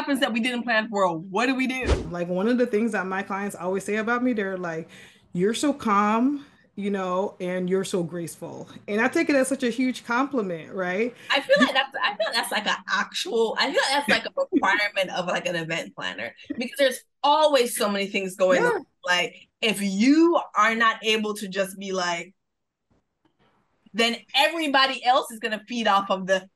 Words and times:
happens 0.00 0.20
that 0.20 0.32
we 0.32 0.40
didn't 0.40 0.62
plan 0.62 0.88
for? 0.88 1.18
What 1.18 1.46
do 1.46 1.54
we 1.54 1.66
do? 1.66 1.84
Like 2.10 2.28
one 2.28 2.48
of 2.48 2.56
the 2.56 2.66
things 2.66 2.92
that 2.92 3.06
my 3.06 3.22
clients 3.22 3.54
always 3.54 3.84
say 3.84 3.96
about 3.96 4.22
me, 4.22 4.32
they're 4.32 4.56
like, 4.56 4.88
"You're 5.32 5.54
so 5.54 5.72
calm." 5.72 6.46
you 6.76 6.88
know, 6.88 7.34
and 7.40 7.68
you're 7.68 7.84
so 7.84 8.02
graceful. 8.02 8.66
And 8.88 9.02
I 9.02 9.08
take 9.08 9.28
it 9.28 9.36
as 9.36 9.48
such 9.48 9.64
a 9.64 9.68
huge 9.68 10.02
compliment, 10.04 10.72
right? 10.72 11.14
I 11.30 11.40
feel 11.40 11.56
like 11.58 11.74
that's 11.74 11.94
I 12.02 12.16
feel 12.16 12.26
like 12.26 12.34
that's 12.34 12.52
like 12.52 12.66
an 12.66 12.76
actual 12.88 13.54
I 13.58 13.70
feel 13.70 13.82
like 13.82 13.90
that's 13.90 14.08
like 14.08 14.24
a 14.24 14.46
requirement 14.50 15.10
of 15.10 15.26
like 15.26 15.44
an 15.44 15.56
event 15.56 15.94
planner 15.94 16.34
because 16.56 16.78
there's 16.78 17.00
always 17.22 17.76
so 17.76 17.90
many 17.90 18.06
things 18.06 18.34
going 18.34 18.62
yeah. 18.62 18.68
on. 18.68 18.86
Like 19.04 19.48
if 19.60 19.82
you 19.82 20.40
are 20.56 20.74
not 20.74 21.04
able 21.04 21.34
to 21.34 21.48
just 21.48 21.78
be 21.78 21.92
like 21.92 22.34
then 23.92 24.16
everybody 24.34 25.04
else 25.04 25.30
is 25.32 25.38
gonna 25.38 25.62
feed 25.68 25.86
off 25.86 26.08
of 26.08 26.26
the 26.26 26.48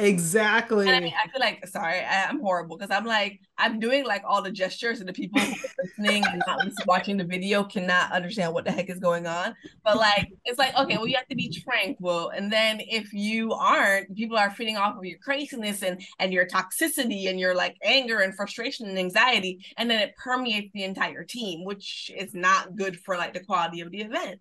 Exactly. 0.00 0.86
And 0.86 0.96
I 0.96 1.00
mean, 1.00 1.12
I 1.22 1.28
feel 1.28 1.40
like 1.40 1.66
sorry, 1.68 1.98
I, 1.98 2.30
am 2.30 2.40
horrible 2.40 2.76
because 2.76 2.90
I'm 2.90 3.04
like 3.04 3.40
I'm 3.58 3.78
doing 3.78 4.06
like 4.06 4.22
all 4.26 4.40
the 4.40 4.50
gestures, 4.50 5.00
and 5.00 5.08
the 5.08 5.12
people 5.12 5.40
listening 5.82 6.24
and 6.26 6.42
not 6.46 6.66
watching 6.86 7.18
the 7.18 7.24
video 7.24 7.62
cannot 7.64 8.10
understand 8.10 8.54
what 8.54 8.64
the 8.64 8.72
heck 8.72 8.88
is 8.88 8.98
going 8.98 9.26
on. 9.26 9.54
But 9.84 9.98
like, 9.98 10.32
it's 10.46 10.58
like 10.58 10.74
okay, 10.76 10.96
well, 10.96 11.06
you 11.06 11.16
have 11.16 11.28
to 11.28 11.36
be 11.36 11.50
tranquil, 11.50 12.30
and 12.30 12.50
then 12.50 12.80
if 12.80 13.12
you 13.12 13.52
aren't, 13.52 14.16
people 14.16 14.38
are 14.38 14.50
feeding 14.50 14.78
off 14.78 14.96
of 14.96 15.04
your 15.04 15.18
craziness 15.18 15.82
and 15.82 16.00
and 16.18 16.32
your 16.32 16.46
toxicity 16.46 17.28
and 17.28 17.38
your 17.38 17.54
like 17.54 17.76
anger 17.82 18.20
and 18.20 18.34
frustration 18.34 18.88
and 18.88 18.98
anxiety, 18.98 19.64
and 19.76 19.90
then 19.90 20.00
it 20.00 20.16
permeates 20.16 20.72
the 20.72 20.84
entire 20.84 21.24
team, 21.24 21.64
which 21.64 22.10
is 22.16 22.34
not 22.34 22.74
good 22.74 22.98
for 22.98 23.16
like 23.16 23.34
the 23.34 23.40
quality 23.40 23.82
of 23.82 23.90
the 23.90 24.00
event. 24.00 24.40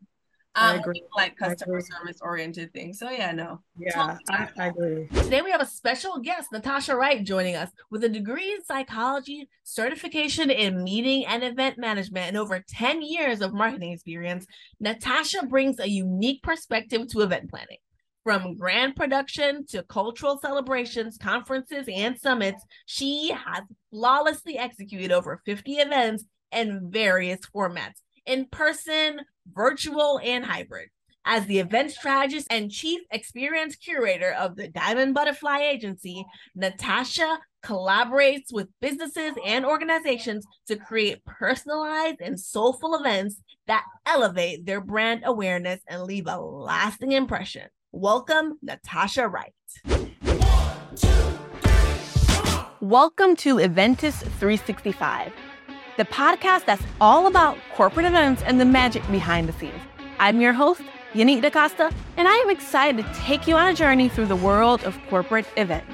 I 0.56 0.74
um, 0.74 0.80
agree. 0.80 1.04
like 1.16 1.38
customer 1.38 1.80
service 1.80 2.18
oriented 2.22 2.74
things. 2.74 3.00
So 3.00 3.10
yeah, 3.10 3.32
no. 3.32 3.62
Yeah, 3.78 4.18
I, 4.30 4.50
I, 4.58 4.68
agree. 4.68 5.08
Today 5.08 5.42
we 5.42 5.52
have 5.52 5.62
a 5.62 5.66
special 5.66 6.20
guest, 6.20 6.52
Natasha 6.52 6.96
Wright, 6.96 7.24
joining 7.24 7.56
us 7.56 7.70
with 7.92 8.04
a 8.04 8.10
degree 8.10 8.52
in 8.52 8.64
psychology, 8.64 9.48
certification 9.64 10.50
in 10.50 10.84
meeting 10.84 11.26
and 11.28 11.44
event 11.44 11.78
management, 11.78 12.28
and 12.28 12.38
over 12.38 12.64
10 12.68 13.02
years 13.02 13.42
of 13.42 13.54
marketing 13.54 13.92
experience. 13.92 14.46
Natasha 14.80 15.46
brings 15.46 15.80
a 15.80 15.88
unique 15.88 16.42
perspective 16.42 17.08
to 17.10 17.22
event 17.22 17.50
planning. 17.50 17.78
From 18.24 18.58
grand 18.58 18.96
production 18.96 19.66
to 19.68 19.84
cultural 19.84 20.40
celebrations, 20.40 21.18
conferences, 21.18 21.88
and 21.94 22.20
summits, 22.20 22.64
she 22.86 23.32
has 23.32 23.64
flawlessly 23.92 24.58
executed 24.58 25.12
over 25.12 25.42
50 25.46 25.74
events 25.74 26.26
in 26.52 26.90
various 26.92 27.40
formats 27.56 28.02
in 28.30 28.46
person, 28.46 29.22
virtual, 29.52 30.22
and 30.24 30.46
hybrid. 30.46 30.90
As 31.26 31.48
the 31.48 31.58
event 31.58 31.92
strategist 31.92 32.46
and 32.52 32.70
chief 32.72 33.02
experience 33.12 33.76
curator 33.76 34.32
of 34.32 34.56
the 34.56 34.68
Diamond 34.68 35.16
Butterfly 35.16 35.62
Agency, 35.62 36.24
Natasha 36.56 37.40
collaborates 37.66 38.54
with 38.54 38.68
businesses 38.82 39.34
and 39.44 39.66
organizations 39.66 40.46
to 40.68 40.76
create 40.76 41.26
personalized 41.26 42.22
and 42.22 42.40
soulful 42.40 42.96
events 42.96 43.42
that 43.66 43.84
elevate 44.06 44.64
their 44.66 44.80
brand 44.80 45.24
awareness 45.26 45.82
and 45.88 46.04
leave 46.04 46.28
a 46.28 46.40
lasting 46.40 47.14
impression. 47.14 47.68
Welcome, 47.92 48.60
Natasha 48.62 49.28
Wright. 49.28 49.54
Welcome 52.80 53.36
to 53.38 53.60
Eventus 53.60 54.20
365 54.20 55.34
the 56.00 56.06
podcast 56.06 56.64
that's 56.64 56.82
all 57.02 57.28
about 57.28 57.58
corporate 57.76 58.06
events 58.06 58.42
and 58.44 58.58
the 58.58 58.64
magic 58.64 59.06
behind 59.12 59.50
the 59.50 59.54
scenes. 59.60 59.82
I'm 60.18 60.40
your 60.40 60.54
host, 60.54 60.82
Yanique 61.12 61.42
DaCosta, 61.42 61.92
and 62.16 62.26
I 62.26 62.36
am 62.36 62.50
excited 62.50 63.06
to 63.06 63.14
take 63.16 63.50
you 63.50 63.58
on 63.58 63.68
a 63.68 63.74
journey 63.74 64.08
through 64.08 64.28
the 64.28 64.36
world 64.38 64.82
of 64.86 64.98
corporate 65.10 65.46
events. 65.58 65.92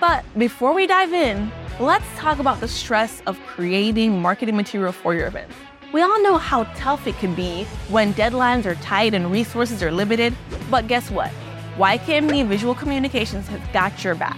But 0.00 0.24
before 0.36 0.74
we 0.74 0.88
dive 0.88 1.12
in, 1.12 1.52
let's 1.78 2.04
talk 2.16 2.40
about 2.40 2.58
the 2.58 2.66
stress 2.66 3.22
of 3.26 3.38
creating 3.46 4.20
marketing 4.20 4.56
material 4.56 4.90
for 4.90 5.14
your 5.14 5.28
events. 5.28 5.54
We 5.92 6.02
all 6.02 6.20
know 6.20 6.36
how 6.36 6.64
tough 6.74 7.06
it 7.06 7.16
can 7.18 7.32
be 7.36 7.62
when 7.88 8.12
deadlines 8.14 8.66
are 8.66 8.74
tight 8.74 9.14
and 9.14 9.30
resources 9.30 9.84
are 9.84 9.92
limited, 9.92 10.34
but 10.68 10.88
guess 10.88 11.12
what? 11.12 11.30
YKMD 11.76 12.44
Visual 12.48 12.74
Communications 12.74 13.46
has 13.46 13.60
got 13.72 14.02
your 14.02 14.16
back. 14.16 14.36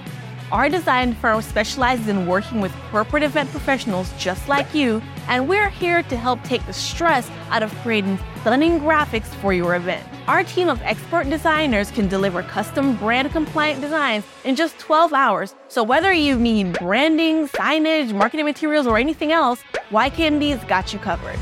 Our 0.50 0.70
design 0.70 1.14
firm 1.14 1.42
specializes 1.42 2.08
in 2.08 2.26
working 2.26 2.62
with 2.62 2.72
corporate 2.90 3.22
event 3.22 3.50
professionals 3.50 4.10
just 4.18 4.48
like 4.48 4.74
you, 4.74 5.02
and 5.28 5.46
we're 5.46 5.68
here 5.68 6.02
to 6.04 6.16
help 6.16 6.42
take 6.42 6.64
the 6.64 6.72
stress 6.72 7.30
out 7.50 7.62
of 7.62 7.74
creating 7.80 8.18
stunning 8.40 8.80
graphics 8.80 9.26
for 9.26 9.52
your 9.52 9.76
event. 9.76 10.06
Our 10.26 10.44
team 10.44 10.70
of 10.70 10.80
expert 10.82 11.28
designers 11.28 11.90
can 11.90 12.08
deliver 12.08 12.42
custom 12.42 12.96
brand 12.96 13.30
compliant 13.30 13.82
designs 13.82 14.24
in 14.44 14.56
just 14.56 14.78
12 14.78 15.12
hours. 15.12 15.54
So 15.68 15.82
whether 15.82 16.14
you 16.14 16.38
need 16.38 16.78
branding, 16.78 17.48
signage, 17.48 18.14
marketing 18.14 18.46
materials, 18.46 18.86
or 18.86 18.96
anything 18.96 19.32
else, 19.32 19.62
YKMD's 19.90 20.64
got 20.64 20.94
you 20.94 20.98
covered. 20.98 21.38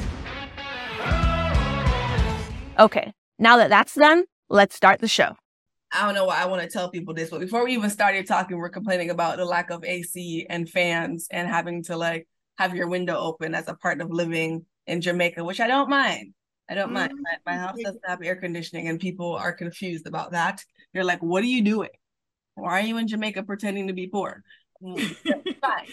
Okay, 2.81 3.12
now 3.38 3.56
that 3.56 3.71
that's 3.71 3.94
done, 3.94 4.25
let's 4.49 4.75
start 4.75 5.00
the 5.00 5.09
show. 5.09 5.37
I 5.92 6.04
don't 6.04 6.14
know 6.14 6.24
why 6.24 6.42
I 6.42 6.47
want 6.47 6.62
to 6.62 6.69
tell 6.69 6.91
people 6.91 7.14
this, 7.14 7.30
but 7.30 7.41
before 7.41 7.64
we 7.64 7.72
even 7.74 7.91
started 7.91 8.26
talking, 8.26 8.56
we're 8.56 8.69
complaining 8.69 9.10
about 9.10 9.36
the 9.36 9.44
lack 9.44 9.70
of 9.70 9.84
AC 9.84 10.47
and 10.50 10.69
fans 10.69 11.28
and 11.30 11.48
having 11.48 11.82
to 11.84 11.97
like 11.97 12.26
have 12.58 12.74
your 12.74 12.88
window 12.88 13.16
open 13.16 13.54
as 13.54 13.69
a 13.69 13.74
part 13.74 14.00
of 14.00 14.10
living 14.10 14.66
in 14.86 15.00
Jamaica, 15.00 15.44
which 15.44 15.60
I 15.60 15.66
don't 15.66 15.88
mind. 15.88 16.34
I 16.69 16.75
don't 16.75 16.86
mm-hmm. 16.86 16.94
mind. 16.94 17.12
My, 17.46 17.52
my, 17.52 17.58
house 17.58 17.76
doesn't 17.82 18.02
have 18.04 18.20
air 18.22 18.36
conditioning, 18.36 18.88
and 18.88 18.98
people 18.98 19.34
are 19.34 19.52
confused 19.52 20.06
about 20.06 20.32
that. 20.32 20.64
They're 20.92 21.04
like, 21.04 21.22
"What 21.22 21.44
are 21.44 21.48
you 21.48 21.62
doing? 21.62 21.91
Why 22.54 22.80
are 22.80 22.82
you 22.82 22.96
in 22.96 23.06
Jamaica 23.06 23.44
pretending 23.44 23.86
to 23.86 23.92
be 23.92 24.08
poor?" 24.08 24.42
Mm, 24.82 25.00
fine. 25.60 25.86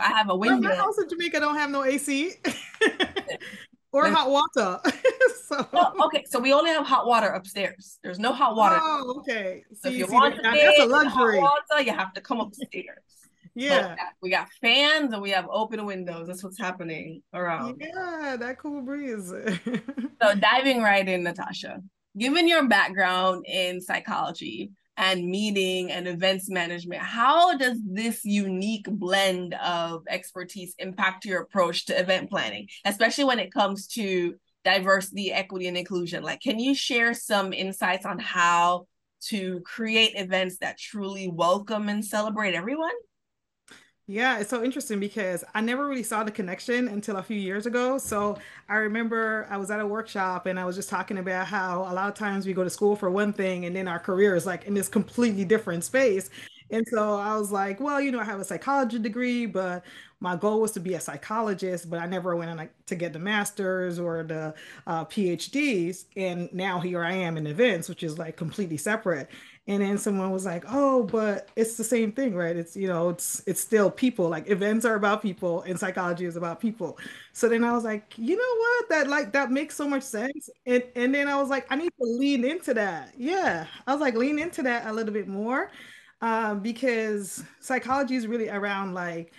I 0.00 0.08
have 0.08 0.30
a 0.30 0.36
window. 0.36 0.68
My 0.68 0.74
house 0.74 0.98
in 0.98 1.08
Jamaica 1.08 1.40
don't 1.40 1.56
have 1.56 1.70
no 1.70 1.84
AC. 1.84 2.32
or 3.94 4.10
hot 4.10 4.28
water. 4.28 4.80
so 5.46 5.66
well, 5.72 5.94
okay, 6.06 6.24
so 6.28 6.40
we 6.40 6.52
only 6.52 6.70
have 6.70 6.84
hot 6.84 7.06
water 7.06 7.28
upstairs. 7.28 7.98
There's 8.02 8.18
no 8.18 8.32
hot 8.32 8.56
water. 8.56 8.78
Oh, 8.80 9.16
okay. 9.18 9.62
So, 9.74 9.88
so 9.88 9.88
if 9.90 9.98
you, 9.98 10.06
want 10.08 10.42
that, 10.42 10.54
that's 10.54 10.80
a 10.80 10.86
luxury. 10.86 11.38
Water, 11.38 11.82
you 11.82 11.92
have 11.92 12.12
to 12.14 12.20
come 12.20 12.40
upstairs. 12.40 13.04
yeah, 13.54 13.94
we 14.20 14.30
got 14.30 14.48
fans 14.60 15.12
and 15.12 15.22
we 15.22 15.30
have 15.30 15.46
open 15.48 15.84
windows. 15.86 16.26
That's 16.26 16.42
what's 16.42 16.58
happening 16.58 17.22
around. 17.32 17.80
Yeah, 17.80 18.36
that 18.38 18.58
cool 18.58 18.82
breeze. 18.82 19.28
so 19.28 20.34
diving 20.40 20.82
right 20.82 21.08
in, 21.08 21.22
Natasha. 21.22 21.80
Given 22.18 22.48
your 22.48 22.66
background 22.68 23.44
in 23.46 23.80
psychology, 23.80 24.72
and 24.96 25.26
meeting 25.26 25.90
and 25.90 26.06
events 26.06 26.48
management. 26.48 27.02
How 27.02 27.56
does 27.56 27.78
this 27.84 28.24
unique 28.24 28.86
blend 28.88 29.54
of 29.54 30.04
expertise 30.08 30.74
impact 30.78 31.24
your 31.24 31.42
approach 31.42 31.86
to 31.86 31.98
event 31.98 32.30
planning, 32.30 32.68
especially 32.84 33.24
when 33.24 33.38
it 33.38 33.52
comes 33.52 33.86
to 33.88 34.34
diversity, 34.64 35.32
equity, 35.32 35.66
and 35.66 35.76
inclusion? 35.76 36.22
Like, 36.22 36.40
can 36.40 36.58
you 36.58 36.74
share 36.74 37.14
some 37.14 37.52
insights 37.52 38.06
on 38.06 38.18
how 38.18 38.86
to 39.28 39.60
create 39.60 40.12
events 40.14 40.58
that 40.58 40.78
truly 40.78 41.28
welcome 41.28 41.88
and 41.88 42.04
celebrate 42.04 42.54
everyone? 42.54 42.94
Yeah, 44.06 44.38
it's 44.38 44.50
so 44.50 44.62
interesting 44.62 45.00
because 45.00 45.44
I 45.54 45.62
never 45.62 45.88
really 45.88 46.02
saw 46.02 46.24
the 46.24 46.30
connection 46.30 46.88
until 46.88 47.16
a 47.16 47.22
few 47.22 47.38
years 47.38 47.64
ago. 47.64 47.96
So 47.96 48.36
I 48.68 48.76
remember 48.76 49.46
I 49.50 49.56
was 49.56 49.70
at 49.70 49.80
a 49.80 49.86
workshop 49.86 50.44
and 50.44 50.60
I 50.60 50.66
was 50.66 50.76
just 50.76 50.90
talking 50.90 51.16
about 51.16 51.46
how 51.46 51.82
a 51.90 51.94
lot 51.94 52.08
of 52.10 52.14
times 52.14 52.46
we 52.46 52.52
go 52.52 52.62
to 52.64 52.68
school 52.68 52.96
for 52.96 53.10
one 53.10 53.32
thing 53.32 53.64
and 53.64 53.74
then 53.74 53.88
our 53.88 53.98
career 53.98 54.36
is 54.36 54.44
like 54.44 54.64
in 54.66 54.74
this 54.74 54.88
completely 54.90 55.46
different 55.46 55.84
space. 55.84 56.28
And 56.70 56.86
so 56.86 57.14
I 57.14 57.34
was 57.38 57.50
like, 57.50 57.80
well, 57.80 57.98
you 57.98 58.10
know, 58.12 58.20
I 58.20 58.24
have 58.24 58.40
a 58.40 58.44
psychology 58.44 58.98
degree, 58.98 59.46
but 59.46 59.84
my 60.20 60.36
goal 60.36 60.60
was 60.60 60.72
to 60.72 60.80
be 60.80 60.94
a 60.94 61.00
psychologist, 61.00 61.88
but 61.88 61.98
I 61.98 62.06
never 62.06 62.36
went 62.36 62.50
on 62.58 62.68
to 62.86 62.94
get 62.94 63.12
the 63.14 63.18
masters 63.18 63.98
or 63.98 64.22
the 64.22 64.54
uh, 64.86 65.04
PhDs. 65.06 66.04
And 66.16 66.52
now 66.52 66.78
here 66.80 67.02
I 67.02 67.12
am 67.12 67.36
in 67.38 67.46
events, 67.46 67.88
which 67.88 68.02
is 68.02 68.18
like 68.18 68.36
completely 68.36 68.76
separate 68.76 69.28
and 69.66 69.82
then 69.82 69.96
someone 69.96 70.30
was 70.30 70.44
like 70.44 70.64
oh 70.68 71.04
but 71.04 71.48
it's 71.56 71.76
the 71.76 71.84
same 71.84 72.12
thing 72.12 72.34
right? 72.34 72.56
It's 72.56 72.76
you 72.76 72.88
know 72.88 73.08
it's 73.10 73.42
it's 73.46 73.60
still 73.60 73.90
people. 73.90 74.28
Like 74.28 74.48
events 74.50 74.84
are 74.84 74.94
about 74.94 75.22
people 75.22 75.62
and 75.62 75.78
psychology 75.78 76.24
is 76.26 76.36
about 76.36 76.60
people. 76.60 76.98
So 77.32 77.48
then 77.48 77.64
i 77.64 77.72
was 77.72 77.84
like 77.84 78.14
you 78.16 78.36
know 78.36 78.56
what? 78.58 78.88
That 78.90 79.08
like 79.08 79.32
that 79.32 79.50
makes 79.50 79.74
so 79.76 79.88
much 79.88 80.02
sense. 80.02 80.48
And 80.66 80.82
and 80.96 81.14
then 81.14 81.28
i 81.28 81.36
was 81.40 81.48
like 81.50 81.66
i 81.70 81.76
need 81.76 81.90
to 81.98 82.04
lean 82.04 82.44
into 82.44 82.74
that. 82.74 83.14
Yeah. 83.16 83.66
I 83.86 83.92
was 83.92 84.00
like 84.00 84.14
lean 84.16 84.38
into 84.38 84.62
that 84.64 84.86
a 84.86 84.92
little 84.92 85.12
bit 85.14 85.28
more 85.28 85.70
um, 86.20 86.60
because 86.60 87.42
psychology 87.60 88.16
is 88.16 88.26
really 88.26 88.48
around 88.48 88.94
like 88.94 89.32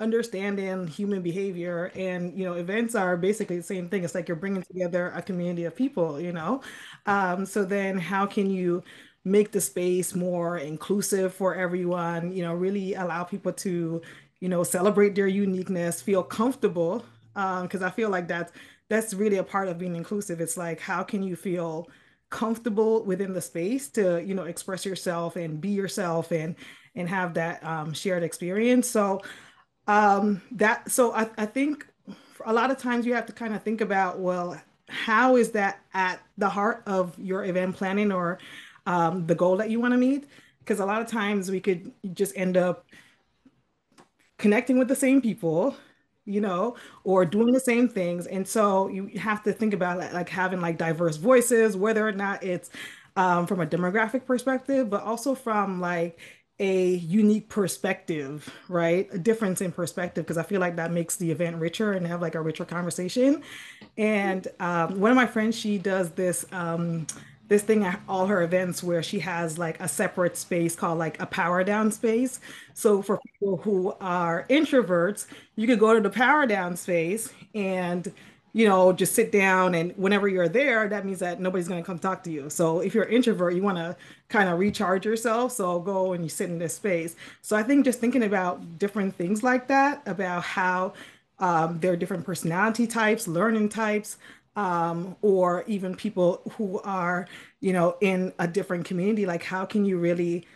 understanding 0.00 0.86
human 0.88 1.22
behavior 1.22 1.92
and 1.94 2.36
you 2.36 2.44
know 2.44 2.54
events 2.54 2.94
are 2.94 3.16
basically 3.16 3.56
the 3.56 3.62
same 3.62 3.88
thing. 3.88 4.04
It's 4.04 4.14
like 4.14 4.26
you're 4.28 4.36
bringing 4.36 4.62
together 4.62 5.12
a 5.14 5.22
community 5.22 5.64
of 5.64 5.76
people 5.76 6.20
you 6.20 6.32
know? 6.32 6.62
Um, 7.06 7.46
so 7.46 7.64
then 7.64 7.98
how 7.98 8.26
can 8.26 8.50
you 8.50 8.82
make 9.24 9.52
the 9.52 9.60
space 9.60 10.14
more 10.14 10.58
inclusive 10.58 11.32
for 11.34 11.54
everyone, 11.54 12.32
you 12.32 12.42
know, 12.42 12.54
really 12.54 12.94
allow 12.94 13.22
people 13.24 13.52
to, 13.52 14.02
you 14.40 14.48
know, 14.48 14.64
celebrate 14.64 15.14
their 15.14 15.28
uniqueness, 15.28 16.02
feel 16.02 16.22
comfortable. 16.22 17.04
Because 17.34 17.82
um, 17.82 17.84
I 17.84 17.90
feel 17.90 18.10
like 18.10 18.28
that's 18.28 18.52
that's 18.88 19.14
really 19.14 19.38
a 19.38 19.44
part 19.44 19.68
of 19.68 19.78
being 19.78 19.96
inclusive. 19.96 20.40
It's 20.40 20.56
like 20.56 20.80
how 20.80 21.02
can 21.02 21.22
you 21.22 21.36
feel 21.36 21.88
comfortable 22.30 23.04
within 23.04 23.32
the 23.32 23.40
space 23.40 23.88
to, 23.90 24.22
you 24.22 24.34
know, 24.34 24.44
express 24.44 24.84
yourself 24.84 25.36
and 25.36 25.60
be 25.60 25.70
yourself 25.70 26.32
and 26.32 26.56
and 26.94 27.08
have 27.08 27.34
that 27.34 27.64
um, 27.64 27.92
shared 27.92 28.22
experience. 28.22 28.88
So 28.88 29.22
um, 29.86 30.42
that 30.52 30.90
so 30.90 31.12
I, 31.12 31.28
I 31.38 31.46
think 31.46 31.86
a 32.44 32.52
lot 32.52 32.70
of 32.70 32.78
times 32.78 33.06
you 33.06 33.14
have 33.14 33.26
to 33.26 33.32
kind 33.32 33.54
of 33.54 33.62
think 33.62 33.80
about 33.80 34.18
well 34.18 34.60
how 34.88 35.36
is 35.36 35.52
that 35.52 35.80
at 35.94 36.20
the 36.36 36.48
heart 36.48 36.82
of 36.86 37.18
your 37.18 37.44
event 37.44 37.76
planning 37.76 38.12
or 38.12 38.38
um, 38.86 39.26
the 39.26 39.34
goal 39.34 39.56
that 39.56 39.70
you 39.70 39.80
want 39.80 39.92
to 39.92 39.98
meet 39.98 40.26
because 40.60 40.80
a 40.80 40.86
lot 40.86 41.00
of 41.00 41.08
times 41.08 41.50
we 41.50 41.60
could 41.60 41.92
just 42.12 42.36
end 42.36 42.56
up 42.56 42.86
connecting 44.38 44.78
with 44.78 44.88
the 44.88 44.96
same 44.96 45.20
people 45.20 45.76
you 46.24 46.40
know 46.40 46.76
or 47.04 47.24
doing 47.24 47.52
the 47.52 47.60
same 47.60 47.88
things 47.88 48.26
and 48.26 48.46
so 48.46 48.88
you 48.88 49.06
have 49.18 49.42
to 49.42 49.52
think 49.52 49.74
about 49.74 49.98
like 50.12 50.28
having 50.28 50.60
like 50.60 50.78
diverse 50.78 51.16
voices 51.16 51.76
whether 51.76 52.06
or 52.06 52.12
not 52.12 52.42
it's 52.42 52.70
um, 53.16 53.46
from 53.46 53.60
a 53.60 53.66
demographic 53.66 54.24
perspective 54.24 54.88
but 54.88 55.02
also 55.02 55.34
from 55.34 55.80
like 55.80 56.18
a 56.58 56.94
unique 56.94 57.48
perspective, 57.48 58.48
right? 58.68 59.08
A 59.12 59.18
difference 59.18 59.60
in 59.60 59.72
perspective, 59.72 60.24
because 60.24 60.38
I 60.38 60.44
feel 60.44 60.60
like 60.60 60.76
that 60.76 60.92
makes 60.92 61.16
the 61.16 61.28
event 61.30 61.56
richer 61.56 61.92
and 61.92 62.06
have 62.06 62.22
like 62.22 62.36
a 62.36 62.40
richer 62.40 62.64
conversation. 62.64 63.42
And 63.98 64.46
um, 64.60 65.00
one 65.00 65.10
of 65.10 65.16
my 65.16 65.26
friends, 65.26 65.58
she 65.58 65.78
does 65.78 66.10
this 66.12 66.44
um, 66.52 67.08
this 67.52 67.62
thing 67.62 67.84
at 67.84 68.00
all 68.08 68.26
her 68.26 68.42
events 68.42 68.82
where 68.82 69.02
she 69.02 69.18
has 69.20 69.58
like 69.58 69.78
a 69.78 69.86
separate 69.86 70.36
space 70.36 70.74
called 70.74 70.98
like 70.98 71.20
a 71.20 71.26
power 71.26 71.62
down 71.62 71.92
space. 71.92 72.40
So 72.74 73.02
for 73.02 73.18
people 73.18 73.58
who 73.58 73.94
are 74.00 74.46
introverts, 74.48 75.26
you 75.54 75.66
could 75.66 75.78
go 75.78 75.94
to 75.94 76.00
the 76.00 76.10
power 76.10 76.46
down 76.46 76.76
space 76.76 77.32
and 77.54 78.10
you 78.54 78.68
know, 78.68 78.92
just 78.92 79.14
sit 79.14 79.32
down 79.32 79.74
and 79.74 79.92
whenever 79.96 80.28
you're 80.28 80.48
there, 80.48 80.86
that 80.88 81.06
means 81.06 81.20
that 81.20 81.40
nobody's 81.40 81.68
going 81.68 81.82
to 81.82 81.86
come 81.86 81.98
talk 81.98 82.22
to 82.24 82.30
you. 82.30 82.50
So 82.50 82.80
if 82.80 82.94
you're 82.94 83.04
an 83.04 83.12
introvert, 83.12 83.54
you 83.54 83.62
want 83.62 83.78
to 83.78 83.96
kind 84.28 84.48
of 84.48 84.58
recharge 84.58 85.06
yourself. 85.06 85.52
So 85.52 85.80
go 85.80 86.12
and 86.12 86.22
you 86.22 86.28
sit 86.28 86.50
in 86.50 86.58
this 86.58 86.74
space. 86.74 87.16
So 87.40 87.56
I 87.56 87.62
think 87.62 87.84
just 87.86 87.98
thinking 87.98 88.24
about 88.24 88.78
different 88.78 89.16
things 89.16 89.42
like 89.42 89.68
that, 89.68 90.02
about 90.06 90.42
how 90.42 90.92
um, 91.38 91.80
there 91.80 91.92
are 91.92 91.96
different 91.96 92.26
personality 92.26 92.86
types, 92.86 93.26
learning 93.26 93.70
types, 93.70 94.18
um, 94.56 95.16
or 95.22 95.64
even 95.66 95.94
people 95.94 96.42
who 96.52 96.80
are, 96.80 97.26
you 97.60 97.72
know, 97.72 97.96
in 98.00 98.32
a 98.38 98.46
different 98.46 98.84
community, 98.84 99.26
like 99.26 99.42
how 99.44 99.64
can 99.64 99.84
you 99.84 99.98
really 99.98 100.46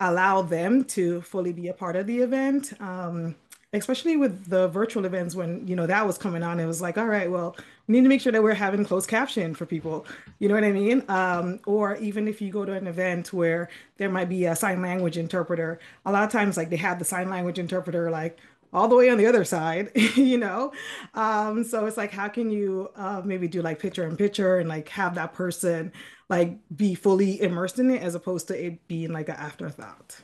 allow 0.00 0.42
them 0.42 0.84
to 0.84 1.22
fully 1.22 1.52
be 1.52 1.68
a 1.68 1.72
part 1.72 1.96
of 1.96 2.06
the 2.06 2.18
event? 2.18 2.72
Um, 2.80 3.34
especially 3.72 4.16
with 4.16 4.48
the 4.48 4.68
virtual 4.68 5.04
events 5.04 5.34
when 5.34 5.66
you 5.66 5.76
know 5.76 5.86
that 5.86 6.06
was 6.06 6.16
coming 6.16 6.42
on 6.42 6.60
it 6.60 6.66
was 6.66 6.80
like 6.80 6.96
all 6.96 7.06
right 7.06 7.30
well 7.30 7.56
we 7.86 7.94
need 7.94 8.02
to 8.02 8.08
make 8.08 8.20
sure 8.20 8.32
that 8.32 8.42
we're 8.42 8.54
having 8.54 8.84
closed 8.84 9.08
caption 9.08 9.54
for 9.54 9.66
people 9.66 10.06
you 10.38 10.48
know 10.48 10.54
what 10.54 10.64
i 10.64 10.72
mean 10.72 11.02
um, 11.08 11.58
or 11.66 11.96
even 11.96 12.28
if 12.28 12.40
you 12.40 12.50
go 12.50 12.64
to 12.64 12.72
an 12.72 12.86
event 12.86 13.32
where 13.32 13.68
there 13.96 14.08
might 14.08 14.28
be 14.28 14.44
a 14.46 14.56
sign 14.56 14.80
language 14.82 15.18
interpreter 15.18 15.78
a 16.04 16.12
lot 16.12 16.24
of 16.24 16.30
times 16.30 16.56
like 16.56 16.70
they 16.70 16.76
have 16.76 16.98
the 16.98 17.04
sign 17.04 17.28
language 17.28 17.58
interpreter 17.58 18.10
like 18.10 18.38
all 18.76 18.86
the 18.88 18.94
way 18.94 19.08
on 19.08 19.18
the 19.18 19.26
other 19.26 19.44
side 19.44 19.90
you 20.14 20.38
know 20.38 20.72
um, 21.14 21.64
so 21.64 21.86
it's 21.86 21.96
like 21.96 22.12
how 22.12 22.28
can 22.28 22.50
you 22.50 22.88
uh, 22.94 23.22
maybe 23.24 23.48
do 23.48 23.62
like 23.62 23.78
picture 23.78 24.06
in 24.06 24.16
picture 24.16 24.58
and 24.58 24.68
like 24.68 24.88
have 24.90 25.14
that 25.14 25.32
person 25.32 25.90
like 26.28 26.56
be 26.76 26.94
fully 26.94 27.40
immersed 27.40 27.78
in 27.78 27.90
it 27.90 28.02
as 28.02 28.14
opposed 28.14 28.46
to 28.48 28.66
it 28.66 28.86
being 28.86 29.12
like 29.12 29.28
an 29.28 29.36
afterthought 29.36 30.20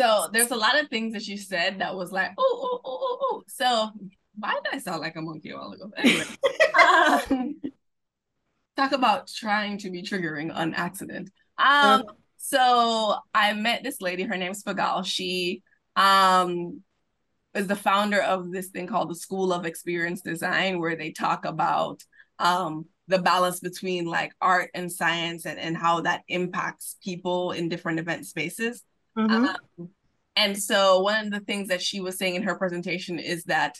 so 0.00 0.28
there's 0.32 0.50
a 0.50 0.56
lot 0.56 0.80
of 0.80 0.88
things 0.88 1.12
that 1.14 1.26
you 1.26 1.36
said 1.36 1.80
that 1.80 1.94
was 1.94 2.10
like, 2.10 2.30
oh, 2.38 2.60
oh, 2.62 2.80
oh, 2.84 2.98
oh, 3.02 3.18
oh. 3.20 3.42
So 3.48 3.90
why 4.38 4.54
did 4.64 4.72
I 4.72 4.78
sound 4.78 5.00
like 5.00 5.16
a 5.16 5.20
monkey 5.20 5.50
a 5.50 5.56
while 5.56 5.72
ago? 5.72 5.90
Anyway, 5.96 6.24
um, 7.30 7.60
talk 8.76 8.92
about 8.92 9.28
trying 9.28 9.78
to 9.78 9.90
be 9.90 10.02
triggering 10.02 10.54
on 10.54 10.74
accident. 10.74 11.30
Um, 11.58 12.04
so 12.38 13.16
I 13.34 13.52
met 13.52 13.82
this 13.82 14.00
lady. 14.00 14.22
Her 14.22 14.36
name's 14.36 14.62
Pagal. 14.62 15.04
She 15.04 15.62
um 15.96 16.82
is 17.54 17.66
the 17.66 17.76
founder 17.76 18.20
of 18.20 18.50
this 18.50 18.68
thing 18.68 18.86
called 18.86 19.10
the 19.10 19.14
School 19.14 19.52
of 19.52 19.66
Experience 19.66 20.20
Design, 20.20 20.78
where 20.78 20.96
they 20.96 21.10
talk 21.10 21.44
about 21.44 22.02
um 22.38 22.86
the 23.08 23.18
balance 23.18 23.60
between 23.60 24.06
like 24.06 24.32
art 24.40 24.70
and 24.72 24.90
science 24.90 25.44
and, 25.44 25.58
and 25.58 25.76
how 25.76 26.00
that 26.00 26.22
impacts 26.28 26.96
people 27.02 27.50
in 27.52 27.68
different 27.68 27.98
event 27.98 28.24
spaces. 28.24 28.84
Mm-hmm. 29.18 29.46
Um, 29.46 29.90
and 30.36 30.56
so 30.56 31.00
one 31.00 31.26
of 31.26 31.32
the 31.32 31.40
things 31.40 31.68
that 31.68 31.82
she 31.82 32.00
was 32.00 32.16
saying 32.16 32.36
in 32.36 32.44
her 32.44 32.54
presentation 32.54 33.18
is 33.18 33.44
that 33.44 33.78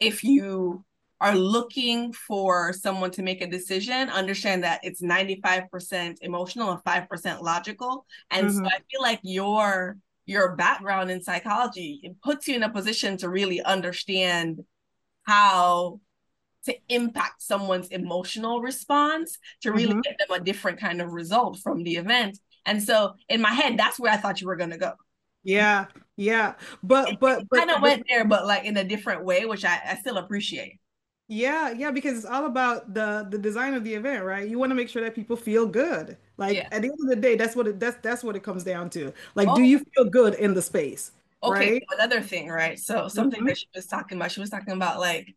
if 0.00 0.24
you 0.24 0.84
are 1.20 1.34
looking 1.34 2.12
for 2.12 2.72
someone 2.72 3.10
to 3.10 3.22
make 3.22 3.42
a 3.42 3.46
decision, 3.46 4.08
understand 4.08 4.64
that 4.64 4.80
it's 4.82 5.02
95% 5.02 6.18
emotional 6.22 6.70
and 6.70 6.82
5% 6.82 7.42
logical. 7.42 8.06
And 8.30 8.48
mm-hmm. 8.48 8.58
so 8.58 8.64
I 8.64 8.78
feel 8.90 9.02
like 9.02 9.20
your 9.22 9.98
your 10.28 10.54
background 10.54 11.10
in 11.10 11.22
psychology 11.22 12.00
it 12.02 12.20
puts 12.22 12.46
you 12.46 12.54
in 12.54 12.62
a 12.62 12.70
position 12.70 13.16
to 13.16 13.28
really 13.28 13.60
understand 13.62 14.60
how 15.24 16.00
to 16.64 16.74
impact 16.88 17.42
someone's 17.42 17.88
emotional 17.88 18.60
response 18.60 19.38
to 19.62 19.72
really 19.72 19.88
mm-hmm. 19.92 20.00
get 20.00 20.16
them 20.18 20.40
a 20.40 20.44
different 20.44 20.78
kind 20.78 21.00
of 21.00 21.12
result 21.12 21.58
from 21.58 21.82
the 21.82 21.96
event 21.96 22.38
and 22.68 22.82
so 22.82 23.14
in 23.30 23.40
my 23.40 23.50
head, 23.50 23.78
that's 23.78 23.98
where 23.98 24.12
I 24.12 24.18
thought 24.18 24.42
you 24.42 24.46
were 24.46 24.56
gonna 24.56 24.76
go. 24.76 24.92
Yeah, 25.42 25.86
yeah. 26.16 26.54
But 26.82 27.18
but, 27.18 27.44
but 27.50 27.58
kind 27.58 27.70
of 27.70 27.80
went 27.80 28.04
there, 28.08 28.26
but 28.26 28.46
like 28.46 28.64
in 28.66 28.76
a 28.76 28.84
different 28.84 29.24
way, 29.24 29.46
which 29.46 29.64
I, 29.64 29.80
I 29.86 29.96
still 29.96 30.18
appreciate. 30.18 30.78
Yeah, 31.30 31.72
yeah, 31.72 31.90
because 31.90 32.16
it's 32.16 32.26
all 32.26 32.46
about 32.46 32.94
the 32.94 33.26
the 33.30 33.36
design 33.36 33.74
of 33.74 33.84
the 33.84 33.94
event, 33.94 34.24
right? 34.24 34.48
You 34.48 34.58
want 34.58 34.70
to 34.70 34.74
make 34.74 34.88
sure 34.88 35.02
that 35.02 35.14
people 35.14 35.36
feel 35.36 35.66
good. 35.66 36.16
Like 36.38 36.56
yeah. 36.56 36.68
at 36.72 36.80
the 36.80 36.88
end 36.88 36.98
of 37.02 37.08
the 37.08 37.16
day, 37.16 37.36
that's 37.36 37.54
what 37.54 37.68
it 37.68 37.78
that's 37.78 37.98
that's 38.02 38.24
what 38.24 38.34
it 38.34 38.42
comes 38.42 38.64
down 38.64 38.88
to. 38.90 39.12
Like, 39.34 39.48
oh. 39.48 39.54
do 39.54 39.62
you 39.62 39.84
feel 39.94 40.06
good 40.06 40.34
in 40.34 40.54
the 40.54 40.62
space? 40.62 41.12
Okay, 41.42 41.72
right? 41.74 41.82
another 41.92 42.22
thing, 42.22 42.48
right? 42.48 42.78
So 42.78 43.08
something 43.08 43.40
mm-hmm. 43.40 43.48
that 43.48 43.58
she 43.58 43.66
was 43.74 43.86
talking 43.86 44.16
about, 44.16 44.32
she 44.32 44.40
was 44.40 44.48
talking 44.48 44.72
about 44.72 45.00
like 45.00 45.34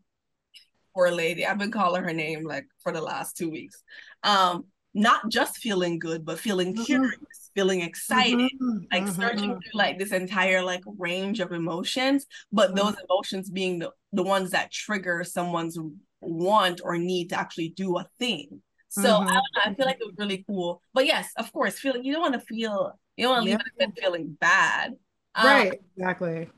poor 0.95 1.11
lady. 1.11 1.45
I've 1.45 1.59
been 1.59 1.71
calling 1.71 2.03
her 2.03 2.13
name 2.13 2.45
like 2.45 2.67
for 2.79 2.93
the 2.93 3.01
last 3.01 3.35
two 3.35 3.49
weeks. 3.49 3.83
Um, 4.23 4.65
not 4.93 5.29
just 5.29 5.57
feeling 5.57 5.99
good, 5.99 6.25
but 6.25 6.39
feeling 6.39 6.73
mm-hmm. 6.73 6.83
curious, 6.83 7.51
feeling 7.53 7.81
excited, 7.81 8.51
mm-hmm. 8.61 8.85
like 8.91 9.03
mm-hmm. 9.03 9.21
searching 9.21 9.49
through 9.51 9.71
like 9.73 9.99
this 9.99 10.11
entire 10.11 10.63
like 10.63 10.83
range 10.97 11.39
of 11.39 11.51
emotions, 11.51 12.27
but 12.51 12.69
mm-hmm. 12.69 12.77
those 12.77 12.95
emotions 13.09 13.49
being 13.49 13.79
the, 13.79 13.91
the 14.13 14.23
ones 14.23 14.51
that 14.51 14.71
trigger 14.71 15.23
someone's 15.23 15.77
want 16.21 16.81
or 16.83 16.97
need 16.97 17.29
to 17.29 17.39
actually 17.39 17.69
do 17.69 17.97
a 17.97 18.07
thing. 18.19 18.61
So 18.89 19.15
I, 19.15 19.33
know, 19.33 19.41
I 19.65 19.73
feel 19.73 19.85
like 19.85 19.99
it 20.01 20.05
was 20.05 20.15
really 20.17 20.43
cool. 20.45 20.81
But 20.93 21.05
yes, 21.05 21.29
of 21.37 21.51
course, 21.53 21.79
feeling 21.79 22.03
you 22.03 22.11
don't 22.11 22.21
want 22.21 22.33
to 22.33 22.41
feel 22.41 22.99
you 23.15 23.25
don't 23.25 23.33
want 23.33 23.43
to 23.43 23.51
leave 23.51 23.59
yeah. 23.79 23.85
it 23.87 24.01
feeling 24.01 24.37
bad. 24.39 24.95
Um, 25.33 25.45
right, 25.45 25.81
exactly. 25.95 26.49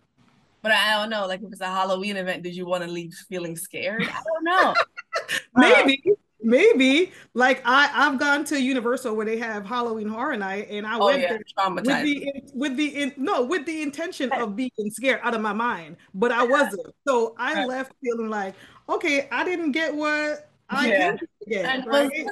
But 0.64 0.72
I 0.72 0.94
don't 0.94 1.10
know, 1.10 1.28
like 1.28 1.42
if 1.42 1.52
it's 1.52 1.62
a 1.62 1.66
Halloween 1.66 2.18
event, 2.18 2.42
did 2.42 2.56
you 2.56 2.66
want 2.66 2.84
to 2.84 2.90
leave 2.90 3.14
feeling 3.30 3.56
scared? 3.56 4.04
I 4.04 4.22
don't 4.24 4.44
know. 4.44 4.74
Maybe. 5.56 6.02
Um, 6.08 6.16
Maybe 6.44 7.12
like 7.34 7.62
I 7.66 7.90
I've 7.94 8.20
gone 8.20 8.44
to 8.46 8.62
Universal 8.62 9.16
where 9.16 9.26
they 9.26 9.38
have 9.38 9.66
Halloween 9.66 10.08
Horror 10.08 10.38
Night, 10.38 10.68
and 10.70 10.86
I 10.86 10.98
oh, 11.00 11.06
went 11.06 11.22
yeah, 11.22 11.38
there 11.38 11.72
with 11.72 11.86
the 11.86 12.44
with 12.54 12.78
the 12.78 12.88
in, 12.88 13.14
no 13.18 13.44
with 13.44 13.66
the 13.66 13.82
intention 13.82 14.32
of 14.34 14.56
being 14.56 14.72
scared 14.90 15.22
out 15.24 15.34
of 15.34 15.42
my 15.42 15.54
mind, 15.54 15.98
but 16.14 16.32
I 16.32 16.44
wasn't. 16.44 16.88
So 17.08 17.34
I 17.38 17.54
right. 17.54 17.68
left 17.68 17.94
feeling 18.04 18.30
like, 18.30 18.56
okay, 18.90 19.28
I 19.32 19.46
didn't 19.46 19.72
get 19.72 19.96
what 19.96 20.50
I 20.70 20.88
yeah. 20.88 21.18
get, 21.48 21.66
and 21.66 21.88
right? 21.88 22.28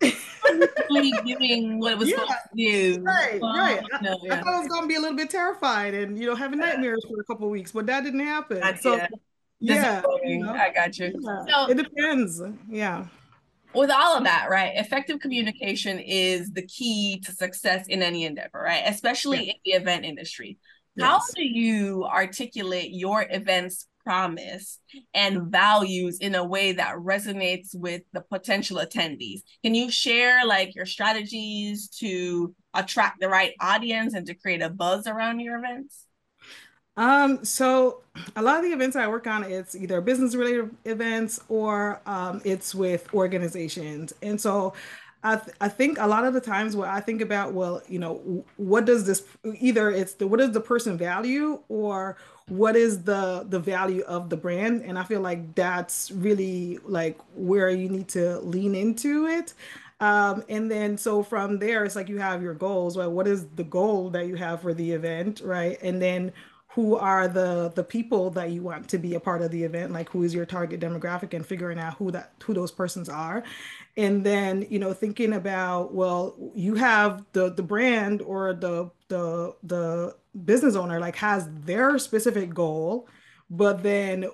really 0.90 1.12
giving 1.24 1.78
what 1.78 1.92
it 1.92 1.98
was 1.98 2.10
yeah. 2.10 2.16
supposed 2.16 2.32
to 2.32 2.56
do. 2.56 3.02
Right, 3.02 3.38
oh, 3.40 3.56
right. 3.56 3.82
I, 3.92 4.02
no, 4.02 4.18
yeah. 4.24 4.34
I, 4.34 4.36
thought 4.38 4.54
I 4.54 4.58
was 4.58 4.68
gonna 4.68 4.88
be 4.88 4.96
a 4.96 5.00
little 5.00 5.16
bit 5.16 5.30
terrified 5.30 5.94
and 5.94 6.18
you 6.18 6.26
know 6.26 6.34
having 6.34 6.58
nightmares 6.58 7.04
for 7.08 7.20
a 7.20 7.24
couple 7.24 7.48
weeks, 7.48 7.70
but 7.70 7.86
that 7.86 8.02
didn't 8.02 8.20
happen. 8.20 8.60
so 8.80 9.00
yeah, 9.60 10.02
you 10.24 10.38
know, 10.42 10.52
I 10.52 10.72
got 10.72 10.98
you. 10.98 11.14
Yeah. 11.20 11.44
So, 11.48 11.70
it 11.70 11.76
depends. 11.76 12.42
Yeah 12.68 13.06
with 13.74 13.90
all 13.90 14.16
of 14.16 14.24
that, 14.24 14.48
right? 14.50 14.72
Effective 14.76 15.20
communication 15.20 15.98
is 15.98 16.50
the 16.52 16.66
key 16.66 17.20
to 17.24 17.32
success 17.32 17.86
in 17.88 18.02
any 18.02 18.24
endeavor, 18.24 18.60
right? 18.62 18.82
Especially 18.86 19.46
yeah. 19.46 19.52
in 19.52 19.58
the 19.64 19.70
event 19.72 20.04
industry. 20.04 20.58
Yes. 20.94 21.06
How 21.06 21.20
do 21.34 21.42
you 21.42 22.04
articulate 22.04 22.90
your 22.92 23.24
event's 23.30 23.86
promise 24.04 24.78
and 25.14 25.50
values 25.50 26.18
in 26.18 26.34
a 26.34 26.44
way 26.44 26.72
that 26.72 26.96
resonates 26.96 27.74
with 27.74 28.02
the 28.12 28.20
potential 28.20 28.78
attendees? 28.78 29.40
Can 29.62 29.74
you 29.74 29.90
share 29.90 30.44
like 30.44 30.74
your 30.74 30.86
strategies 30.86 31.88
to 32.00 32.54
attract 32.74 33.20
the 33.20 33.28
right 33.28 33.54
audience 33.60 34.14
and 34.14 34.26
to 34.26 34.34
create 34.34 34.62
a 34.62 34.68
buzz 34.68 35.06
around 35.06 35.40
your 35.40 35.58
events? 35.58 36.06
Um, 36.96 37.44
so 37.44 38.02
a 38.36 38.42
lot 38.42 38.58
of 38.58 38.64
the 38.64 38.72
events 38.72 38.96
I 38.96 39.08
work 39.08 39.26
on, 39.26 39.44
it's 39.44 39.74
either 39.74 40.00
business 40.00 40.34
related 40.34 40.70
events 40.84 41.40
or 41.48 42.00
um, 42.06 42.42
it's 42.44 42.74
with 42.74 43.12
organizations. 43.14 44.12
And 44.22 44.38
so 44.40 44.74
I, 45.24 45.36
th- 45.36 45.56
I 45.60 45.68
think 45.68 45.98
a 45.98 46.06
lot 46.06 46.24
of 46.26 46.34
the 46.34 46.40
times 46.40 46.76
what 46.76 46.88
I 46.88 47.00
think 47.00 47.22
about, 47.22 47.54
well, 47.54 47.80
you 47.88 47.98
know, 47.98 48.44
what 48.56 48.84
does 48.84 49.06
this 49.06 49.24
either 49.60 49.90
it's 49.90 50.14
the 50.14 50.26
what 50.26 50.38
does 50.40 50.52
the 50.52 50.60
person 50.60 50.98
value 50.98 51.60
or 51.68 52.18
what 52.48 52.76
is 52.76 53.04
the 53.04 53.46
the 53.48 53.60
value 53.60 54.02
of 54.02 54.28
the 54.28 54.36
brand? 54.36 54.82
And 54.82 54.98
I 54.98 55.04
feel 55.04 55.20
like 55.20 55.54
that's 55.54 56.10
really 56.10 56.78
like 56.84 57.18
where 57.34 57.70
you 57.70 57.88
need 57.88 58.08
to 58.08 58.40
lean 58.40 58.74
into 58.74 59.26
it. 59.26 59.54
Um, 60.00 60.42
and 60.48 60.68
then 60.70 60.98
so 60.98 61.22
from 61.22 61.58
there, 61.60 61.84
it's 61.84 61.94
like 61.94 62.08
you 62.08 62.18
have 62.18 62.42
your 62.42 62.54
goals. 62.54 62.96
Well, 62.96 63.12
what 63.12 63.28
is 63.28 63.46
the 63.50 63.64
goal 63.64 64.10
that 64.10 64.26
you 64.26 64.34
have 64.34 64.60
for 64.60 64.74
the 64.74 64.90
event, 64.92 65.40
right? 65.44 65.78
And 65.82 66.02
then 66.02 66.32
who 66.74 66.96
are 66.96 67.28
the 67.28 67.70
the 67.74 67.84
people 67.84 68.30
that 68.30 68.50
you 68.50 68.62
want 68.62 68.88
to 68.88 68.98
be 68.98 69.14
a 69.14 69.20
part 69.20 69.42
of 69.42 69.50
the 69.50 69.62
event 69.62 69.92
like 69.92 70.08
who 70.08 70.22
is 70.22 70.32
your 70.34 70.46
target 70.46 70.80
demographic 70.80 71.34
and 71.34 71.44
figuring 71.44 71.78
out 71.78 71.94
who 71.94 72.10
that 72.10 72.32
who 72.42 72.54
those 72.54 72.70
persons 72.70 73.08
are. 73.08 73.42
And 73.96 74.24
then 74.24 74.66
you 74.70 74.78
know 74.78 74.92
thinking 74.92 75.34
about 75.34 75.94
well 75.94 76.34
you 76.54 76.74
have 76.76 77.24
the 77.32 77.50
the 77.50 77.62
brand 77.62 78.22
or 78.22 78.54
the 78.54 78.90
the 79.08 79.54
the 79.62 80.16
business 80.44 80.74
owner 80.74 80.98
like 80.98 81.16
has 81.16 81.48
their 81.64 81.98
specific 81.98 82.54
goal 82.54 83.06
but 83.50 83.82
then 83.82 84.24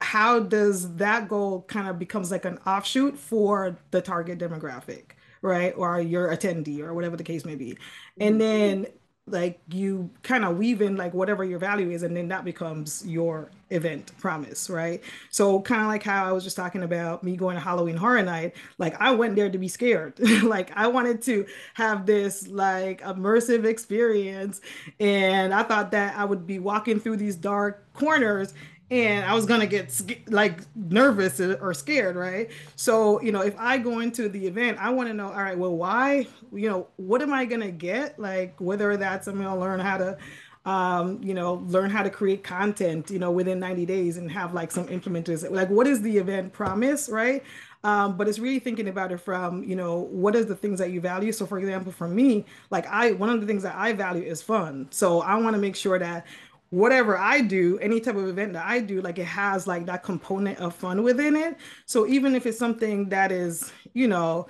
how 0.00 0.40
does 0.40 0.96
that 0.96 1.28
goal 1.28 1.62
kind 1.68 1.86
of 1.86 2.00
becomes 2.00 2.32
like 2.32 2.44
an 2.44 2.58
offshoot 2.66 3.16
for 3.16 3.78
the 3.92 4.00
target 4.00 4.40
demographic 4.40 5.12
right? 5.46 5.74
Or 5.76 6.00
your 6.00 6.28
attendee 6.28 6.80
or 6.80 6.92
whatever 6.94 7.16
the 7.16 7.24
case 7.24 7.44
may 7.44 7.54
be. 7.54 7.78
And 8.18 8.32
mm-hmm. 8.32 8.38
then 8.38 8.86
like 9.28 9.58
you 9.72 10.08
kind 10.22 10.44
of 10.44 10.56
weave 10.56 10.80
in 10.80 10.96
like 10.96 11.12
whatever 11.12 11.42
your 11.42 11.58
value 11.58 11.90
is 11.90 12.04
and 12.04 12.16
then 12.16 12.28
that 12.28 12.44
becomes 12.44 13.04
your 13.06 13.50
event 13.70 14.12
promise 14.18 14.70
right? 14.70 15.02
So 15.30 15.60
kind 15.62 15.82
of 15.82 15.88
like 15.88 16.02
how 16.04 16.24
i 16.24 16.32
was 16.32 16.44
just 16.44 16.56
talking 16.56 16.82
about 16.84 17.24
me 17.24 17.36
going 17.36 17.56
to 17.56 17.60
halloween 17.60 17.96
horror 17.96 18.22
night 18.22 18.54
like 18.78 18.94
i 19.00 19.10
went 19.10 19.34
there 19.36 19.50
to 19.50 19.58
be 19.58 19.68
scared. 19.68 20.14
Like 20.46 20.70
i 20.76 20.86
wanted 20.86 21.22
to 21.22 21.46
have 21.74 22.06
this 22.06 22.46
like 22.46 23.00
immersive 23.00 23.64
experience 23.64 24.60
and 25.00 25.52
i 25.52 25.62
thought 25.62 25.90
that 25.90 26.16
i 26.16 26.24
would 26.24 26.46
be 26.46 26.58
walking 26.58 27.00
through 27.00 27.16
these 27.16 27.34
dark 27.36 27.92
corners 27.94 28.54
and 28.90 29.24
I 29.24 29.34
was 29.34 29.46
gonna 29.46 29.66
get 29.66 29.92
like 30.28 30.60
nervous 30.76 31.40
or 31.40 31.74
scared, 31.74 32.16
right? 32.16 32.50
So 32.76 33.20
you 33.20 33.32
know, 33.32 33.40
if 33.40 33.58
I 33.58 33.78
go 33.78 34.00
into 34.00 34.28
the 34.28 34.46
event, 34.46 34.78
I 34.80 34.90
want 34.90 35.08
to 35.08 35.14
know, 35.14 35.26
all 35.26 35.42
right, 35.42 35.58
well, 35.58 35.74
why? 35.76 36.26
You 36.52 36.68
know, 36.68 36.88
what 36.96 37.20
am 37.22 37.32
I 37.32 37.44
gonna 37.46 37.72
get? 37.72 38.18
Like 38.18 38.60
whether 38.60 38.96
that's 38.96 39.26
I'm 39.26 39.38
gonna 39.38 39.58
learn 39.58 39.80
how 39.80 39.98
to, 39.98 40.18
um, 40.64 41.20
you 41.22 41.34
know, 41.34 41.64
learn 41.66 41.90
how 41.90 42.04
to 42.04 42.10
create 42.10 42.44
content, 42.44 43.10
you 43.10 43.18
know, 43.18 43.32
within 43.32 43.58
90 43.58 43.86
days 43.86 44.18
and 44.18 44.30
have 44.30 44.54
like 44.54 44.70
some 44.70 44.86
implementers. 44.86 45.48
Like, 45.50 45.68
what 45.68 45.88
is 45.88 46.02
the 46.02 46.18
event 46.18 46.52
promise, 46.52 47.08
right? 47.08 47.42
Um, 47.86 48.16
but 48.16 48.26
it's 48.26 48.40
really 48.40 48.58
thinking 48.58 48.88
about 48.88 49.12
it 49.12 49.18
from 49.18 49.62
you 49.62 49.76
know 49.76 50.08
what 50.10 50.34
is 50.34 50.46
the 50.46 50.56
things 50.56 50.80
that 50.80 50.90
you 50.90 51.00
value 51.00 51.30
so 51.30 51.46
for 51.46 51.56
example 51.56 51.92
for 51.92 52.08
me 52.08 52.44
like 52.70 52.84
i 52.88 53.12
one 53.12 53.28
of 53.28 53.40
the 53.40 53.46
things 53.46 53.62
that 53.62 53.76
i 53.76 53.92
value 53.92 54.24
is 54.24 54.42
fun 54.42 54.88
so 54.90 55.20
i 55.20 55.36
want 55.36 55.54
to 55.54 55.62
make 55.62 55.76
sure 55.76 55.96
that 55.96 56.26
whatever 56.70 57.16
I 57.16 57.40
do, 57.40 57.78
any 57.78 58.00
type 58.00 58.16
of 58.16 58.28
event 58.28 58.54
that 58.54 58.66
I 58.66 58.80
do, 58.80 59.00
like 59.00 59.18
it 59.18 59.24
has 59.24 59.66
like 59.66 59.86
that 59.86 60.02
component 60.02 60.58
of 60.58 60.74
fun 60.74 61.02
within 61.02 61.36
it. 61.36 61.56
So 61.86 62.06
even 62.06 62.34
if 62.34 62.46
it's 62.46 62.58
something 62.58 63.08
that 63.10 63.30
is, 63.30 63.72
you 63.94 64.08
know, 64.08 64.46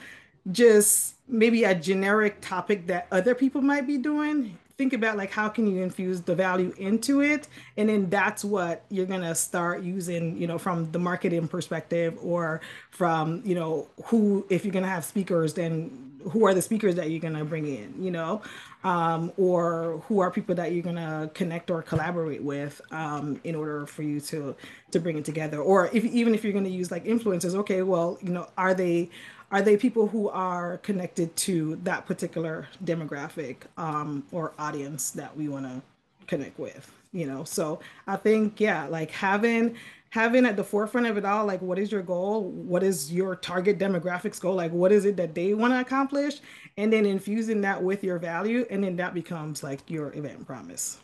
just 0.50 1.14
maybe 1.28 1.64
a 1.64 1.74
generic 1.74 2.40
topic 2.40 2.86
that 2.86 3.06
other 3.10 3.34
people 3.34 3.60
might 3.60 3.86
be 3.86 3.98
doing, 3.98 4.56
think 4.78 4.92
about 4.92 5.16
like 5.16 5.30
how 5.30 5.48
can 5.48 5.66
you 5.66 5.82
infuse 5.82 6.20
the 6.20 6.34
value 6.34 6.72
into 6.76 7.22
it 7.22 7.48
and 7.76 7.88
then 7.88 8.10
that's 8.10 8.44
what 8.44 8.84
you're 8.90 9.06
going 9.06 9.22
to 9.22 9.34
start 9.34 9.82
using 9.82 10.36
you 10.36 10.46
know 10.46 10.58
from 10.58 10.90
the 10.92 10.98
marketing 10.98 11.48
perspective 11.48 12.16
or 12.22 12.60
from 12.90 13.40
you 13.44 13.54
know 13.54 13.88
who 14.04 14.44
if 14.50 14.64
you're 14.64 14.72
going 14.72 14.84
to 14.84 14.88
have 14.88 15.04
speakers 15.04 15.54
then 15.54 16.12
who 16.30 16.44
are 16.44 16.52
the 16.52 16.60
speakers 16.60 16.94
that 16.94 17.10
you're 17.10 17.20
going 17.20 17.34
to 17.34 17.44
bring 17.44 17.66
in 17.66 17.94
you 17.98 18.10
know 18.10 18.42
um, 18.86 19.32
or 19.36 20.00
who 20.06 20.20
are 20.20 20.30
people 20.30 20.54
that 20.54 20.70
you're 20.70 20.82
going 20.82 20.94
to 20.94 21.28
connect 21.34 21.72
or 21.72 21.82
collaborate 21.82 22.40
with 22.40 22.80
um, 22.92 23.40
in 23.42 23.56
order 23.56 23.84
for 23.84 24.02
you 24.04 24.20
to 24.20 24.54
to 24.92 25.00
bring 25.00 25.18
it 25.18 25.24
together? 25.24 25.58
Or 25.58 25.90
if 25.92 26.04
even 26.04 26.36
if 26.36 26.44
you're 26.44 26.52
going 26.52 26.64
to 26.64 26.70
use 26.70 26.92
like 26.92 27.04
influencers 27.04 27.54
okay 27.56 27.82
well 27.82 28.16
you 28.22 28.30
know 28.30 28.48
are 28.56 28.74
they 28.74 29.10
are 29.50 29.60
they 29.60 29.76
people 29.76 30.06
who 30.06 30.28
are 30.28 30.78
connected 30.78 31.34
to 31.36 31.76
that 31.82 32.06
particular 32.06 32.68
demographic 32.84 33.56
um, 33.76 34.24
or 34.30 34.52
audience 34.56 35.10
that 35.10 35.36
we 35.36 35.48
want 35.48 35.66
to 35.66 35.82
connect 36.28 36.56
with 36.58 36.92
you 37.12 37.26
know? 37.26 37.44
So 37.44 37.80
i 38.06 38.16
think 38.16 38.60
yeah 38.60 38.86
like 38.86 39.10
having 39.10 39.76
having 40.10 40.46
at 40.46 40.56
the 40.56 40.64
forefront 40.64 41.06
of 41.06 41.16
it 41.16 41.24
all 41.24 41.44
like 41.46 41.60
what 41.60 41.78
is 41.78 41.90
your 41.90 42.02
goal 42.02 42.44
what 42.50 42.82
is 42.82 43.12
your 43.12 43.36
target 43.36 43.78
demographics 43.78 44.40
goal 44.40 44.54
like 44.54 44.72
what 44.72 44.92
is 44.92 45.04
it 45.04 45.16
that 45.16 45.34
they 45.34 45.54
want 45.54 45.72
to 45.72 45.80
accomplish 45.80 46.40
and 46.76 46.92
then 46.92 47.04
infusing 47.04 47.60
that 47.60 47.82
with 47.82 48.02
your 48.04 48.18
value 48.18 48.64
and 48.70 48.82
then 48.82 48.96
that 48.96 49.14
becomes 49.14 49.62
like 49.62 49.80
your 49.88 50.14
event 50.14 50.46
promise 50.46 50.98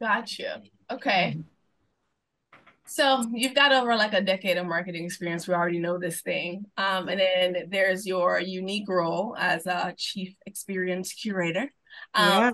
gotcha 0.00 0.62
okay 0.90 1.34
mm-hmm. 1.36 1.40
So 2.90 3.22
you've 3.34 3.54
got 3.54 3.70
over 3.70 3.94
like 3.96 4.14
a 4.14 4.22
decade 4.22 4.56
of 4.56 4.66
marketing 4.66 5.04
experience. 5.04 5.46
We 5.46 5.52
already 5.52 5.78
know 5.78 5.98
this 5.98 6.22
thing. 6.22 6.64
Um, 6.78 7.08
and 7.08 7.20
then 7.20 7.68
there's 7.68 8.06
your 8.06 8.40
unique 8.40 8.88
role 8.88 9.36
as 9.38 9.66
a 9.66 9.94
chief 9.96 10.34
experience 10.46 11.12
curator. 11.12 11.70
Um, 12.14 12.28
yeah. 12.28 12.50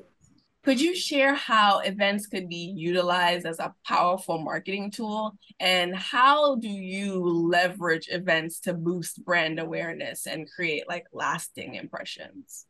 Could 0.64 0.80
you 0.80 0.96
share 0.96 1.34
how 1.34 1.80
events 1.80 2.26
could 2.26 2.48
be 2.48 2.72
utilized 2.74 3.44
as 3.44 3.58
a 3.58 3.74
powerful 3.86 4.38
marketing 4.38 4.90
tool? 4.90 5.36
And 5.60 5.94
how 5.94 6.56
do 6.56 6.68
you 6.68 7.22
leverage 7.22 8.08
events 8.10 8.60
to 8.60 8.72
boost 8.72 9.22
brand 9.24 9.60
awareness 9.60 10.26
and 10.26 10.50
create 10.50 10.88
like 10.88 11.04
lasting 11.12 11.74
impressions? 11.74 12.64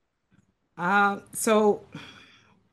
Uh, 0.76 1.20
so 1.32 1.82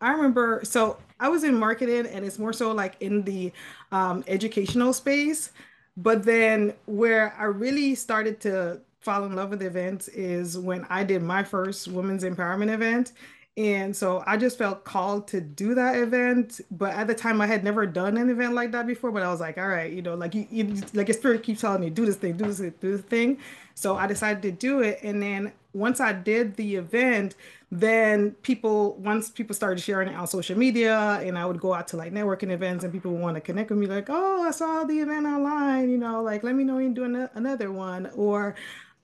I 0.02 0.12
remember, 0.12 0.62
so 0.64 0.98
I 1.20 1.30
was 1.30 1.44
in 1.44 1.58
marketing 1.58 2.08
and 2.08 2.26
it's 2.26 2.40
more 2.40 2.54
so 2.54 2.72
like 2.72 2.96
in 3.00 3.22
the 3.22 3.52
um, 3.92 4.24
educational 4.28 4.92
space. 4.92 5.52
But 5.98 6.24
then 6.24 6.74
where 6.86 7.36
I 7.38 7.44
really 7.44 7.94
started 7.94 8.40
to 8.42 8.82
fall 9.02 9.26
in 9.26 9.36
love 9.36 9.52
with 9.52 9.62
events 9.62 10.08
is 10.08 10.58
when 10.58 10.86
I 10.90 11.04
did 11.04 11.22
my 11.22 11.44
first 11.44 11.88
women's 11.88 12.24
empowerment 12.24 12.74
event. 12.74 13.12
And 13.58 13.96
so 13.96 14.24
I 14.26 14.38
just 14.38 14.58
felt 14.58 14.86
called 14.86 15.28
to 15.30 15.42
do 15.42 15.76
that 15.76 15.98
event. 15.98 16.62
But 16.72 16.94
at 16.94 17.08
the 17.08 17.14
time, 17.14 17.42
I 17.42 17.48
had 17.48 17.64
never 17.64 17.86
done 17.86 18.18
an 18.18 18.30
event 18.30 18.54
like 18.54 18.72
that 18.72 18.88
before. 18.88 19.12
But 19.12 19.24
I 19.24 19.28
was 19.28 19.42
like, 19.42 19.58
all 19.58 19.68
right, 19.68 19.92
you 19.92 20.02
know, 20.02 20.16
like 20.16 20.34
you, 20.34 20.48
you 20.50 20.82
like 20.94 21.10
your 21.10 21.18
spirit 21.18 21.44
keeps 21.44 21.62
telling 21.62 21.82
me, 21.82 21.90
do 21.90 22.06
this 22.06 22.16
thing, 22.16 22.38
do 22.38 22.46
this, 22.46 22.60
do 22.60 22.98
this 22.98 23.02
thing. 23.02 23.40
So 23.76 23.98
I 23.98 24.08
decided 24.08 24.42
to 24.44 24.52
do 24.52 24.82
it. 24.82 25.00
And 25.04 25.22
then 25.22 25.52
once 25.74 26.00
I 26.00 26.14
did 26.14 26.56
the 26.56 26.76
event, 26.76 27.36
then 27.72 28.32
people 28.44 28.96
once 28.96 29.30
people 29.30 29.56
started 29.56 29.82
sharing 29.82 30.10
it 30.10 30.16
on 30.16 30.28
social 30.28 30.58
media 30.58 31.22
and 31.24 31.38
i 31.38 31.46
would 31.46 31.60
go 31.60 31.74
out 31.74 31.88
to 31.88 31.96
like 31.96 32.12
networking 32.12 32.52
events 32.52 32.84
and 32.84 32.92
people 32.92 33.12
would 33.12 33.22
want 33.22 33.36
to 33.36 33.42
connect 33.42 33.70
with 33.70 33.80
me 33.80 33.88
like 33.88 34.08
oh 34.10 34.44
i 34.44 34.52
saw 34.52 34.84
the 34.84 35.00
event 35.00 35.26
online 35.26 35.90
you 35.90 35.98
know 35.98 36.22
like 36.22 36.44
let 36.44 36.54
me 36.54 36.66
know 36.66 36.80
you're 36.80 36.92
doing 36.92 37.30
another 37.34 37.72
one 37.72 38.12
or 38.14 38.56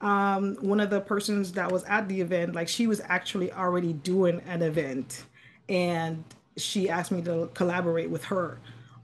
um, 0.01 0.55
one 0.61 0.79
of 0.79 0.89
the 0.89 1.01
persons 1.01 1.51
that 1.53 1.71
was 1.71 1.83
at 1.85 2.07
the 2.07 2.21
event 2.21 2.53
like 2.53 2.67
she 2.67 2.87
was 2.87 3.01
actually 3.05 3.51
already 3.51 3.93
doing 3.93 4.41
an 4.47 4.61
event. 4.61 5.23
And 5.69 6.23
she 6.55 6.89
asked 6.89 7.11
me 7.11 7.21
to 7.23 7.49
collaborate 7.53 8.09
with 8.09 8.25
her 8.25 8.59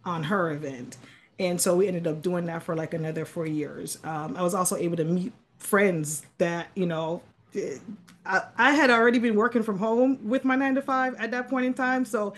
on 0.05 0.23
her 0.23 0.51
event. 0.51 0.97
And 1.39 1.59
so 1.59 1.75
we 1.75 1.87
ended 1.87 2.07
up 2.07 2.21
doing 2.21 2.45
that 2.45 2.63
for 2.63 2.75
like 2.75 2.93
another 2.93 3.25
four 3.25 3.47
years. 3.47 3.97
Um, 4.03 4.37
i 4.37 4.41
was 4.41 4.53
also 4.53 4.75
able 4.75 4.97
to 4.97 5.05
meet 5.05 5.33
friends 5.57 6.25
that 6.37 6.67
you 6.75 6.85
know 6.85 7.21
I, 8.25 8.43
I 8.57 8.71
had 8.73 8.89
already 8.89 9.19
been 9.19 9.35
working 9.35 9.63
from 9.63 9.77
home 9.77 10.27
with 10.27 10.45
my 10.45 10.55
nine 10.55 10.75
to 10.75 10.81
five 10.81 11.15
at 11.15 11.31
that 11.31 11.49
point 11.49 11.65
in 11.65 11.73
time. 11.73 12.05
So, 12.05 12.33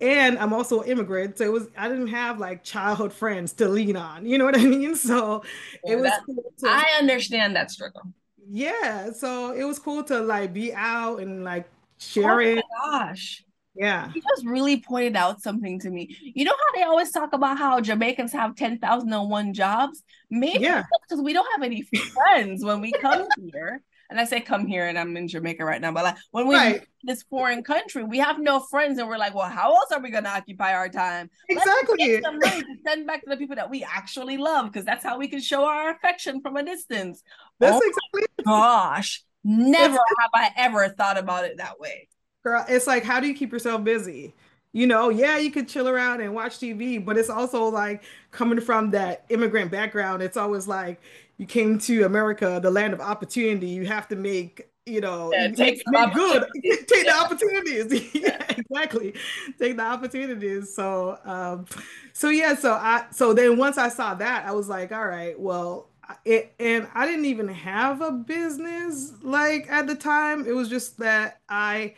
and 0.00 0.38
I'm 0.38 0.52
also 0.52 0.82
an 0.82 0.88
immigrant. 0.88 1.38
So 1.38 1.44
it 1.44 1.52
was, 1.52 1.68
I 1.76 1.88
didn't 1.88 2.08
have 2.08 2.38
like 2.38 2.62
childhood 2.62 3.12
friends 3.12 3.52
to 3.54 3.68
lean 3.68 3.96
on. 3.96 4.26
You 4.26 4.38
know 4.38 4.44
what 4.44 4.58
I 4.58 4.64
mean? 4.64 4.94
So 5.08 5.42
yeah, 5.84 5.92
it 5.92 6.00
was, 6.00 6.12
cool 6.26 6.52
to, 6.58 6.68
I 6.68 6.96
understand 6.98 7.56
that 7.56 7.70
struggle. 7.70 8.02
Yeah. 8.50 9.10
So 9.12 9.52
it 9.52 9.64
was 9.64 9.78
cool 9.78 10.02
to 10.04 10.20
like 10.20 10.52
be 10.52 10.72
out 10.74 11.20
and 11.20 11.44
like 11.44 11.68
share 11.98 12.34
oh 12.34 12.38
it. 12.38 12.64
gosh. 12.82 13.44
Yeah. 13.74 14.10
He 14.12 14.20
just 14.20 14.44
really 14.44 14.80
pointed 14.80 15.16
out 15.16 15.40
something 15.40 15.78
to 15.80 15.90
me. 15.90 16.16
You 16.20 16.44
know 16.44 16.52
how 16.52 16.78
they 16.78 16.82
always 16.82 17.12
talk 17.12 17.32
about 17.32 17.58
how 17.58 17.80
Jamaicans 17.80 18.32
have 18.32 18.56
10,001 18.56 19.54
jobs? 19.54 20.02
Maybe 20.30 20.64
yeah. 20.64 20.82
because 21.08 21.22
we 21.22 21.32
don't 21.32 21.46
have 21.54 21.62
any 21.62 21.82
friends 21.82 22.64
when 22.64 22.80
we 22.80 22.92
come 22.92 23.26
here 23.52 23.82
and 24.10 24.18
I 24.18 24.24
say 24.24 24.40
come 24.40 24.66
here 24.66 24.86
and 24.86 24.98
I'm 24.98 25.16
in 25.16 25.28
Jamaica 25.28 25.64
right 25.64 25.80
now, 25.80 25.92
but 25.92 26.04
like 26.04 26.16
when 26.30 26.48
we 26.48 26.54
right. 26.54 26.86
this 27.02 27.22
foreign 27.24 27.62
country, 27.62 28.04
we 28.04 28.18
have 28.18 28.38
no 28.38 28.60
friends 28.60 28.98
and 28.98 29.08
we're 29.08 29.18
like, 29.18 29.34
well, 29.34 29.48
how 29.48 29.74
else 29.74 29.92
are 29.92 30.00
we 30.00 30.10
gonna 30.10 30.30
occupy 30.30 30.72
our 30.72 30.88
time? 30.88 31.30
Exactly. 31.48 32.20
some 32.22 32.38
money 32.38 32.62
to 32.62 32.76
send 32.86 33.06
back 33.06 33.22
to 33.22 33.30
the 33.30 33.36
people 33.36 33.56
that 33.56 33.70
we 33.70 33.84
actually 33.84 34.38
love 34.38 34.66
because 34.66 34.84
that's 34.84 35.04
how 35.04 35.18
we 35.18 35.28
can 35.28 35.40
show 35.40 35.64
our 35.64 35.90
affection 35.90 36.40
from 36.40 36.56
a 36.56 36.64
distance. 36.64 37.22
That's 37.60 37.80
oh 37.82 37.86
exactly. 37.86 38.44
Gosh, 38.44 39.22
never 39.44 39.94
it's, 39.94 40.14
have 40.20 40.30
I 40.34 40.50
ever 40.56 40.88
thought 40.88 41.18
about 41.18 41.44
it 41.44 41.58
that 41.58 41.78
way. 41.78 42.08
Girl, 42.42 42.64
it's 42.68 42.86
like 42.86 43.04
how 43.04 43.20
do 43.20 43.26
you 43.26 43.34
keep 43.34 43.52
yourself 43.52 43.84
busy? 43.84 44.34
you 44.72 44.86
know, 44.86 45.08
yeah, 45.08 45.38
you 45.38 45.50
could 45.50 45.66
chill 45.66 45.88
around 45.88 46.20
and 46.20 46.34
watch 46.34 46.58
TV, 46.58 47.02
but 47.02 47.16
it's 47.16 47.30
also 47.30 47.64
like 47.64 48.02
coming 48.30 48.60
from 48.60 48.90
that 48.90 49.24
immigrant 49.30 49.70
background, 49.70 50.22
it's 50.22 50.36
always 50.36 50.68
like 50.68 51.00
you 51.38 51.46
came 51.46 51.78
to 51.78 52.04
America, 52.04 52.58
the 52.60 52.70
land 52.70 52.92
of 52.92 53.00
opportunity. 53.00 53.68
You 53.68 53.86
have 53.86 54.08
to 54.08 54.16
make, 54.16 54.68
you 54.84 55.00
know, 55.00 55.30
yeah, 55.32 55.48
take 55.48 55.80
make 55.86 56.12
good, 56.12 56.44
take 56.64 57.06
yeah. 57.06 57.12
the 57.12 57.20
opportunities. 57.24 58.10
yeah, 58.14 58.44
exactly. 58.48 59.14
Take 59.58 59.76
the 59.76 59.84
opportunities. 59.84 60.74
So, 60.74 61.18
um, 61.24 61.66
so 62.12 62.28
yeah, 62.28 62.56
so 62.56 62.72
I, 62.72 63.06
so 63.12 63.32
then 63.32 63.56
once 63.56 63.78
I 63.78 63.88
saw 63.88 64.14
that, 64.14 64.46
I 64.46 64.52
was 64.52 64.68
like, 64.68 64.90
all 64.90 65.06
right, 65.06 65.38
well, 65.38 65.90
it, 66.24 66.54
and 66.58 66.88
I 66.92 67.06
didn't 67.06 67.26
even 67.26 67.48
have 67.48 68.00
a 68.02 68.10
business 68.10 69.12
like 69.22 69.70
at 69.70 69.86
the 69.86 69.94
time. 69.94 70.44
It 70.44 70.52
was 70.52 70.68
just 70.68 70.98
that 70.98 71.40
I 71.48 71.94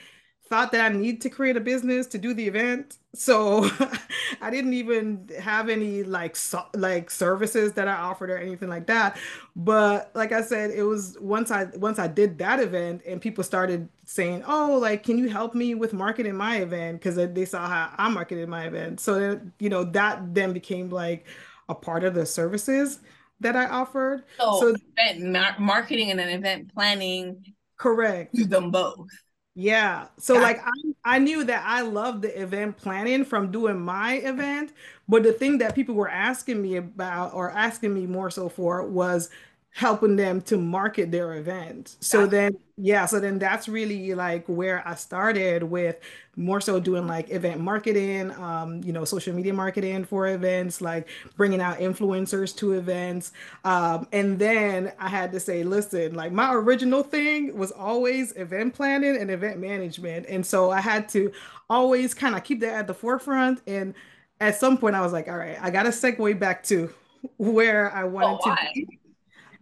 thought 0.49 0.73
that 0.73 0.81
I 0.81 0.95
need 0.95 1.23
to 1.23 1.31
create 1.31 1.57
a 1.57 1.61
business 1.61 2.07
to 2.09 2.19
do 2.19 2.35
the 2.35 2.47
event. 2.47 2.99
So 3.15 3.69
I 4.41 4.51
didn't 4.51 4.75
even 4.75 5.29
have 5.41 5.69
any 5.69 6.05
like 6.05 6.37
so, 6.37 6.65
like 6.75 7.11
services 7.11 7.73
that 7.73 7.89
I 7.89 7.95
offered 7.95 8.31
or 8.31 8.39
anything 8.39 8.69
like 8.69 8.87
that. 8.87 9.19
But 9.57 10.11
like 10.15 10.33
I 10.33 10.43
said, 10.43 10.71
it 10.71 10.85
was 10.85 11.17
once 11.21 11.51
I 11.51 11.65
once 11.77 11.99
I 11.99 12.07
did 12.07 12.39
that 12.39 12.61
event 12.61 13.03
and 13.07 13.21
people 13.21 13.43
started 13.43 13.89
saying, 14.05 14.45
"Oh, 14.47 14.79
like 14.81 15.03
can 15.03 15.19
you 15.19 15.29
help 15.29 15.55
me 15.55 15.75
with 15.75 15.93
marketing 15.93 16.37
my 16.37 16.59
event?" 16.59 17.01
because 17.01 17.17
they 17.17 17.45
saw 17.45 17.67
how 17.69 17.93
I 17.99 18.09
marketed 18.09 18.49
my 18.49 18.67
event. 18.67 19.01
So 19.01 19.19
then, 19.19 19.53
you 19.59 19.71
know, 19.71 19.85
that 19.85 20.35
then 20.35 20.53
became 20.53 20.89
like 20.91 21.27
a 21.69 21.75
part 21.75 22.05
of 22.05 22.15
the 22.15 22.27
services 22.27 23.01
that 23.41 23.57
I 23.57 23.67
offered. 23.67 24.25
So, 24.39 24.61
so 24.61 24.75
event 24.97 25.59
marketing 25.59 26.11
and 26.11 26.21
an 26.21 26.29
event 26.29 26.73
planning 26.73 27.55
correct. 27.77 28.35
Do 28.35 28.45
them 28.45 28.71
both. 28.71 29.09
Yeah. 29.55 30.07
So 30.19 30.39
like 30.39 30.61
I, 30.65 31.17
I 31.17 31.19
knew 31.19 31.45
that 31.45 31.65
I 31.67 31.83
loved 31.83 32.23
the 32.23 32.41
event 32.41 32.77
planning 32.77 33.25
from 33.25 33.51
doing 33.51 33.81
my 33.81 34.15
event, 34.15 34.73
but 35.09 35.23
the 35.25 35.33
thing 35.33 35.59
that 35.59 35.75
people 35.75 35.95
were 35.95 36.09
asking 36.09 36.63
me 36.63 36.77
about 36.77 37.35
or 37.35 37.51
asking 37.51 37.93
me 37.93 38.07
more 38.07 38.31
so 38.31 38.49
for 38.49 38.87
was 38.87 39.29
helping 39.73 40.17
them 40.17 40.41
to 40.43 40.57
market 40.57 41.13
their 41.13 41.35
event. 41.35 41.97
So 42.01 42.27
then, 42.27 42.57
yeah, 42.77 43.07
so 43.07 43.21
then 43.21 43.39
that's 43.39 43.69
really 43.69 44.15
like 44.15 44.45
where 44.47 44.87
I 44.87 44.95
started 44.97 45.63
with 45.63 45.97
more 46.37 46.61
so 46.61 46.81
doing 46.81 47.07
like 47.07 47.31
event 47.31 47.61
marketing, 47.61 48.33
um, 48.33 48.83
you 48.83 48.93
know, 48.93 49.05
social 49.05 49.33
media 49.33 49.53
marketing 49.53 50.05
for 50.05 50.27
events, 50.27 50.81
like 50.81 51.09
bringing 51.37 51.61
out 51.61 51.79
influencers 51.79 52.55
to 52.57 52.73
events. 52.73 53.33
Um, 53.65 54.09
and 54.13 54.39
then 54.39 54.93
I 54.99 55.09
had 55.09 55.31
to 55.33 55.41
say, 55.41 55.63
listen, 55.63 56.15
like 56.15 56.33
my 56.33 56.53
original 56.53 57.05
thing 57.05 57.57
was 57.57 57.71
always 57.71 58.33
event 58.33 58.75
planning 58.75 59.17
and 59.17 59.31
event 59.31 59.61
management. 59.61 60.27
And 60.29 60.45
so 60.45 60.71
I 60.71 60.81
had 60.81 61.09
to 61.11 61.31
always 61.69 62.13
kind 62.13 62.35
of 62.35 62.43
keep 62.43 62.61
that 62.61 62.75
at 62.75 62.87
the 62.89 62.95
forefront. 62.95 63.63
And 63.69 63.95
at 64.41 64.57
some 64.59 64.79
point, 64.79 64.97
I 64.97 65.01
was 65.01 65.13
like, 65.13 65.29
all 65.29 65.37
right, 65.37 65.59
I 65.61 65.71
got 65.71 65.85
to 65.85 65.91
segue 65.91 66.39
back 66.41 66.65
to 66.65 66.93
where 67.37 67.95
I 67.95 68.05
wanted 68.05 68.41
oh, 68.45 68.51
to 68.51 68.59
be 68.75 69.00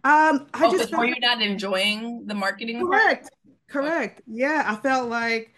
um, 0.03 0.47
I 0.53 0.65
oh, 0.65 0.71
just 0.71 0.95
were 0.95 1.05
you 1.05 1.19
not 1.19 1.41
enjoying 1.41 2.25
the 2.25 2.33
marketing? 2.33 2.79
Correct. 2.79 3.29
Part? 3.69 3.85
Correct. 3.85 4.21
Yeah, 4.27 4.63
I 4.65 4.75
felt 4.75 5.09
like 5.09 5.53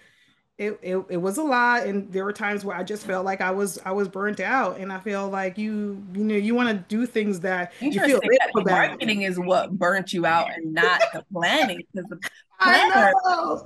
it, 0.58 0.80
it 0.82 1.06
it 1.10 1.18
was 1.18 1.38
a 1.38 1.44
lot, 1.44 1.88
and 1.88 2.12
there 2.12 2.24
were 2.24 2.34
times 2.34 2.64
where 2.64 2.76
I 2.76 2.84
just 2.84 3.06
felt 3.06 3.26
like 3.26 3.42
I 3.42 3.52
was 3.52 3.80
I 3.84 3.92
was 3.92 4.08
burnt 4.08 4.40
out, 4.40 4.78
and 4.78 4.92
I 4.92 5.00
feel 5.00 5.28
like 5.30 5.58
you 5.58 6.04
you 6.14 6.24
know 6.24 6.36
you 6.36 6.54
want 6.54 6.70
to 6.70 6.96
do 6.96 7.06
things 7.06 7.40
that 7.40 7.74
you 7.80 8.00
feel 8.00 8.20
that 8.22 8.52
marketing 8.66 9.24
is 9.24 9.40
what 9.40 9.72
burnt 9.72 10.14
you 10.14 10.26
out, 10.26 10.52
and 10.52 10.74
not 10.74 11.02
the 11.14 11.26
planning 11.34 11.82
because 11.94 12.10
the 12.10 12.20
planners, 12.62 13.16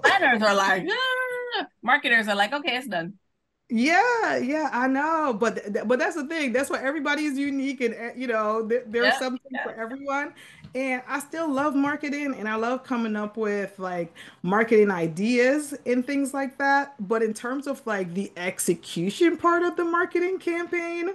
planners 0.04 0.42
are 0.42 0.56
like 0.56 0.88
ah. 0.90 1.66
marketers 1.82 2.28
are 2.30 2.36
like 2.36 2.54
okay, 2.54 2.78
it's 2.78 2.88
done. 2.88 3.16
Yeah, 3.68 4.38
yeah, 4.38 4.70
I 4.72 4.88
know, 4.88 5.34
but 5.34 5.88
but 5.88 5.98
that's 5.98 6.16
the 6.16 6.28
thing. 6.28 6.54
That's 6.54 6.70
why 6.70 6.82
everybody 6.84 7.26
is 7.26 7.36
unique, 7.36 7.82
and 7.82 7.96
eh, 7.96 8.12
you 8.16 8.28
know, 8.28 8.62
there, 8.62 8.84
there's 8.86 9.18
something 9.18 9.58
for 9.64 9.74
everyone. 9.74 10.36
And 10.76 11.02
I 11.08 11.20
still 11.20 11.50
love 11.52 11.74
marketing, 11.74 12.36
and 12.38 12.48
I 12.48 12.56
love 12.56 12.84
coming 12.84 13.16
up 13.16 13.38
with 13.38 13.80
like 13.80 14.14
marketing 14.44 14.92
ideas 14.92 15.74
and 15.88 16.06
things 16.06 16.32
like 16.32 16.60
that. 16.60 16.94
But 17.08 17.24
in 17.24 17.34
terms 17.34 17.66
of 17.66 17.82
like 17.88 18.14
the 18.14 18.32
execution 18.38 19.36
part 19.36 19.64
of 19.64 19.76
the 19.78 19.86
marketing 19.86 20.38
campaign, 20.38 21.10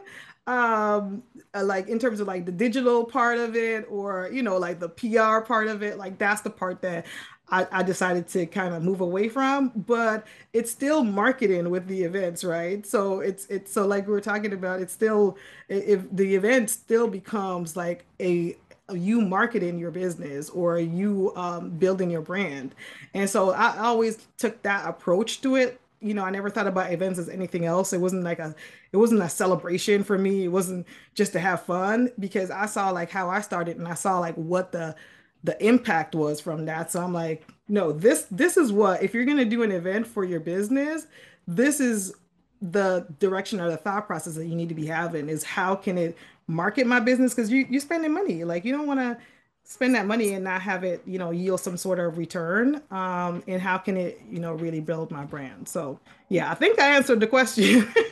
um, 0.48 1.22
uh, 1.54 1.62
like 1.62 1.86
in 1.88 2.00
terms 2.00 2.18
of 2.18 2.26
like 2.26 2.46
the 2.46 2.52
digital 2.52 3.04
part 3.04 3.38
of 3.38 3.54
it, 3.54 3.86
or 3.88 4.28
you 4.32 4.42
know, 4.42 4.56
like 4.56 4.80
the 4.80 4.88
PR 4.88 5.40
part 5.40 5.68
of 5.68 5.84
it, 5.84 5.98
like 5.98 6.18
that's 6.18 6.40
the 6.40 6.50
part 6.50 6.82
that 6.82 7.06
I, 7.50 7.66
I 7.72 7.82
decided 7.82 8.28
to 8.28 8.46
kind 8.46 8.74
of 8.74 8.82
move 8.82 9.00
away 9.00 9.28
from, 9.28 9.72
but 9.74 10.26
it's 10.52 10.70
still 10.70 11.02
marketing 11.02 11.68
with 11.70 11.86
the 11.88 12.02
events, 12.04 12.44
right? 12.44 12.86
So 12.86 13.20
it's 13.20 13.46
it's 13.46 13.72
so 13.72 13.86
like 13.86 14.06
we 14.06 14.12
were 14.12 14.20
talking 14.20 14.52
about, 14.52 14.80
it's 14.80 14.92
still 14.92 15.36
if 15.68 16.04
the 16.14 16.34
event 16.34 16.70
still 16.70 17.08
becomes 17.08 17.76
like 17.76 18.04
a 18.20 18.56
you 18.92 19.20
marketing 19.20 19.78
your 19.78 19.90
business 19.90 20.50
or 20.50 20.78
you 20.78 21.32
um, 21.36 21.70
building 21.70 22.10
your 22.10 22.22
brand. 22.22 22.74
And 23.14 23.28
so 23.28 23.50
I 23.50 23.78
always 23.78 24.26
took 24.36 24.62
that 24.62 24.88
approach 24.88 25.40
to 25.42 25.56
it. 25.56 25.80
You 26.00 26.14
know, 26.14 26.24
I 26.24 26.30
never 26.30 26.48
thought 26.48 26.66
about 26.66 26.92
events 26.92 27.18
as 27.18 27.28
anything 27.28 27.66
else. 27.66 27.92
It 27.92 28.00
wasn't 28.00 28.24
like 28.24 28.38
a, 28.38 28.54
it 28.92 28.96
wasn't 28.96 29.22
a 29.22 29.28
celebration 29.28 30.02
for 30.02 30.16
me. 30.16 30.44
It 30.44 30.48
wasn't 30.48 30.86
just 31.14 31.32
to 31.32 31.40
have 31.40 31.62
fun 31.62 32.10
because 32.18 32.50
I 32.50 32.66
saw 32.66 32.90
like 32.90 33.10
how 33.10 33.28
I 33.28 33.42
started 33.42 33.76
and 33.76 33.86
I 33.86 33.94
saw 33.94 34.18
like 34.18 34.34
what 34.34 34.72
the 34.72 34.96
the 35.44 35.62
impact 35.64 36.14
was 36.14 36.40
from 36.40 36.66
that. 36.66 36.92
So 36.92 37.00
I'm 37.00 37.12
like, 37.12 37.46
no, 37.68 37.92
this 37.92 38.26
this 38.30 38.56
is 38.56 38.72
what 38.72 39.02
if 39.02 39.14
you're 39.14 39.24
gonna 39.24 39.44
do 39.44 39.62
an 39.62 39.72
event 39.72 40.06
for 40.06 40.24
your 40.24 40.40
business, 40.40 41.06
this 41.46 41.80
is 41.80 42.14
the 42.62 43.06
direction 43.18 43.60
or 43.60 43.70
the 43.70 43.76
thought 43.76 44.06
process 44.06 44.34
that 44.34 44.46
you 44.46 44.54
need 44.54 44.68
to 44.68 44.74
be 44.74 44.86
having 44.86 45.28
is 45.28 45.42
how 45.42 45.74
can 45.74 45.96
it 45.96 46.16
market 46.46 46.86
my 46.86 47.00
business? 47.00 47.34
Because 47.34 47.50
you 47.50 47.66
you're 47.70 47.80
spending 47.80 48.12
money. 48.12 48.44
Like 48.44 48.64
you 48.64 48.72
don't 48.72 48.86
want 48.86 49.00
to 49.00 49.16
spend 49.64 49.94
that 49.94 50.06
money 50.06 50.34
and 50.34 50.42
not 50.42 50.60
have 50.60 50.82
it 50.82 51.00
you 51.06 51.18
know 51.18 51.30
yield 51.30 51.60
some 51.60 51.76
sort 51.76 52.00
of 52.00 52.18
return 52.18 52.82
um 52.90 53.40
and 53.46 53.62
how 53.62 53.78
can 53.78 53.96
it 53.96 54.20
you 54.28 54.40
know 54.40 54.54
really 54.54 54.80
build 54.80 55.10
my 55.10 55.24
brand? 55.24 55.68
So 55.68 56.00
yeah 56.28 56.50
i 56.50 56.54
think 56.54 56.80
i 56.80 56.88
answered 56.96 57.20
the 57.20 57.26
question. 57.26 57.88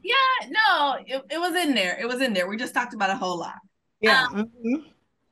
Yeah 0.00 0.14
no 0.48 0.96
it, 1.06 1.22
it 1.28 1.38
was 1.38 1.54
in 1.54 1.74
there. 1.74 1.98
It 2.00 2.06
was 2.06 2.22
in 2.22 2.32
there. 2.32 2.48
We 2.48 2.56
just 2.56 2.72
talked 2.72 2.94
about 2.94 3.10
a 3.10 3.14
whole 3.14 3.38
lot. 3.38 3.56
Yeah 4.00 4.24
um, 4.24 4.46
mm-hmm. 4.46 4.88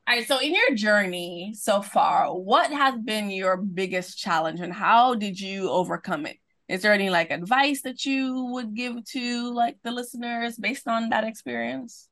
All 0.09 0.15
right. 0.15 0.27
So, 0.27 0.39
in 0.39 0.55
your 0.55 0.75
journey 0.75 1.53
so 1.59 1.83
far, 1.83 2.29
what 2.29 2.71
has 2.73 2.95
been 3.01 3.29
your 3.29 3.57
biggest 3.57 4.19
challenge 4.19 4.61
and 4.61 4.73
how 4.73 5.15
did 5.15 5.41
you 5.41 5.69
overcome 5.69 6.27
it? 6.27 6.37
Is 6.69 6.83
there 6.83 6.93
any 6.93 7.11
like 7.11 7.31
advice 7.31 7.83
that 7.83 8.05
you 8.05 8.51
would 8.53 8.75
give 8.75 9.05
to 9.13 9.53
like 9.53 9.79
the 9.83 9.91
listeners 9.91 10.57
based 10.57 10.87
on 10.87 11.09
that 11.11 11.25
experience? 11.25 12.09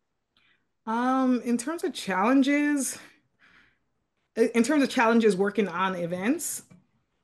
Um, 0.87 1.41
in 1.45 1.57
terms 1.57 1.85
of 1.85 1.93
challenges, 1.93 2.99
in 4.37 4.63
terms 4.65 4.83
of 4.83 4.91
challenges 4.91 5.37
working 5.37 5.69
on 5.69 5.95
events, 5.95 6.65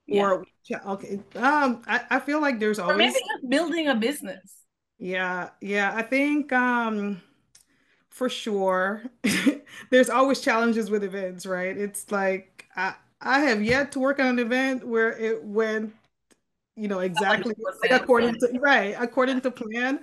yeah. 0.06 0.22
or 0.22 0.44
okay, 0.86 1.20
um, 1.34 1.82
I, 1.86 2.02
I 2.10 2.20
feel 2.20 2.40
like 2.40 2.60
there's 2.60 2.78
always 2.78 2.94
or 2.94 2.98
maybe 2.98 3.12
just 3.12 3.48
building 3.48 3.88
a 3.88 3.96
business. 3.96 4.54
Yeah, 4.98 5.50
yeah. 5.60 5.92
I 5.94 6.02
think 6.02 6.52
um 6.52 7.20
for 8.08 8.28
sure. 8.28 9.02
There's 9.88 10.10
always 10.10 10.40
challenges 10.40 10.90
with 10.90 11.02
events, 11.02 11.46
right? 11.46 11.76
It's 11.76 12.10
like 12.10 12.66
I 12.76 12.94
I 13.20 13.40
have 13.40 13.62
yet 13.62 13.92
to 13.92 14.00
work 14.00 14.18
on 14.18 14.26
an 14.26 14.38
event 14.38 14.86
where 14.86 15.12
it 15.12 15.42
went 15.42 15.94
you 16.76 16.88
know 16.88 17.00
exactly 17.00 17.54
like 17.82 17.90
according 17.90 18.34
to 18.34 18.48
right 18.60 18.94
according 18.98 19.40
to 19.40 19.50
plan 19.50 20.00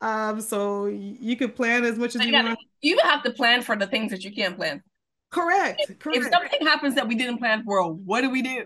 um 0.00 0.40
so 0.40 0.86
you 0.86 1.34
could 1.34 1.56
plan 1.56 1.84
as 1.84 1.98
much 1.98 2.14
as 2.14 2.20
you, 2.22 2.36
you 2.36 2.44
want 2.44 2.58
you 2.82 2.98
have 3.02 3.22
to 3.22 3.32
plan 3.32 3.62
for 3.62 3.74
the 3.74 3.86
things 3.86 4.10
that 4.12 4.22
you 4.22 4.30
can't 4.30 4.54
plan 4.54 4.82
correct 5.30 5.80
if, 5.80 5.98
correct. 5.98 6.24
if 6.24 6.30
something 6.30 6.66
happens 6.66 6.94
that 6.94 7.08
we 7.08 7.14
didn't 7.14 7.38
plan 7.38 7.64
for 7.64 7.92
what 7.92 8.20
do 8.20 8.30
we 8.30 8.42
do 8.42 8.64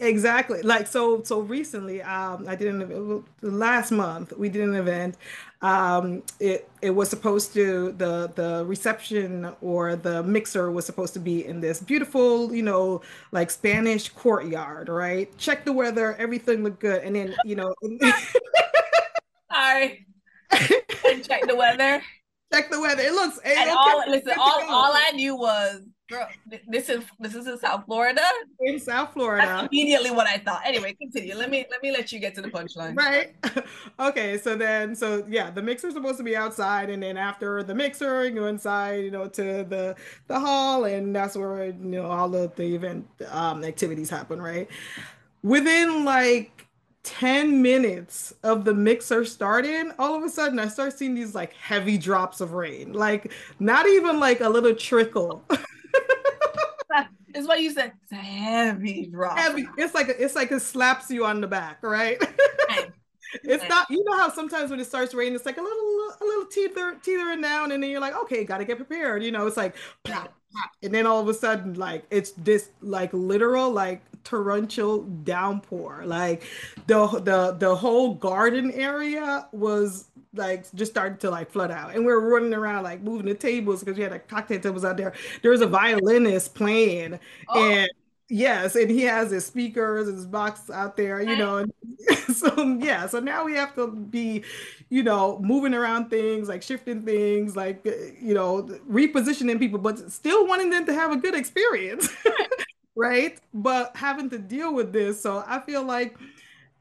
Exactly. 0.00 0.62
Like 0.62 0.86
so 0.86 1.22
so 1.24 1.40
recently 1.40 2.02
um 2.02 2.46
I 2.48 2.54
did 2.54 2.68
an 2.72 3.24
last 3.42 3.90
month 3.90 4.32
we 4.36 4.48
did 4.48 4.62
an 4.62 4.74
event 4.74 5.16
um 5.60 6.22
it 6.38 6.70
it 6.82 6.90
was 6.90 7.08
supposed 7.08 7.52
to 7.52 7.92
the 7.98 8.30
the 8.36 8.64
reception 8.66 9.52
or 9.60 9.96
the 9.96 10.22
mixer 10.22 10.70
was 10.70 10.86
supposed 10.86 11.12
to 11.14 11.18
be 11.20 11.44
in 11.44 11.60
this 11.60 11.80
beautiful, 11.80 12.54
you 12.54 12.62
know, 12.62 13.02
like 13.32 13.50
Spanish 13.50 14.08
courtyard, 14.10 14.88
right? 14.88 15.36
Check 15.36 15.64
the 15.64 15.72
weather, 15.72 16.14
everything 16.14 16.62
looked 16.62 16.80
good 16.80 17.02
and 17.02 17.16
then, 17.16 17.34
you 17.44 17.56
know, 17.56 17.74
Sorry. 19.52 20.06
check 20.52 21.46
the 21.46 21.56
weather. 21.56 22.02
Check 22.52 22.70
the 22.70 22.80
weather. 22.80 23.02
It 23.02 23.12
looks 23.12 23.38
and 23.44 23.70
all 23.70 24.04
listen, 24.08 24.32
all, 24.38 24.62
all 24.68 24.92
I 24.94 25.10
knew 25.14 25.36
was 25.36 25.82
Girl, 26.08 26.26
this 26.66 26.88
is 26.88 27.04
this 27.20 27.34
is 27.34 27.46
in 27.46 27.58
South 27.58 27.84
Florida. 27.84 28.22
In 28.60 28.80
South 28.80 29.12
Florida. 29.12 29.46
That's 29.46 29.68
immediately 29.68 30.10
what 30.10 30.26
I 30.26 30.38
thought. 30.38 30.62
Anyway, 30.64 30.94
continue. 30.94 31.34
Let 31.34 31.50
me 31.50 31.66
let 31.70 31.82
me 31.82 31.92
let 31.92 32.10
you 32.12 32.18
get 32.18 32.34
to 32.36 32.40
the 32.40 32.48
punchline. 32.48 32.96
Right. 32.96 33.34
okay. 34.00 34.38
So 34.38 34.56
then, 34.56 34.96
so 34.96 35.26
yeah, 35.28 35.50
the 35.50 35.60
mixer's 35.60 35.92
supposed 35.92 36.16
to 36.16 36.24
be 36.24 36.34
outside, 36.34 36.88
and 36.88 37.02
then 37.02 37.18
after 37.18 37.62
the 37.62 37.74
mixer, 37.74 38.24
you 38.24 38.30
go 38.30 38.46
inside, 38.46 39.04
you 39.04 39.10
know, 39.10 39.28
to 39.28 39.42
the 39.68 39.96
the 40.28 40.40
hall, 40.40 40.84
and 40.84 41.14
that's 41.14 41.36
where 41.36 41.66
you 41.66 41.74
know 41.74 42.06
all 42.06 42.34
of 42.34 42.56
the 42.56 42.74
event 42.74 43.06
um, 43.30 43.62
activities 43.62 44.08
happen. 44.08 44.40
Right. 44.40 44.66
Within 45.42 46.06
like 46.06 46.66
10 47.02 47.60
minutes 47.60 48.32
of 48.42 48.64
the 48.64 48.72
mixer 48.72 49.26
starting, 49.26 49.92
all 49.98 50.14
of 50.14 50.22
a 50.22 50.30
sudden 50.30 50.58
I 50.58 50.68
start 50.68 50.96
seeing 50.96 51.14
these 51.14 51.34
like 51.34 51.52
heavy 51.52 51.98
drops 51.98 52.40
of 52.40 52.52
rain. 52.52 52.94
Like 52.94 53.30
not 53.60 53.86
even 53.86 54.18
like 54.18 54.40
a 54.40 54.48
little 54.48 54.74
trickle. 54.74 55.44
It's 57.38 57.46
what 57.46 57.62
you 57.62 57.70
said. 57.72 57.92
It's 58.02 58.12
a 58.12 58.16
heavy 58.16 59.06
drop. 59.06 59.38
Heavy. 59.38 59.68
It's 59.78 59.94
like 59.94 60.08
it's 60.08 60.34
like 60.34 60.50
it 60.50 60.60
slaps 60.60 61.08
you 61.08 61.24
on 61.24 61.40
the 61.40 61.46
back, 61.46 61.78
right? 61.82 62.18
it's 63.44 63.68
not 63.68 63.88
you 63.90 64.02
know 64.04 64.16
how 64.16 64.30
sometimes 64.30 64.70
when 64.70 64.80
it 64.80 64.86
starts 64.86 65.14
raining 65.14 65.34
it's 65.34 65.46
like 65.46 65.58
a 65.58 65.62
little 65.62 66.12
a 66.20 66.24
little 66.24 66.46
teether 66.46 67.00
teetering 67.02 67.40
down 67.42 67.72
and 67.72 67.82
then 67.82 67.90
you're 67.90 68.00
like 68.00 68.16
okay 68.16 68.42
gotta 68.44 68.64
get 68.64 68.76
prepared 68.76 69.22
you 69.22 69.30
know 69.30 69.46
it's 69.46 69.56
like 69.56 69.76
plop, 70.04 70.32
plop, 70.50 70.70
and 70.82 70.94
then 70.94 71.06
all 71.06 71.20
of 71.20 71.28
a 71.28 71.34
sudden 71.34 71.74
like 71.74 72.04
it's 72.10 72.30
this 72.32 72.70
like 72.80 73.12
literal 73.12 73.70
like 73.70 74.02
torrential 74.24 75.02
downpour 75.02 76.02
like 76.06 76.42
the 76.86 77.06
the 77.20 77.52
the 77.58 77.76
whole 77.76 78.14
garden 78.14 78.70
area 78.72 79.46
was 79.52 80.07
like 80.34 80.70
just 80.74 80.92
started 80.92 81.18
to 81.20 81.30
like 81.30 81.50
flood 81.50 81.70
out 81.70 81.94
and 81.94 82.04
we 82.04 82.12
are 82.12 82.20
running 82.20 82.52
around 82.54 82.82
like 82.82 83.00
moving 83.02 83.26
the 83.26 83.34
tables 83.34 83.80
because 83.80 83.96
we 83.96 84.02
had 84.02 84.12
a 84.12 84.18
cocktail 84.18 84.60
tables 84.60 84.84
out 84.84 84.96
there 84.96 85.12
there 85.42 85.50
was 85.50 85.60
a 85.60 85.66
violinist 85.66 86.54
playing 86.54 87.18
oh. 87.48 87.70
and 87.70 87.90
Yes, 88.30 88.76
and 88.76 88.90
he 88.90 89.02
has 89.02 89.30
his 89.30 89.46
speakers, 89.46 90.06
and 90.06 90.16
his 90.16 90.26
box 90.26 90.68
out 90.70 90.96
there, 90.96 91.20
you 91.20 91.36
know. 91.36 91.64
So 92.34 92.76
yeah, 92.80 93.06
so 93.06 93.18
now 93.20 93.44
we 93.44 93.54
have 93.54 93.74
to 93.74 93.88
be, 93.88 94.44
you 94.90 95.02
know, 95.02 95.40
moving 95.40 95.74
around 95.74 96.10
things, 96.10 96.48
like 96.48 96.62
shifting 96.62 97.02
things, 97.02 97.56
like 97.56 97.84
uh, 97.86 97.90
you 98.20 98.34
know, 98.34 98.62
repositioning 98.88 99.58
people, 99.58 99.78
but 99.78 100.12
still 100.12 100.46
wanting 100.46 100.70
them 100.70 100.86
to 100.86 100.94
have 100.94 101.10
a 101.10 101.16
good 101.16 101.34
experience, 101.34 102.08
right? 102.96 103.40
But 103.52 103.96
having 103.96 104.30
to 104.30 104.38
deal 104.38 104.72
with 104.72 104.92
this, 104.92 105.20
so 105.20 105.42
I 105.46 105.60
feel 105.60 105.82
like 105.82 106.16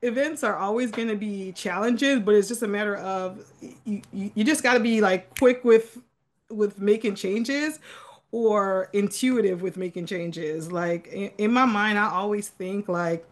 events 0.01 0.43
are 0.43 0.55
always 0.55 0.91
going 0.91 1.07
to 1.07 1.15
be 1.15 1.51
challenges, 1.53 2.19
but 2.19 2.35
it's 2.35 2.47
just 2.47 2.63
a 2.63 2.67
matter 2.67 2.97
of 2.97 3.43
you, 3.85 4.01
you, 4.13 4.31
you 4.35 4.43
just 4.43 4.63
got 4.63 4.73
to 4.73 4.79
be 4.79 5.01
like 5.01 5.37
quick 5.37 5.63
with 5.63 5.97
with 6.49 6.79
making 6.79 7.15
changes 7.15 7.79
or 8.31 8.89
intuitive 8.93 9.61
with 9.61 9.77
making 9.77 10.05
changes. 10.05 10.71
Like 10.71 11.07
in, 11.07 11.31
in 11.37 11.51
my 11.51 11.65
mind, 11.65 11.97
I 11.97 12.09
always 12.09 12.49
think 12.49 12.87
like 12.87 13.27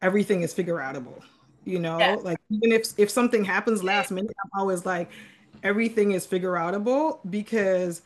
everything 0.00 0.42
is 0.42 0.52
figure 0.52 0.76
outable. 0.76 1.22
You 1.64 1.78
know, 1.78 1.98
yeah. 1.98 2.16
like 2.16 2.38
even 2.50 2.72
if 2.72 2.88
if 2.98 3.10
something 3.10 3.44
happens 3.44 3.82
last 3.84 4.10
minute, 4.10 4.34
I'm 4.44 4.60
always 4.60 4.84
like 4.84 5.10
everything 5.62 6.12
is 6.12 6.26
figure 6.26 6.52
outable 6.52 7.20
because 7.30 8.02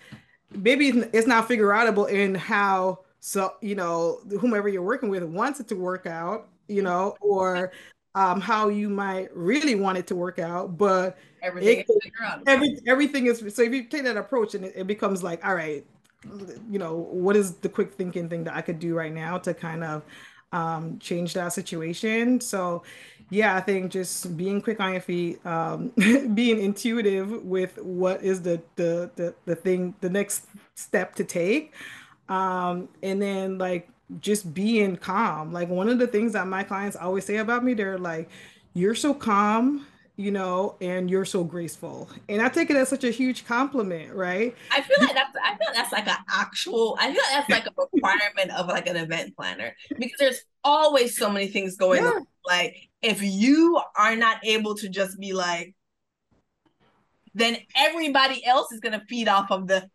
maybe 0.50 0.88
it's 1.12 1.26
not 1.26 1.48
figure 1.48 1.68
outable 1.68 2.08
in 2.08 2.34
how 2.34 3.00
so 3.20 3.54
you 3.60 3.74
know 3.74 4.20
whomever 4.40 4.68
you're 4.68 4.82
working 4.82 5.08
with 5.08 5.22
wants 5.22 5.58
it 5.58 5.68
to 5.68 5.74
work 5.74 6.06
out 6.06 6.48
you 6.68 6.82
know 6.82 7.16
or 7.20 7.72
um, 8.14 8.40
how 8.40 8.68
you 8.68 8.88
might 8.88 9.34
really 9.36 9.74
want 9.74 9.98
it 9.98 10.06
to 10.06 10.14
work 10.14 10.38
out 10.38 10.78
but 10.78 11.18
everything 11.42 11.80
it, 11.80 11.86
is 11.88 12.42
every, 12.46 12.78
everything 12.86 13.26
is 13.26 13.38
so 13.54 13.62
if 13.62 13.72
you 13.72 13.84
take 13.84 14.04
that 14.04 14.16
approach 14.16 14.54
and 14.54 14.64
it, 14.64 14.72
it 14.76 14.86
becomes 14.86 15.22
like 15.22 15.44
all 15.44 15.54
right 15.54 15.84
you 16.70 16.78
know, 16.78 16.94
what 16.96 17.36
is 17.36 17.54
the 17.56 17.68
quick 17.68 17.92
thinking 17.92 18.28
thing 18.28 18.44
that 18.44 18.54
I 18.54 18.62
could 18.62 18.78
do 18.78 18.94
right 18.94 19.12
now 19.12 19.38
to 19.38 19.54
kind 19.54 19.84
of 19.84 20.02
um, 20.52 20.98
change 20.98 21.34
that 21.34 21.52
situation? 21.52 22.40
So, 22.40 22.82
yeah, 23.30 23.56
I 23.56 23.60
think 23.60 23.90
just 23.90 24.36
being 24.36 24.60
quick 24.60 24.80
on 24.80 24.92
your 24.92 25.00
feet, 25.00 25.44
um, 25.46 25.88
being 26.34 26.60
intuitive 26.60 27.44
with 27.44 27.78
what 27.78 28.22
is 28.22 28.42
the, 28.42 28.62
the 28.76 29.10
the 29.16 29.34
the 29.44 29.54
thing, 29.54 29.94
the 30.00 30.10
next 30.10 30.46
step 30.74 31.14
to 31.16 31.24
take, 31.24 31.74
um, 32.28 32.88
and 33.02 33.20
then 33.20 33.58
like 33.58 33.88
just 34.20 34.54
being 34.54 34.96
calm. 34.96 35.52
Like 35.52 35.68
one 35.68 35.88
of 35.88 35.98
the 35.98 36.06
things 36.06 36.32
that 36.32 36.46
my 36.46 36.62
clients 36.62 36.96
always 36.96 37.24
say 37.24 37.36
about 37.36 37.64
me, 37.64 37.74
they're 37.74 37.98
like, 37.98 38.28
"You're 38.74 38.94
so 38.94 39.14
calm." 39.14 39.86
you 40.16 40.30
know, 40.30 40.76
and 40.80 41.10
you're 41.10 41.26
so 41.26 41.44
graceful. 41.44 42.08
And 42.28 42.40
I 42.40 42.48
take 42.48 42.70
it 42.70 42.76
as 42.76 42.88
such 42.88 43.04
a 43.04 43.10
huge 43.10 43.44
compliment, 43.44 44.14
right? 44.14 44.54
I 44.72 44.80
feel 44.80 44.96
like 45.00 45.12
that's 45.14 45.36
I 45.36 45.56
feel 45.56 45.66
like 45.66 45.74
that's 45.74 45.92
like 45.92 46.08
an 46.08 46.16
actual 46.30 46.96
I 46.98 47.12
feel 47.12 47.22
like 47.22 47.30
that's 47.30 47.50
like 47.50 47.66
a 47.66 47.88
requirement 47.94 48.50
of 48.58 48.66
like 48.66 48.86
an 48.86 48.96
event 48.96 49.36
planner 49.36 49.76
because 49.98 50.18
there's 50.18 50.40
always 50.64 51.16
so 51.18 51.30
many 51.30 51.48
things 51.48 51.76
going 51.76 52.02
yeah. 52.02 52.10
on. 52.10 52.26
Like 52.46 52.88
if 53.02 53.22
you 53.22 53.80
are 53.96 54.16
not 54.16 54.38
able 54.42 54.74
to 54.76 54.88
just 54.88 55.20
be 55.20 55.34
like 55.34 55.74
then 57.34 57.58
everybody 57.76 58.44
else 58.46 58.72
is 58.72 58.80
gonna 58.80 59.02
feed 59.08 59.28
off 59.28 59.50
of 59.50 59.66
the 59.66 59.86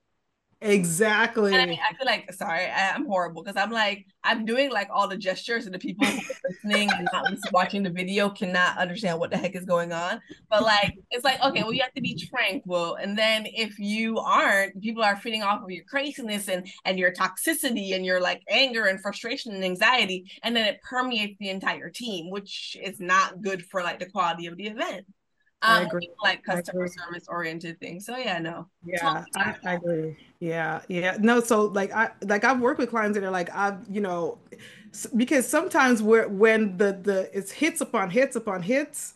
Exactly. 0.64 1.56
I, 1.56 1.64
I, 1.64 1.94
feel 1.96 2.06
like 2.06 2.32
sorry, 2.34 2.66
I, 2.66 2.96
am 2.96 3.08
horrible 3.08 3.42
because 3.42 3.60
I'm 3.60 3.72
like 3.72 4.06
I'm 4.24 4.46
doing 4.46 4.72
like 4.72 4.90
all 4.94 5.08
the 5.08 5.18
gestures 5.18 5.66
and 5.66 5.74
the 5.74 5.80
people 5.80 6.08
listening 6.48 6.88
and 6.96 7.08
not 7.12 7.34
watching 7.52 7.82
the 7.82 7.90
video 7.90 8.30
cannot 8.30 8.78
understand 8.78 9.20
what 9.20 9.32
the 9.32 9.38
heck 9.38 9.56
is 9.56 9.66
going 9.66 9.92
on. 9.92 10.22
But 10.52 10.62
like 10.62 11.00
it's 11.10 11.24
like 11.24 11.44
okay, 11.44 11.64
well 11.64 11.74
you 11.74 11.82
have 11.82 11.96
to 11.96 12.02
be 12.02 12.14
tranquil, 12.14 12.96
and 12.96 13.18
then 13.18 13.48
if 13.48 13.80
you 13.80 14.20
aren't, 14.20 14.80
people 14.80 15.04
are 15.04 15.16
feeding 15.16 15.42
off 15.42 15.64
of 15.64 15.72
your 15.72 15.84
craziness 15.86 16.48
and 16.48 16.68
and 16.86 17.00
your 17.00 17.12
toxicity 17.12 17.96
and 17.96 18.06
your 18.06 18.22
like 18.22 18.44
anger 18.48 18.86
and 18.86 19.02
frustration 19.02 19.56
and 19.56 19.64
anxiety, 19.64 20.30
and 20.44 20.56
then 20.56 20.68
it 20.68 20.80
permeates 20.88 21.38
the 21.40 21.50
entire 21.50 21.90
team, 21.90 22.30
which 22.30 22.78
is 22.80 23.00
not 23.00 23.42
good 23.42 23.66
for 23.66 23.82
like 23.82 23.98
the 23.98 24.06
quality 24.06 24.46
of 24.46 24.58
the 24.58 24.68
event. 24.68 25.08
Um, 25.64 25.88
like 26.24 26.44
customer 26.44 26.88
service 26.88 27.28
oriented 27.28 27.80
things. 27.80 28.06
So 28.06 28.18
yeah, 28.18 28.40
no. 28.40 28.68
Yeah, 28.84 29.24
I, 29.36 29.56
I, 29.64 29.74
agree. 29.74 30.18
Yeah, 30.40 30.82
yeah. 30.88 31.18
No, 31.20 31.40
so 31.40 31.66
like 31.66 31.92
I 31.92 32.10
like 32.24 32.44
I've 32.44 32.60
worked 32.60 32.80
with 32.80 32.90
clients 32.90 33.18
that 33.18 33.24
are 33.24 33.32
like 33.32 33.50
I've 33.56 33.78
you 33.88 34.02
know 34.02 34.40
because 35.16 35.48
sometimes 35.48 36.02
where 36.02 36.28
when 36.28 36.78
the 36.78 37.00
the 37.02 37.30
it's 37.38 37.52
hits 37.52 37.80
upon 37.80 38.10
hits 38.10 38.36
upon 38.36 38.64
hits, 38.64 39.14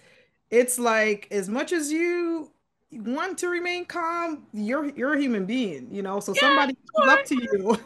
it's 0.52 0.78
like 0.78 1.28
as 1.32 1.50
much 1.50 1.74
as 1.74 1.92
you 1.92 2.52
want 2.92 3.40
to 3.40 3.50
remain 3.50 3.86
calm, 3.86 4.46
you're 4.54 4.86
you're 4.96 5.16
a 5.16 5.20
human 5.20 5.46
being, 5.46 5.88
you 5.92 6.04
know. 6.04 6.20
So 6.20 6.34
yeah, 6.36 6.42
somebody 6.42 6.78
comes 6.96 7.12
up 7.12 7.26
to 7.26 7.36
you 7.36 7.80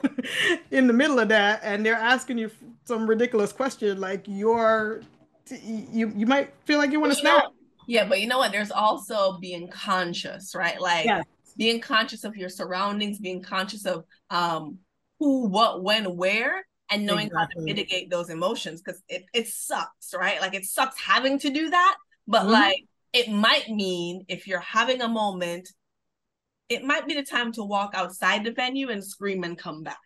in 0.71 0.87
the 0.87 0.93
middle 0.93 1.19
of 1.19 1.29
that 1.29 1.61
and 1.63 1.85
they're 1.85 1.95
asking 1.95 2.39
you 2.39 2.51
some 2.83 3.07
ridiculous 3.07 3.53
question, 3.53 4.01
like 4.01 4.25
you're 4.27 5.01
you 5.61 6.11
you 6.15 6.25
might 6.25 6.53
feel 6.65 6.77
like 6.77 6.91
you 6.91 6.99
want 6.99 7.13
to 7.13 7.19
snap. 7.19 7.45
Yeah, 7.89 8.07
but 8.07 8.21
you 8.21 8.27
know 8.27 8.37
what? 8.37 8.51
There's 8.51 8.69
also 8.69 9.39
being 9.39 9.67
conscious, 9.67 10.53
right? 10.53 10.79
Like 10.79 11.05
yes. 11.05 11.25
being 11.57 11.81
conscious 11.81 12.23
of 12.23 12.37
your 12.37 12.47
surroundings, 12.47 13.17
being 13.17 13.41
conscious 13.41 13.87
of 13.87 14.05
um 14.29 14.77
who, 15.17 15.47
what, 15.47 15.83
when, 15.83 16.15
where, 16.15 16.67
and 16.91 17.07
knowing 17.07 17.25
exactly. 17.27 17.39
how 17.39 17.59
to 17.59 17.65
mitigate 17.65 18.11
those 18.11 18.29
emotions 18.29 18.83
because 18.83 19.01
it, 19.09 19.25
it 19.33 19.47
sucks, 19.47 20.13
right? 20.13 20.39
Like 20.39 20.53
it 20.53 20.65
sucks 20.65 21.01
having 21.01 21.39
to 21.39 21.49
do 21.49 21.71
that, 21.71 21.97
but 22.27 22.43
mm-hmm. 22.43 22.51
like 22.51 22.85
it 23.11 23.31
might 23.31 23.67
mean 23.69 24.23
if 24.27 24.45
you're 24.45 24.59
having 24.59 25.01
a 25.01 25.07
moment, 25.07 25.67
it 26.69 26.83
might 26.83 27.07
be 27.07 27.15
the 27.15 27.23
time 27.23 27.51
to 27.53 27.63
walk 27.63 27.93
outside 27.95 28.43
the 28.43 28.51
venue 28.51 28.89
and 28.89 29.03
scream 29.03 29.43
and 29.43 29.57
come 29.57 29.81
back. 29.81 29.97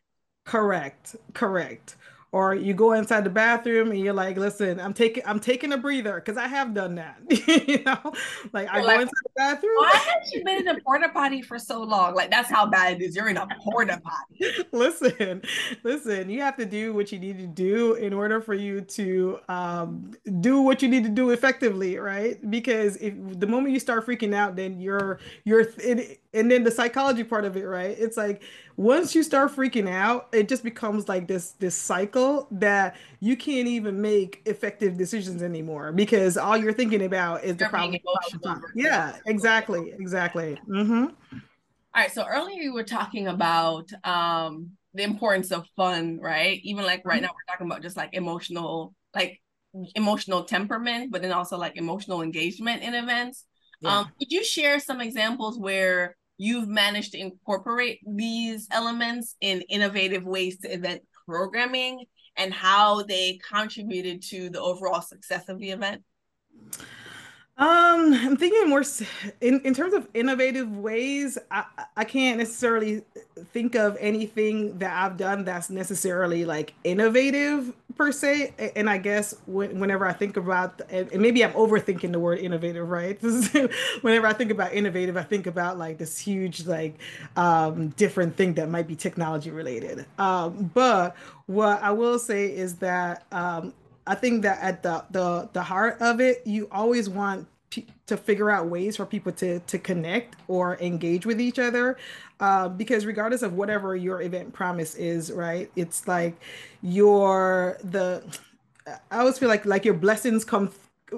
Correct. 0.45 1.17
Correct 1.33 1.97
or 2.33 2.55
you 2.55 2.73
go 2.73 2.93
inside 2.93 3.23
the 3.23 3.29
bathroom 3.29 3.91
and 3.91 3.99
you're 3.99 4.11
like, 4.11 4.37
listen, 4.37 4.79
I'm 4.79 4.93
taking 4.93 5.21
I'm 5.25 5.39
taking 5.39 5.71
a 5.71 5.77
breather 5.77 6.15
because 6.15 6.35
I 6.35 6.47
have 6.47 6.73
done 6.73 6.95
that. 6.95 7.19
you 7.67 7.83
know, 7.83 8.11
like 8.51 8.67
I 8.69 8.81
like, 8.81 8.97
go 8.97 9.01
inside 9.01 9.23
the 9.23 9.29
bathroom. 9.35 9.75
Why 9.77 9.91
have 9.93 10.23
you 10.31 10.43
been 10.43 10.57
in 10.57 10.67
a 10.67 10.81
porta 10.81 11.09
potty 11.09 11.43
for 11.43 11.59
so 11.59 11.83
long? 11.83 12.15
Like 12.15 12.31
that's 12.31 12.49
how 12.49 12.65
bad 12.65 12.99
it 12.99 13.05
is. 13.05 13.15
You're 13.15 13.29
in 13.29 13.37
a 13.37 13.47
porta 13.61 14.01
potty. 14.03 14.65
listen, 14.71 15.43
listen, 15.83 16.27
you 16.27 16.41
have 16.41 16.57
to 16.57 16.65
do 16.65 16.91
what 16.91 17.11
you 17.11 17.19
need 17.19 17.37
to 17.37 17.45
do 17.45 17.93
in 17.93 18.13
order 18.13 18.41
for 18.41 18.55
you 18.55 18.81
to 18.81 19.39
um, 19.47 20.11
do 20.39 20.59
what 20.59 20.81
you 20.81 20.89
need 20.89 21.03
to 21.03 21.11
do 21.11 21.29
effectively, 21.29 21.99
right? 21.99 22.49
Because 22.49 22.95
if 22.95 23.13
the 23.39 23.47
moment 23.47 23.73
you 23.73 23.79
start 23.79 24.07
freaking 24.07 24.33
out, 24.33 24.55
then 24.55 24.81
you're 24.81 25.19
you're 25.43 25.67
it, 25.77 26.19
and 26.33 26.49
then 26.49 26.63
the 26.63 26.71
psychology 26.71 27.23
part 27.23 27.45
of 27.45 27.55
it, 27.57 27.65
right? 27.65 27.95
It's 27.99 28.17
like 28.17 28.41
once 28.75 29.13
you 29.13 29.21
start 29.21 29.51
freaking 29.51 29.89
out, 29.89 30.29
it 30.31 30.47
just 30.47 30.63
becomes 30.63 31.07
like 31.07 31.27
this 31.27 31.51
this 31.51 31.75
cycle 31.75 32.47
that 32.51 32.95
you 33.19 33.37
can't 33.37 33.67
even 33.67 34.01
make 34.01 34.41
effective 34.45 34.97
decisions 34.97 35.43
anymore 35.43 35.91
because 35.91 36.37
all 36.37 36.57
you're 36.57 36.73
thinking 36.73 37.03
about 37.03 37.43
is 37.43 37.57
the 37.57 37.65
problem. 37.65 37.99
Yeah, 38.73 39.15
exactly, 39.25 39.93
exactly. 39.99 40.59
Mm-hmm. 40.67 41.05
All 41.95 42.01
right. 42.01 42.11
So 42.11 42.25
earlier 42.27 42.61
you 42.61 42.73
were 42.73 42.83
talking 42.83 43.27
about 43.27 43.91
um, 44.03 44.71
the 44.93 45.03
importance 45.03 45.51
of 45.51 45.67
fun, 45.75 46.19
right? 46.19 46.59
Even 46.63 46.85
like 46.85 47.05
right 47.05 47.17
mm-hmm. 47.17 47.25
now 47.25 47.31
we're 47.31 47.53
talking 47.53 47.67
about 47.67 47.83
just 47.83 47.97
like 47.97 48.09
emotional, 48.13 48.95
like 49.13 49.39
emotional 49.95 50.45
temperament, 50.45 51.11
but 51.11 51.21
then 51.21 51.31
also 51.31 51.57
like 51.57 51.77
emotional 51.77 52.23
engagement 52.23 52.81
in 52.81 52.95
events. 52.95 53.45
Yeah. 53.81 53.99
Um, 53.99 54.11
could 54.17 54.31
you 54.31 54.43
share 54.43 54.79
some 54.79 55.01
examples 55.01 55.59
where 55.59 56.15
you've 56.37 56.67
managed 56.67 57.11
to 57.13 57.19
incorporate 57.19 57.99
these 58.05 58.67
elements 58.71 59.35
in 59.41 59.61
innovative 59.69 60.25
ways 60.25 60.59
to 60.59 60.73
event 60.73 61.01
programming 61.25 62.05
and 62.35 62.53
how 62.53 63.03
they 63.03 63.39
contributed 63.49 64.21
to 64.23 64.49
the 64.49 64.59
overall 64.59 65.01
success 65.01 65.49
of 65.49 65.59
the 65.59 65.71
event? 65.71 66.03
Um, 67.55 68.13
I'm 68.13 68.35
thinking 68.35 68.67
more 68.67 68.83
in, 69.39 69.61
in 69.61 69.75
terms 69.75 69.93
of 69.93 70.07
innovative 70.15 70.75
ways. 70.75 71.37
I, 71.51 71.65
I 71.95 72.03
can't 72.03 72.39
necessarily 72.39 73.03
think 73.51 73.75
of 73.75 73.95
anything 73.99 74.79
that 74.79 74.91
I've 74.91 75.17
done 75.17 75.45
that's 75.45 75.69
necessarily 75.69 76.45
like 76.45 76.73
innovative 76.83 77.71
per 77.95 78.11
se. 78.11 78.71
And 78.75 78.89
I 78.89 78.97
guess 78.97 79.35
when, 79.45 79.79
whenever 79.79 80.07
I 80.07 80.13
think 80.13 80.35
about, 80.35 80.81
and 80.89 81.11
maybe 81.21 81.43
I'm 81.45 81.53
overthinking 81.53 82.11
the 82.11 82.19
word 82.19 82.39
innovative, 82.39 82.89
right? 82.89 83.21
whenever 84.01 84.25
I 84.25 84.33
think 84.33 84.49
about 84.49 84.73
innovative, 84.73 85.15
I 85.15 85.23
think 85.23 85.45
about 85.45 85.77
like 85.77 85.99
this 85.99 86.17
huge, 86.17 86.65
like, 86.65 86.95
um, 87.35 87.89
different 87.89 88.35
thing 88.35 88.55
that 88.55 88.67
might 88.67 88.87
be 88.87 88.95
technology 88.95 89.51
related. 89.51 90.07
Um, 90.17 90.71
but 90.73 91.15
what 91.45 91.83
I 91.83 91.91
will 91.91 92.17
say 92.17 92.47
is 92.47 92.77
that, 92.77 93.25
um, 93.31 93.73
I 94.05 94.15
think 94.15 94.43
that 94.43 94.61
at 94.61 94.83
the 94.83 95.05
the 95.11 95.49
the 95.53 95.63
heart 95.63 96.01
of 96.01 96.19
it, 96.19 96.45
you 96.45 96.67
always 96.71 97.09
want 97.09 97.47
to 98.07 98.17
figure 98.17 98.51
out 98.51 98.67
ways 98.67 98.97
for 98.97 99.05
people 99.05 99.31
to 99.31 99.59
to 99.61 99.77
connect 99.79 100.35
or 100.47 100.77
engage 100.79 101.25
with 101.25 101.39
each 101.41 101.59
other 101.59 101.97
uh, 102.39 102.69
because 102.69 103.05
regardless 103.05 103.41
of 103.41 103.53
whatever 103.53 103.95
your 103.95 104.21
event 104.21 104.53
promise 104.53 104.95
is 104.95 105.31
right 105.31 105.71
it's 105.75 106.07
like 106.07 106.35
your 106.81 107.77
the 107.83 108.23
i 109.11 109.17
always 109.19 109.39
feel 109.39 109.49
like 109.49 109.65
like 109.65 109.85
your 109.85 109.93
blessings 109.93 110.43
come 110.45 110.67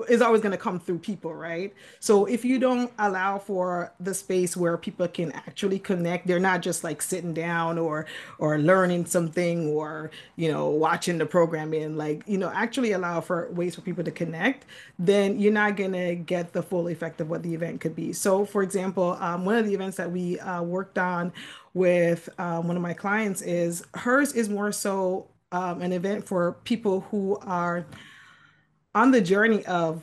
is 0.03 0.21
always 0.21 0.41
going 0.41 0.51
to 0.51 0.57
come 0.57 0.79
through 0.79 0.99
people, 0.99 1.33
right? 1.33 1.73
So 1.99 2.25
if 2.25 2.45
you 2.45 2.59
don't 2.59 2.91
allow 2.99 3.39
for 3.39 3.93
the 3.99 4.13
space 4.13 4.55
where 4.55 4.77
people 4.77 5.07
can 5.07 5.31
actually 5.31 5.79
connect, 5.79 6.27
they're 6.27 6.39
not 6.39 6.61
just 6.61 6.83
like 6.83 7.01
sitting 7.01 7.33
down 7.33 7.77
or 7.77 8.05
or 8.37 8.57
learning 8.59 9.05
something 9.05 9.69
or 9.69 10.11
you 10.35 10.51
know 10.51 10.67
watching 10.67 11.17
the 11.17 11.25
programming, 11.25 11.97
like 11.97 12.23
you 12.27 12.37
know 12.37 12.51
actually 12.53 12.91
allow 12.91 13.21
for 13.21 13.49
ways 13.51 13.75
for 13.75 13.81
people 13.81 14.03
to 14.03 14.11
connect, 14.11 14.65
then 14.99 15.39
you're 15.39 15.53
not 15.53 15.75
going 15.75 15.93
to 15.93 16.15
get 16.15 16.53
the 16.53 16.63
full 16.63 16.87
effect 16.87 17.21
of 17.21 17.29
what 17.29 17.43
the 17.43 17.53
event 17.53 17.81
could 17.81 17.95
be. 17.95 18.13
So 18.13 18.45
for 18.45 18.63
example, 18.63 19.17
um, 19.19 19.45
one 19.45 19.55
of 19.55 19.65
the 19.65 19.73
events 19.73 19.97
that 19.97 20.11
we 20.11 20.39
uh, 20.39 20.61
worked 20.61 20.97
on 20.97 21.33
with 21.73 22.29
um, 22.39 22.67
one 22.67 22.75
of 22.77 22.81
my 22.81 22.93
clients 22.93 23.41
is 23.41 23.85
hers 23.93 24.33
is 24.33 24.49
more 24.49 24.71
so 24.71 25.27
um, 25.51 25.81
an 25.81 25.93
event 25.93 26.25
for 26.25 26.53
people 26.63 27.01
who 27.11 27.37
are 27.41 27.85
on 28.95 29.11
the 29.11 29.21
journey 29.21 29.63
of 29.65 30.01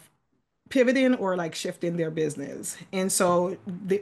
pivoting 0.73 1.15
or 1.17 1.37
like 1.37 1.55
shifting 1.55 1.99
their 1.99 2.11
business. 2.11 2.79
And 2.95 3.13
so 3.13 3.59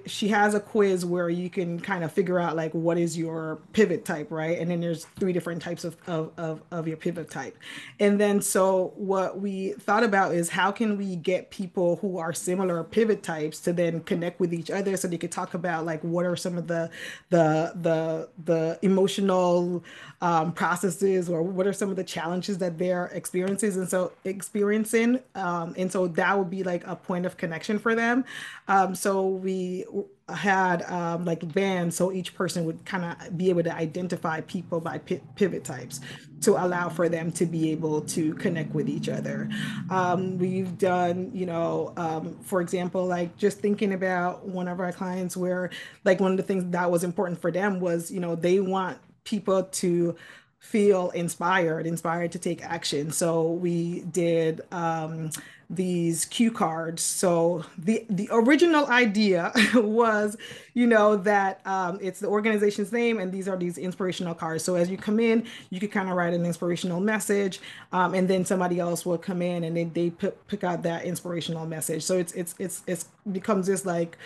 she 0.06 0.28
has 0.28 0.54
a 0.54 0.60
quiz 0.60 1.04
where 1.04 1.28
you 1.28 1.50
can 1.50 1.80
kind 1.80 2.04
of 2.04 2.12
figure 2.12 2.38
out 2.38 2.54
like 2.54 2.72
what 2.72 2.96
is 2.96 3.18
your 3.18 3.58
pivot 3.72 4.04
type, 4.04 4.30
right? 4.30 4.56
And 4.56 4.70
then 4.70 4.80
there's 4.80 5.04
three 5.18 5.32
different 5.32 5.60
types 5.60 5.82
of, 5.82 5.96
of, 6.06 6.30
of, 6.36 6.62
of 6.70 6.86
your 6.86 6.96
pivot 6.96 7.28
type. 7.28 7.58
And 7.98 8.20
then 8.20 8.40
so 8.40 8.92
what 8.94 9.40
we 9.40 9.72
thought 9.80 10.04
about 10.04 10.32
is 10.32 10.48
how 10.48 10.70
can 10.70 10.96
we 10.96 11.16
get 11.16 11.50
people 11.50 11.96
who 11.96 12.18
are 12.18 12.32
similar 12.32 12.84
pivot 12.84 13.24
types 13.24 13.58
to 13.62 13.72
then 13.72 13.98
connect 14.02 14.38
with 14.38 14.54
each 14.54 14.70
other 14.70 14.96
so 14.96 15.08
they 15.08 15.18
could 15.18 15.32
talk 15.32 15.54
about 15.54 15.84
like 15.84 16.00
what 16.02 16.24
are 16.24 16.36
some 16.36 16.56
of 16.56 16.68
the 16.68 16.88
the 17.30 17.72
the 17.80 18.28
the 18.44 18.78
emotional 18.82 19.82
um, 20.22 20.52
processes 20.52 21.28
or 21.28 21.42
what 21.42 21.66
are 21.66 21.72
some 21.72 21.90
of 21.90 21.96
the 21.96 22.04
challenges 22.04 22.58
that 22.58 22.78
they're 22.78 23.06
experiencing 23.06 23.72
and 23.72 23.88
so 23.88 24.12
experiencing 24.24 25.20
um, 25.34 25.74
and 25.78 25.90
so 25.90 26.06
that 26.08 26.38
would 26.38 26.50
be 26.50 26.62
like 26.62 26.86
a 26.86 26.94
point 26.94 27.24
of 27.24 27.36
connection 27.36 27.78
for 27.78 27.94
them. 27.94 28.24
Um, 28.68 28.94
so 28.94 29.26
we 29.26 29.84
had 30.28 30.82
um, 30.82 31.24
like 31.24 31.42
vans, 31.42 31.96
so 31.96 32.12
each 32.12 32.34
person 32.34 32.64
would 32.64 32.84
kind 32.84 33.04
of 33.04 33.36
be 33.36 33.48
able 33.48 33.62
to 33.62 33.74
identify 33.74 34.40
people 34.42 34.80
by 34.80 34.98
pivot 34.98 35.64
types 35.64 36.00
to 36.42 36.52
allow 36.52 36.88
for 36.88 37.08
them 37.08 37.30
to 37.32 37.46
be 37.46 37.70
able 37.70 38.00
to 38.00 38.34
connect 38.34 38.74
with 38.74 38.88
each 38.88 39.08
other. 39.08 39.48
Um, 39.90 40.38
we've 40.38 40.78
done, 40.78 41.30
you 41.34 41.46
know, 41.46 41.92
um, 41.96 42.38
for 42.42 42.60
example, 42.60 43.06
like 43.06 43.36
just 43.36 43.58
thinking 43.58 43.92
about 43.92 44.46
one 44.46 44.68
of 44.68 44.80
our 44.80 44.92
clients 44.92 45.36
where 45.36 45.70
like 46.04 46.20
one 46.20 46.30
of 46.30 46.36
the 46.36 46.42
things 46.42 46.64
that 46.70 46.90
was 46.90 47.04
important 47.04 47.40
for 47.40 47.50
them 47.50 47.80
was, 47.80 48.10
you 48.10 48.20
know, 48.20 48.36
they 48.36 48.60
want 48.60 48.98
people 49.24 49.64
to 49.64 50.16
feel 50.60 51.10
inspired, 51.10 51.86
inspired 51.86 52.30
to 52.32 52.38
take 52.38 52.62
action. 52.62 53.10
So 53.10 53.50
we 53.50 54.00
did 54.02 54.60
um, 54.70 55.30
these 55.70 56.26
cue 56.26 56.50
cards. 56.50 57.02
So 57.02 57.64
the 57.78 58.04
the 58.10 58.28
original 58.30 58.86
idea 58.86 59.52
was, 59.74 60.36
you 60.74 60.86
know, 60.86 61.16
that 61.16 61.60
um, 61.64 61.98
it's 62.02 62.20
the 62.20 62.26
organization's 62.26 62.92
name 62.92 63.18
and 63.18 63.32
these 63.32 63.48
are 63.48 63.56
these 63.56 63.78
inspirational 63.78 64.34
cards. 64.34 64.62
So 64.62 64.74
as 64.74 64.90
you 64.90 64.98
come 64.98 65.18
in, 65.18 65.46
you 65.70 65.80
could 65.80 65.92
kind 65.92 66.10
of 66.10 66.16
write 66.16 66.34
an 66.34 66.44
inspirational 66.44 67.00
message, 67.00 67.60
um, 67.92 68.14
and 68.14 68.28
then 68.28 68.44
somebody 68.44 68.80
else 68.80 69.06
will 69.06 69.18
come 69.18 69.40
in 69.42 69.64
and 69.64 69.76
then 69.76 69.92
they 69.94 70.10
pick, 70.10 70.46
pick 70.46 70.62
out 70.62 70.82
that 70.82 71.04
inspirational 71.04 71.66
message. 71.66 72.02
So 72.02 72.18
it's 72.18 72.32
it's 72.34 72.54
it's 72.58 72.82
it's 72.86 73.06
becomes 73.32 73.66
this 73.66 73.86
like 73.86 74.18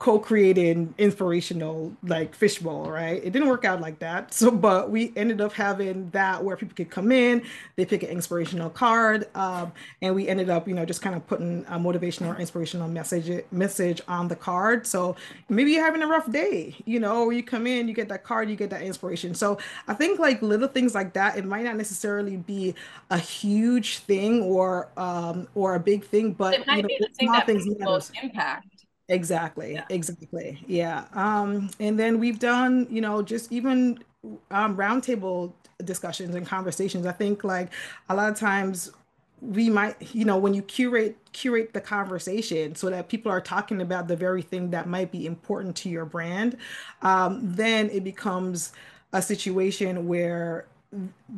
co-created 0.00 0.92
inspirational 0.96 1.92
like 2.02 2.34
fishbowl 2.34 2.90
right? 2.90 3.22
It 3.22 3.32
didn't 3.32 3.48
work 3.48 3.66
out 3.66 3.82
like 3.82 3.98
that. 4.00 4.32
So 4.34 4.50
but 4.50 4.90
we 4.90 5.12
ended 5.14 5.40
up 5.40 5.52
having 5.52 6.10
that 6.10 6.42
where 6.42 6.56
people 6.56 6.74
could 6.74 6.90
come 6.90 7.12
in 7.12 7.42
they 7.76 7.84
pick 7.84 8.02
an 8.02 8.08
inspirational 8.08 8.70
card 8.70 9.28
um, 9.36 9.72
and 10.02 10.14
we 10.14 10.26
ended 10.26 10.48
up 10.50 10.66
you 10.66 10.74
know 10.74 10.86
just 10.86 11.02
kind 11.02 11.14
of 11.14 11.26
putting 11.26 11.64
a 11.68 11.78
motivational 11.78 12.34
or 12.34 12.40
inspirational 12.40 12.88
message 12.88 13.44
message 13.52 14.00
on 14.08 14.26
the 14.26 14.36
card. 14.36 14.86
So 14.86 15.16
maybe 15.50 15.72
you're 15.72 15.84
having 15.84 16.02
a 16.02 16.06
rough 16.06 16.30
day 16.32 16.74
you 16.86 16.98
know 16.98 17.24
or 17.24 17.32
you 17.34 17.42
come 17.42 17.66
in 17.66 17.86
you 17.86 17.94
get 17.94 18.08
that 18.08 18.24
card 18.24 18.48
you 18.48 18.56
get 18.56 18.70
that 18.70 18.82
inspiration. 18.82 19.34
So 19.34 19.58
i 19.86 19.94
think 19.94 20.18
like 20.18 20.40
little 20.40 20.68
things 20.68 20.94
like 20.94 21.12
that 21.12 21.36
it 21.36 21.44
might 21.44 21.64
not 21.64 21.76
necessarily 21.76 22.36
be 22.36 22.74
a 23.10 23.18
huge 23.18 23.98
thing 23.98 24.42
or 24.42 24.88
um 24.96 25.46
or 25.54 25.74
a 25.74 25.80
big 25.80 26.04
thing 26.04 26.32
but 26.32 26.54
it 26.54 26.66
might 26.66 26.76
you 26.76 26.82
know, 26.82 26.88
be 26.88 26.96
the 27.00 27.08
thing 27.18 27.32
that 27.32 27.46
makes 27.46 27.66
most 27.80 28.12
impact 28.22 28.79
Exactly. 29.10 29.74
Yeah. 29.74 29.84
Exactly. 29.90 30.62
Yeah. 30.68 31.06
Um, 31.14 31.70
and 31.80 31.98
then 31.98 32.20
we've 32.20 32.38
done, 32.38 32.86
you 32.90 33.02
know, 33.02 33.22
just 33.22 33.52
even 33.52 34.04
um, 34.52 34.76
roundtable 34.76 35.52
discussions 35.84 36.34
and 36.36 36.46
conversations. 36.46 37.06
I 37.06 37.12
think 37.12 37.44
like 37.44 37.70
a 38.08 38.14
lot 38.16 38.30
of 38.30 38.38
times 38.38 38.92
we 39.40 39.70
might, 39.70 39.96
you 40.14 40.24
know, 40.24 40.38
when 40.38 40.54
you 40.54 40.62
curate 40.62 41.16
curate 41.32 41.72
the 41.74 41.80
conversation 41.80 42.74
so 42.76 42.90
that 42.90 43.08
people 43.08 43.32
are 43.32 43.40
talking 43.40 43.80
about 43.80 44.08
the 44.08 44.16
very 44.16 44.42
thing 44.42 44.70
that 44.70 44.88
might 44.88 45.12
be 45.12 45.26
important 45.26 45.76
to 45.78 45.90
your 45.90 46.04
brand, 46.04 46.56
um, 47.02 47.40
then 47.42 47.90
it 47.90 48.04
becomes 48.04 48.72
a 49.12 49.22
situation 49.22 50.08
where 50.08 50.66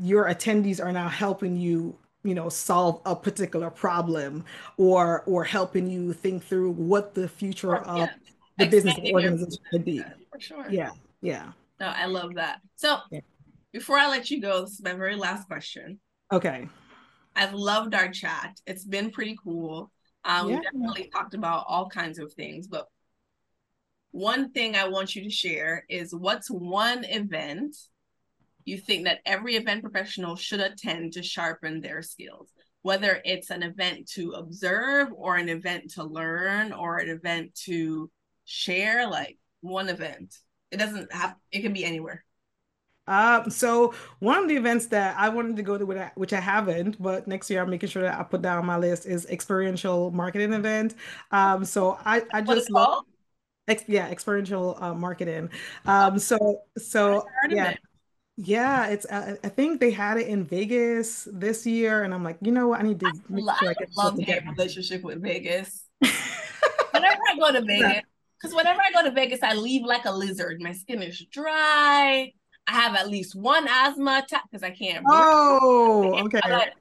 your 0.01 0.25
attendees 0.27 0.83
are 0.85 0.93
now 0.93 1.09
helping 1.09 1.57
you 1.57 1.95
you 2.25 2.35
know 2.35 2.49
solve 2.49 3.01
a 3.05 3.15
particular 3.17 3.71
problem 3.71 4.45
or 4.77 5.23
or 5.27 5.45
helping 5.45 5.91
you 5.91 6.13
think 6.13 6.45
through 6.45 6.71
what 6.71 7.15
the 7.15 7.29
future 7.29 7.77
of 7.77 7.99
yeah. 7.99 8.13
the 8.59 8.67
business 8.67 8.99
organization 9.13 9.63
could 9.71 9.85
be. 9.85 10.03
for 10.31 10.41
sure. 10.41 10.67
Yeah 10.71 10.91
yeah. 11.21 11.53
No 11.81 11.87
i 11.87 12.07
love 12.07 12.35
that. 12.35 12.61
So 12.77 12.99
yeah. 13.11 13.21
before 13.73 13.99
i 13.99 14.09
let 14.09 14.31
you 14.31 14.41
go 14.41 14.63
this 14.63 14.73
is 14.73 14.83
my 14.83 14.93
very 14.93 15.17
last 15.17 15.47
question. 15.47 15.99
Okay. 16.33 16.69
I've 17.35 17.55
loved 17.55 17.95
our 17.95 18.09
chat. 18.09 18.61
It's 18.67 18.85
been 18.85 19.11
pretty 19.11 19.39
cool. 19.43 19.91
Um, 20.25 20.51
yeah. 20.51 20.57
we 20.57 20.63
definitely 20.63 21.11
talked 21.13 21.35
about 21.35 21.65
all 21.67 21.89
kinds 21.89 22.19
of 22.21 22.33
things 22.35 22.69
but 22.69 22.87
one 24.13 24.53
thing 24.53 24.77
i 24.77 24.87
want 24.87 25.17
you 25.17 25.25
to 25.25 25.31
share 25.31 25.85
is 25.89 26.15
what's 26.15 26.49
one 26.49 27.05
event 27.05 27.75
you 28.65 28.79
think 28.79 29.05
that 29.05 29.21
every 29.27 29.57
event 29.57 29.83
professional 29.83 30.37
should 30.37 30.61
attend 30.61 31.13
to 31.15 31.23
sharpen 31.23 31.81
their 31.81 32.03
skills, 32.03 32.51
whether 32.83 33.21
it's 33.25 33.51
an 33.51 33.63
event 33.63 34.09
to 34.15 34.33
observe 34.33 35.09
or 35.15 35.37
an 35.37 35.49
event 35.49 35.93
to 35.93 36.05
learn 36.05 36.73
or 36.73 36.99
an 36.99 37.09
event 37.09 37.55
to 37.67 38.11
share, 38.45 39.09
like 39.09 39.39
one 39.61 39.89
event. 39.89 40.35
It 40.71 40.79
doesn't 40.79 41.13
have, 41.13 41.37
it 41.51 41.63
can 41.63 41.73
be 41.73 41.85
anywhere. 41.85 42.25
Um, 43.09 43.51
so 43.51 43.95
one 44.21 44.39
of 44.39 44.49
the 44.49 44.57
events 44.57 44.87
that 44.87 45.17
I 45.19 45.29
wanted 45.29 45.57
to 45.57 45.63
go 45.63 45.77
to, 45.77 46.11
which 46.15 46.33
I 46.33 46.41
haven't, 46.41 47.03
but 47.03 47.27
next 47.27 47.51
year 47.51 47.61
I'm 47.61 47.69
making 47.69 47.89
sure 47.89 48.03
that 48.03 48.19
I 48.19 48.23
put 48.23 48.43
down 48.43 48.59
on 48.59 48.67
my 48.67 48.79
list 48.79 49.07
is 49.07 49.27
experiential 49.27 50.13
marketing 50.13 50.53
event. 50.53 50.95
Um, 51.33 51.65
so 51.65 51.99
I, 52.05 52.23
I 52.33 52.43
just 52.43 52.71
love, 52.71 53.05
ex- 53.67 53.85
yeah, 53.89 54.09
experiential 54.09 54.79
uh, 54.81 54.95
marketing. 54.95 55.51
Um, 55.85 56.19
so, 56.21 56.63
so 56.79 57.27
yeah. 57.51 57.75
Yeah, 58.37 58.87
it's. 58.87 59.05
Uh, 59.07 59.37
I 59.45 59.49
think 59.49 59.81
they 59.81 59.91
had 59.91 60.17
it 60.17 60.27
in 60.27 60.45
Vegas 60.45 61.29
this 61.33 61.67
year, 61.67 62.03
and 62.03 62.15
I'm 62.15 62.25
like, 62.25 62.39
you 62.41 62.51
know 62.51 62.69
what? 62.69 62.81
I 62.81 62.83
need 62.83 63.01
to 63.01 63.07
I 63.07 63.13
make 63.29 63.45
sure 63.59 63.71
I 63.71 63.75
get 63.75 63.91
love 63.97 64.17
relationship 64.17 65.03
with 65.03 65.23
Vegas. 65.23 65.85
whenever 66.01 67.21
I 67.31 67.39
go 67.39 67.53
to 67.53 67.61
Vegas, 67.61 68.03
because 68.41 68.55
whenever 68.55 68.81
I 68.81 68.91
go 68.93 69.03
to 69.09 69.15
Vegas, 69.15 69.43
I 69.43 69.55
leave 69.55 69.85
like 69.85 70.07
a 70.07 70.13
lizard. 70.13 70.61
My 70.61 70.73
skin 70.73 71.03
is 71.03 71.23
dry. 71.31 72.33
I 72.67 72.73
have 72.73 72.95
at 72.95 73.09
least 73.09 73.35
one 73.35 73.67
asthma 73.69 74.23
attack 74.25 74.45
because 74.51 74.63
I 74.63 74.71
can't. 74.71 75.05
Oh, 75.09 76.25
okay. 76.25 76.41
Like, 76.49 76.73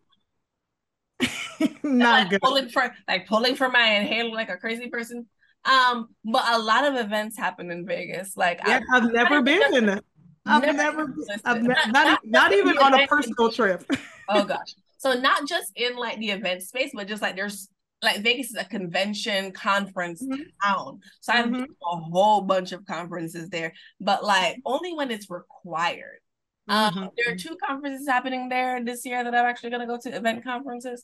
Not 1.83 2.19
like 2.21 2.29
good. 2.29 2.41
Pulling 2.41 2.69
for 2.69 2.93
like 3.07 3.27
pulling 3.27 3.55
for 3.55 3.69
my 3.69 3.95
inhaler 3.95 4.31
like 4.31 4.49
a 4.49 4.57
crazy 4.57 4.87
person. 4.87 5.27
Um, 5.63 6.07
but 6.25 6.43
a 6.47 6.59
lot 6.59 6.85
of 6.85 6.95
events 6.95 7.37
happen 7.37 7.69
in 7.69 7.85
Vegas. 7.85 8.35
Like 8.35 8.61
yeah, 8.65 8.79
I, 8.91 8.99
have 8.99 9.11
never 9.11 9.41
been. 9.41 10.01
I've 10.45 10.62
never, 10.63 10.77
never 10.77 11.13
I've 11.45 11.62
ne- 11.62 11.67
not, 11.67 11.91
not, 11.91 12.19
not, 12.25 12.54
even 12.54 12.77
on 12.77 12.99
a 12.99 13.08
personal 13.08 13.51
trip. 13.51 13.84
oh 14.30 14.43
gosh. 14.43 14.75
So 14.97 15.13
not 15.13 15.47
just 15.47 15.71
in 15.75 15.95
like 15.95 16.19
the 16.19 16.32
event 16.32 16.63
space, 16.63 16.91
but 16.93 17.08
just 17.08 17.21
like 17.21 17.36
there's 17.36 17.69
like 18.04 18.21
Vegas 18.21 18.49
is 18.49 18.56
a 18.56 18.65
convention 18.65 19.51
conference 19.51 20.23
mm-hmm. 20.23 20.41
town. 20.63 20.99
So 21.21 21.34
I've 21.34 21.45
mm-hmm. 21.45 21.63
a 21.63 21.95
whole 21.95 22.41
bunch 22.41 22.71
of 22.71 22.86
conferences 22.86 23.49
there, 23.49 23.73
but 23.99 24.23
like 24.23 24.58
only 24.65 24.93
when 24.93 25.12
it's 25.12 25.30
required. 25.30 26.19
Um, 26.67 26.93
mm-hmm. 26.93 27.06
there 27.17 27.34
are 27.34 27.38
two 27.38 27.58
conferences 27.63 28.08
happening 28.08 28.49
there 28.49 28.84
this 28.84 29.06
year 29.06 29.23
that 29.23 29.34
I'm 29.34 29.45
actually 29.45 29.71
gonna 29.71 29.88
go 29.88 29.97
to 29.97 30.15
event 30.15 30.43
conferences. 30.43 31.04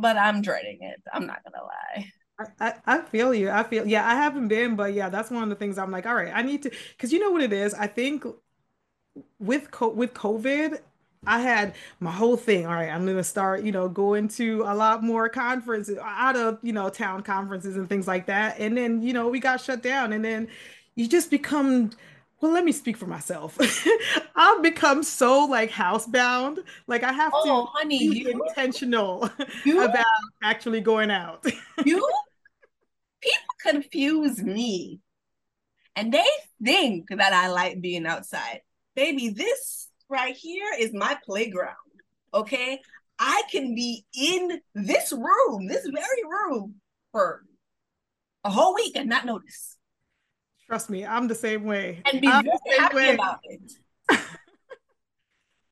but 0.00 0.16
I'm 0.16 0.42
dreading 0.42 0.78
it. 0.82 1.02
I'm 1.12 1.26
not 1.26 1.38
gonna 1.44 1.64
lie. 1.64 2.12
I, 2.60 2.74
I 2.86 3.00
feel 3.02 3.34
you. 3.34 3.50
I 3.50 3.62
feel 3.64 3.86
yeah, 3.86 4.06
I 4.06 4.14
haven't 4.14 4.48
been, 4.48 4.76
but 4.76 4.94
yeah, 4.94 5.08
that's 5.08 5.30
one 5.30 5.42
of 5.42 5.48
the 5.48 5.54
things 5.56 5.78
I'm 5.78 5.90
like, 5.90 6.06
all 6.06 6.14
right, 6.14 6.32
I 6.34 6.42
need 6.42 6.62
to 6.62 6.70
because 6.70 7.12
you 7.12 7.18
know 7.18 7.30
what 7.30 7.42
it 7.42 7.52
is. 7.52 7.74
I 7.74 7.86
think 7.86 8.24
with 9.38 9.70
co- 9.70 9.90
with 9.90 10.14
COVID, 10.14 10.80
I 11.26 11.40
had 11.40 11.74
my 12.00 12.10
whole 12.10 12.36
thing. 12.36 12.66
All 12.66 12.72
right, 12.74 12.88
I'm 12.90 13.06
gonna 13.06 13.24
start, 13.24 13.62
you 13.62 13.72
know, 13.72 13.88
going 13.88 14.28
to 14.28 14.62
a 14.66 14.74
lot 14.74 15.02
more 15.02 15.28
conferences, 15.28 15.98
out 16.02 16.36
of, 16.36 16.58
you 16.62 16.72
know, 16.72 16.88
town 16.90 17.22
conferences 17.22 17.76
and 17.76 17.88
things 17.88 18.06
like 18.08 18.26
that. 18.26 18.58
And 18.58 18.76
then, 18.76 19.02
you 19.02 19.12
know, 19.12 19.28
we 19.28 19.40
got 19.40 19.60
shut 19.60 19.82
down. 19.82 20.12
And 20.12 20.24
then 20.24 20.48
you 20.94 21.08
just 21.08 21.30
become, 21.30 21.90
well, 22.40 22.52
let 22.52 22.64
me 22.64 22.72
speak 22.72 22.96
for 22.96 23.06
myself. 23.06 23.58
I've 24.36 24.62
become 24.62 25.02
so 25.02 25.44
like 25.44 25.70
housebound. 25.70 26.64
Like 26.86 27.02
I 27.02 27.12
have 27.12 27.38
Oh, 27.38 27.40
to 27.40 27.68
honey, 27.72 27.98
be 27.98 28.24
you 28.24 28.30
intentional 28.30 29.30
you 29.64 29.84
about 29.84 30.04
actually 30.42 30.80
going 30.80 31.10
out. 31.10 31.44
you 31.84 32.02
confuse 33.64 34.42
me 34.42 35.00
and 35.96 36.12
they 36.12 36.26
think 36.62 37.08
that 37.10 37.32
I 37.32 37.48
like 37.48 37.80
being 37.80 38.06
outside. 38.06 38.60
Baby, 38.94 39.30
this 39.30 39.88
right 40.08 40.36
here 40.36 40.72
is 40.78 40.92
my 40.92 41.16
playground. 41.24 41.76
Okay. 42.32 42.80
I 43.18 43.42
can 43.50 43.74
be 43.74 44.04
in 44.18 44.60
this 44.74 45.12
room, 45.12 45.66
this 45.66 45.86
very 45.86 46.24
room, 46.26 46.76
for 47.12 47.44
a 48.44 48.50
whole 48.50 48.74
week 48.74 48.96
and 48.96 49.08
not 49.08 49.26
notice. 49.26 49.76
Trust 50.66 50.88
me, 50.88 51.04
I'm 51.04 51.28
the 51.28 51.34
same 51.34 51.64
way. 51.64 52.00
And 52.10 52.20
be 52.20 52.28
I'm 52.28 52.44
very 52.44 52.78
happy 52.78 52.96
way. 52.96 53.14
about 53.14 53.40
it. 53.44 53.72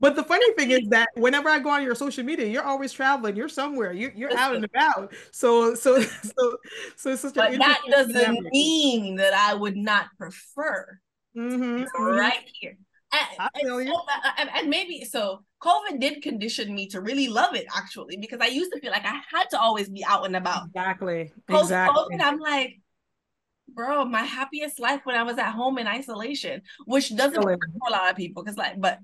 But 0.01 0.15
the 0.17 0.23
funny 0.23 0.53
thing 0.55 0.71
is 0.71 0.81
that 0.91 1.09
whenever 1.15 1.49
I 1.49 1.59
go 1.59 1.71
on 1.71 1.83
your 1.83 1.95
social 1.95 2.25
media, 2.25 2.47
you're 2.47 2.63
always 2.65 2.93
traveling. 2.93 3.37
You're 3.37 3.49
somewhere. 3.49 3.93
You, 3.93 4.13
you're 4.15 4.35
out 4.37 4.55
and 4.55 4.65
about. 4.75 5.13
So, 5.33 5.75
so, 5.75 6.01
so, 6.03 6.57
so 6.97 7.11
it's 7.13 7.23
such 7.23 7.37
an 7.37 7.59
that 7.59 7.83
doesn't 7.91 8.15
dynamic. 8.15 8.53
mean 8.53 9.17
that 9.17 9.35
I 9.35 9.55
would 9.55 9.77
not 9.77 10.07
prefer 10.19 10.99
Mhm, 11.37 11.83
It's 11.83 11.93
mhm. 11.93 12.17
right 12.19 12.49
here. 12.61 12.77
And, 13.13 13.51
feel 13.61 13.81
you. 13.81 13.93
so- 13.93 14.01
uh, 14.25 14.31
and, 14.39 14.51
and 14.55 14.69
maybe 14.69 15.05
so 15.05 15.45
COVID 15.63 15.99
did 16.01 16.23
condition 16.23 16.75
me 16.75 16.89
to 16.89 17.01
really 17.01 17.29
love 17.29 17.55
it 17.55 17.67
actually 17.75 18.17
because 18.19 18.41
I 18.41 18.47
used 18.47 18.73
to 18.73 18.81
feel 18.81 18.93
like 18.93 19.05
I 19.07 19.21
had 19.33 19.51
to 19.51 19.61
always 19.61 19.89
be 19.89 20.05
out 20.05 20.27
and 20.27 20.37
about. 20.37 20.67
Exactly. 20.67 21.33
Post 21.49 21.63
Exactly. 21.63 22.17
COVID, 22.17 22.23
I'm 22.23 22.39
like, 22.39 22.81
bro, 23.69 24.05
my 24.05 24.23
happiest 24.23 24.79
life 24.81 25.01
when 25.05 25.17
I 25.17 25.23
was 25.23 25.39
at 25.39 25.53
home 25.53 25.79
in 25.79 25.87
isolation, 25.87 26.63
which 26.87 27.15
doesn't 27.17 27.41
work 27.43 27.61
for 27.79 27.89
a 27.89 27.93
lot 27.93 28.11
of 28.11 28.17
people 28.17 28.43
because 28.43 28.57
like, 28.59 28.81
but 28.81 28.99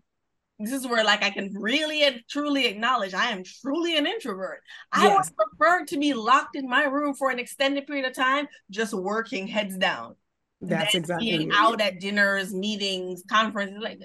this 0.59 0.73
is 0.73 0.87
where 0.87 1.05
like 1.05 1.23
I 1.23 1.31
can 1.31 1.53
really 1.55 2.03
and 2.05 2.23
truly 2.31 2.67
acknowledge 2.67 3.13
I 3.15 3.31
am 3.31 3.43
truly 3.45 3.97
an 3.97 4.07
introvert. 4.07 4.61
I 4.93 5.09
would 5.09 5.25
Yes. 5.25 5.33
prefer 5.37 5.85
to 5.87 5.99
be 5.99 6.15
locked 6.15 6.57
in 6.57 6.69
my 6.69 6.85
room 6.85 7.15
for 7.15 7.31
an 7.31 7.39
extended 7.39 7.87
period 7.87 8.07
of 8.07 8.15
time, 8.15 8.47
just 8.71 8.95
working 8.95 9.47
heads 9.49 9.77
down 9.77 10.17
That's 10.61 10.95
exactly 10.97 11.37
being 11.37 11.47
it. 11.47 11.61
out 11.61 11.81
at 11.81 12.01
dinners, 12.01 12.55
meetings, 12.55 13.23
conferences. 13.29 13.79
Like, 13.83 14.01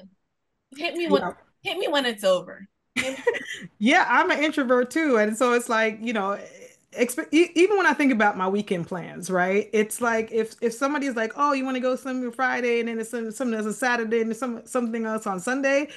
hit 0.78 0.96
me 0.96 1.08
when 1.08 1.22
Yeah. 1.22 1.34
hit 1.64 1.78
me 1.78 1.88
when 1.88 2.06
it's 2.06 2.24
over. 2.24 2.68
Yeah, 3.80 4.06
I'm 4.10 4.30
an 4.32 4.44
introvert 4.44 4.92
too, 4.92 5.18
and 5.18 5.36
so 5.38 5.54
it's 5.54 5.70
like, 5.70 6.00
you 6.02 6.14
know, 6.14 6.38
even 7.32 7.78
when 7.78 7.86
I 7.86 7.94
think 7.94 8.12
about 8.12 8.38
my 8.38 8.48
weekend 8.48 8.88
plans, 8.88 9.30
right? 9.30 9.70
It's 9.74 10.02
like 10.02 10.32
if 10.32 10.56
if 10.62 10.74
somebody's 10.74 11.16
like, 11.16 11.34
"Oh, 11.36 11.54
you 11.54 11.64
want 11.66 11.76
to 11.76 11.82
go 11.82 11.96
somewhere 11.96 12.32
Friday," 12.32 12.80
and 12.80 12.90
then 12.90 13.00
it's 13.00 13.10
some, 13.12 13.32
something 13.32 13.56
else 13.58 13.68
on 13.68 13.74
Saturday, 13.74 14.22
and 14.22 14.36
some 14.36 14.66
something 14.66 15.06
else 15.06 15.28
on 15.28 15.40
Sunday, 15.40 15.90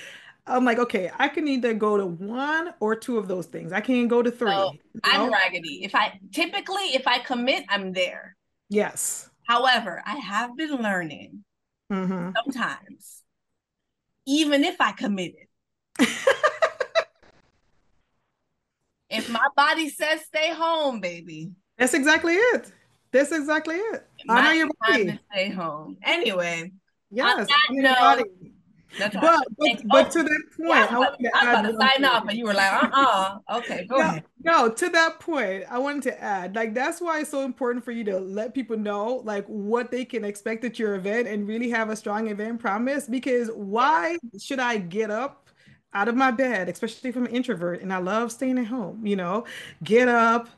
I'm 0.47 0.65
like, 0.65 0.79
okay, 0.79 1.11
I 1.19 1.29
can 1.29 1.47
either 1.47 1.73
go 1.73 1.97
to 1.97 2.07
one 2.07 2.75
or 2.81 2.97
two 2.97 3.17
of 3.19 3.29
those 3.29 3.47
things. 3.47 3.73
I 3.73 3.81
can't 3.81 4.09
go 4.09 4.23
to 4.23 4.31
three. 4.31 4.51
So, 4.51 4.73
I'm 5.05 5.27
know? 5.27 5.31
raggedy. 5.31 5.85
If 5.85 5.95
I 5.95 6.19
typically 6.33 6.95
if 6.95 7.07
I 7.07 7.19
commit, 7.21 7.65
I'm 7.69 7.93
there. 7.93 8.37
Yes. 8.69 9.31
However, 9.47 10.03
I 10.07 10.17
have 10.17 10.57
been 10.57 10.77
learning 10.77 11.45
hmm 11.91 12.31
sometimes, 12.37 13.23
even 14.27 14.65
if 14.65 14.81
I 14.81 14.93
committed, 14.93 15.47
if 19.11 19.29
my 19.29 19.47
body 19.57 19.89
says 19.91 20.23
stay 20.23 20.53
home, 20.53 21.01
baby, 21.01 21.53
That's 21.79 21.95
exactly 21.95 22.35
it. 22.35 22.73
That's 23.11 23.33
exactly 23.33 23.77
it. 23.77 24.07
Honor 24.29 24.53
your 24.53 24.71
body. 24.81 25.19
stay 25.31 25.51
home. 25.51 25.99
Anyway, 26.03 26.73
Yes, 27.11 27.49
that 27.49 27.67
note. 27.71 28.27
That's 28.99 29.17
But 29.17 29.45
but, 29.59 29.83
but 29.87 30.07
oh, 30.07 30.11
to 30.11 30.23
that 30.23 30.43
point, 30.57 30.69
yeah, 30.69 30.87
I 30.91 30.99
wanted 30.99 31.19
about, 31.19 31.19
to 31.21 31.31
I'm 31.35 31.49
add 31.49 31.65
about 31.65 31.71
to 31.71 31.77
sign 31.79 32.05
off, 32.05 32.29
and 32.29 32.39
you 32.39 32.45
were 32.45 32.55
like, 32.55 32.73
uh-uh. 32.73 33.39
Okay, 33.59 33.87
go 33.87 33.97
No, 33.97 34.03
ahead. 34.03 34.25
no, 34.45 34.69
to 34.71 34.89
that 34.91 35.21
point, 35.21 35.65
I 35.71 35.79
wanted 35.79 36.03
to 36.05 36.23
add, 36.23 36.55
like, 36.55 36.75
that's 36.75 37.01
why 37.01 37.21
it's 37.21 37.31
so 37.31 37.45
important 37.45 37.85
for 37.85 37.93
you 37.93 38.05
to 38.05 38.19
let 38.19 38.55
people 38.55 38.77
know, 38.77 39.23
like, 39.25 39.47
what 39.47 39.91
they 39.91 40.05
can 40.05 40.25
expect 40.25 40.65
at 40.65 40.79
your 40.79 40.95
event 40.95 41.29
and 41.29 41.47
really 41.49 41.71
have 41.71 41.91
a 41.91 41.97
strong 41.97 42.29
event 42.29 42.61
promise. 42.61 43.07
Because 43.07 43.51
why 43.55 44.19
should 44.39 44.61
I 44.61 44.79
get 44.79 45.11
up 45.11 45.49
out 45.95 46.09
of 46.09 46.17
my 46.17 46.31
bed, 46.31 46.69
especially 46.69 47.11
if 47.11 47.17
I'm 47.17 47.27
an 47.27 47.33
introvert 47.33 47.83
and 47.83 47.93
I 47.93 47.99
love 47.99 48.33
staying 48.33 48.59
at 48.59 48.67
home, 48.67 49.07
you 49.07 49.17
know, 49.17 49.45
get 49.85 50.09
up, 50.09 50.49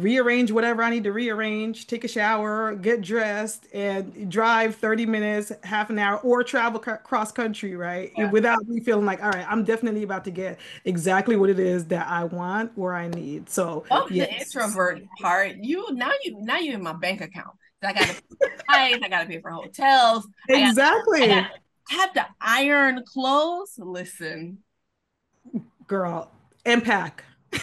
rearrange 0.00 0.50
whatever 0.50 0.82
I 0.82 0.90
need 0.90 1.04
to 1.04 1.12
rearrange, 1.12 1.86
take 1.86 2.04
a 2.04 2.08
shower, 2.08 2.74
get 2.74 3.00
dressed, 3.00 3.66
and 3.72 4.30
drive 4.30 4.76
30 4.76 5.06
minutes, 5.06 5.52
half 5.62 5.90
an 5.90 5.98
hour, 5.98 6.18
or 6.18 6.42
travel 6.42 6.82
c- 6.82 6.92
cross 7.04 7.32
country, 7.32 7.76
right? 7.76 8.12
Yeah. 8.16 8.30
Without 8.30 8.66
me 8.66 8.80
feeling 8.80 9.06
like, 9.06 9.22
all 9.22 9.30
right, 9.30 9.46
I'm 9.48 9.64
definitely 9.64 10.02
about 10.02 10.24
to 10.24 10.30
get 10.30 10.58
exactly 10.84 11.36
what 11.36 11.50
it 11.50 11.58
is 11.58 11.86
that 11.86 12.06
I 12.08 12.24
want 12.24 12.72
or 12.76 12.94
I 12.94 13.08
need. 13.08 13.48
So, 13.48 13.84
the 13.90 14.14
yes. 14.14 14.54
introvert 14.54 15.02
part. 15.20 15.56
You 15.60 15.92
now 15.92 16.12
you 16.24 16.36
now 16.40 16.58
you 16.58 16.72
in 16.72 16.82
my 16.82 16.92
bank 16.92 17.20
account. 17.20 17.56
I 17.82 17.92
gotta 17.92 18.14
pay 18.14 18.20
for 18.38 18.64
flights, 18.66 18.98
I 19.02 19.08
gotta 19.08 19.26
pay 19.26 19.40
for 19.40 19.50
hotels. 19.50 20.28
I 20.48 20.60
got 20.60 20.68
Exactly, 20.68 21.22
I 21.22 21.26
got 21.28 21.50
I 21.90 21.94
have 21.94 22.12
to 22.14 22.26
iron 22.40 23.04
clothes. 23.04 23.74
Listen, 23.78 24.58
girl, 25.86 26.30
and 26.64 26.84
pack. 26.84 27.24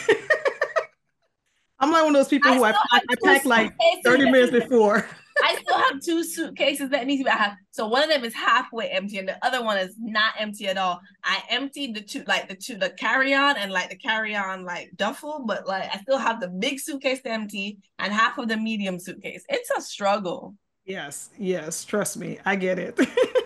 I'm 1.79 1.91
like 1.91 2.03
one 2.03 2.15
of 2.15 2.19
those 2.19 2.27
people 2.27 2.51
I 2.51 2.55
who 2.55 2.63
I 2.63 2.71
pack, 2.71 3.03
I 3.09 3.15
pack 3.23 3.45
like 3.45 3.73
30 4.03 4.31
minutes 4.31 4.51
before. 4.51 5.07
I 5.43 5.55
still 5.61 5.77
have 5.77 6.01
two 6.01 6.23
suitcases 6.23 6.89
that 6.89 7.05
need 7.05 7.17
to 7.19 7.23
be. 7.25 7.29
I 7.29 7.35
have 7.35 7.57
so 7.71 7.87
one 7.87 8.03
of 8.03 8.09
them 8.09 8.23
is 8.23 8.33
halfway 8.33 8.89
empty, 8.89 9.19
and 9.19 9.27
the 9.27 9.45
other 9.45 9.63
one 9.63 9.77
is 9.77 9.95
not 9.99 10.33
empty 10.39 10.67
at 10.67 10.77
all. 10.77 10.99
I 11.23 11.43
emptied 11.49 11.95
the 11.95 12.01
two, 12.01 12.23
like 12.27 12.49
the 12.49 12.55
two, 12.55 12.75
the 12.75 12.89
carry 12.91 13.33
on 13.33 13.57
and 13.57 13.71
like 13.71 13.89
the 13.89 13.97
carry 13.97 14.35
on 14.35 14.65
like 14.65 14.91
duffel, 14.95 15.43
but 15.45 15.67
like 15.67 15.93
I 15.93 15.99
still 15.99 16.17
have 16.17 16.39
the 16.39 16.47
big 16.47 16.79
suitcase 16.79 17.21
to 17.21 17.29
empty 17.29 17.77
and 17.99 18.11
half 18.11 18.37
of 18.37 18.47
the 18.47 18.57
medium 18.57 18.99
suitcase. 18.99 19.43
It's 19.49 19.69
a 19.77 19.81
struggle. 19.81 20.55
Yes, 20.85 21.29
yes, 21.37 21.83
trust 21.83 22.17
me, 22.17 22.39
I 22.45 22.55
get 22.55 22.79
it. 22.79 22.99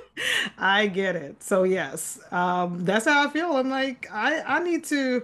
I 0.57 0.87
get 0.87 1.15
it. 1.15 1.41
So 1.43 1.63
yes, 1.63 2.19
um, 2.31 2.85
that's 2.85 3.05
how 3.05 3.27
I 3.27 3.31
feel. 3.31 3.57
I'm 3.57 3.69
like, 3.69 4.07
I 4.11 4.41
I 4.41 4.63
need 4.63 4.83
to 4.85 5.23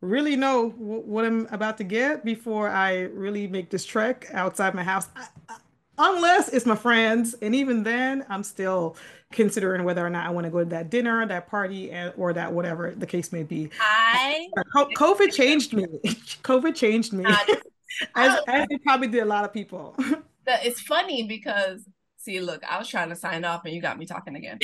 really 0.00 0.36
know 0.36 0.70
wh- 0.70 1.06
what 1.06 1.24
I'm 1.24 1.46
about 1.50 1.78
to 1.78 1.84
get 1.84 2.24
before 2.24 2.68
I 2.68 3.02
really 3.02 3.46
make 3.46 3.70
this 3.70 3.84
trek 3.84 4.26
outside 4.32 4.74
my 4.74 4.84
house. 4.84 5.08
I, 5.16 5.26
I- 5.48 5.56
unless 5.98 6.48
it's 6.48 6.66
my 6.66 6.76
friends, 6.76 7.34
and 7.40 7.54
even 7.54 7.82
then, 7.82 8.24
I'm 8.28 8.42
still 8.42 8.96
considering 9.32 9.84
whether 9.84 10.06
or 10.06 10.10
not 10.10 10.26
I 10.26 10.30
want 10.30 10.44
to 10.44 10.50
go 10.50 10.60
to 10.60 10.64
that 10.66 10.90
dinner, 10.90 11.26
that 11.26 11.48
party, 11.48 11.90
and 11.90 12.12
or 12.16 12.32
that 12.32 12.52
whatever 12.52 12.94
the 12.96 13.06
case 13.06 13.32
may 13.32 13.42
be. 13.42 13.70
I 13.80 14.48
COVID 14.96 15.32
changed 15.32 15.72
me. 15.72 15.86
COVID 16.42 16.74
changed 16.74 17.12
me, 17.12 17.24
uh, 17.24 17.36
as 18.14 18.40
as 18.46 18.66
it 18.70 18.82
probably 18.84 19.08
did 19.08 19.22
a 19.22 19.26
lot 19.26 19.44
of 19.44 19.52
people. 19.52 19.96
it's 20.46 20.80
funny 20.80 21.26
because 21.26 21.84
see, 22.18 22.40
look, 22.40 22.62
I 22.64 22.78
was 22.78 22.88
trying 22.88 23.08
to 23.10 23.16
sign 23.16 23.44
off 23.44 23.64
and 23.64 23.74
you 23.74 23.80
got 23.80 23.98
me 23.98 24.06
talking 24.06 24.36
again. 24.36 24.58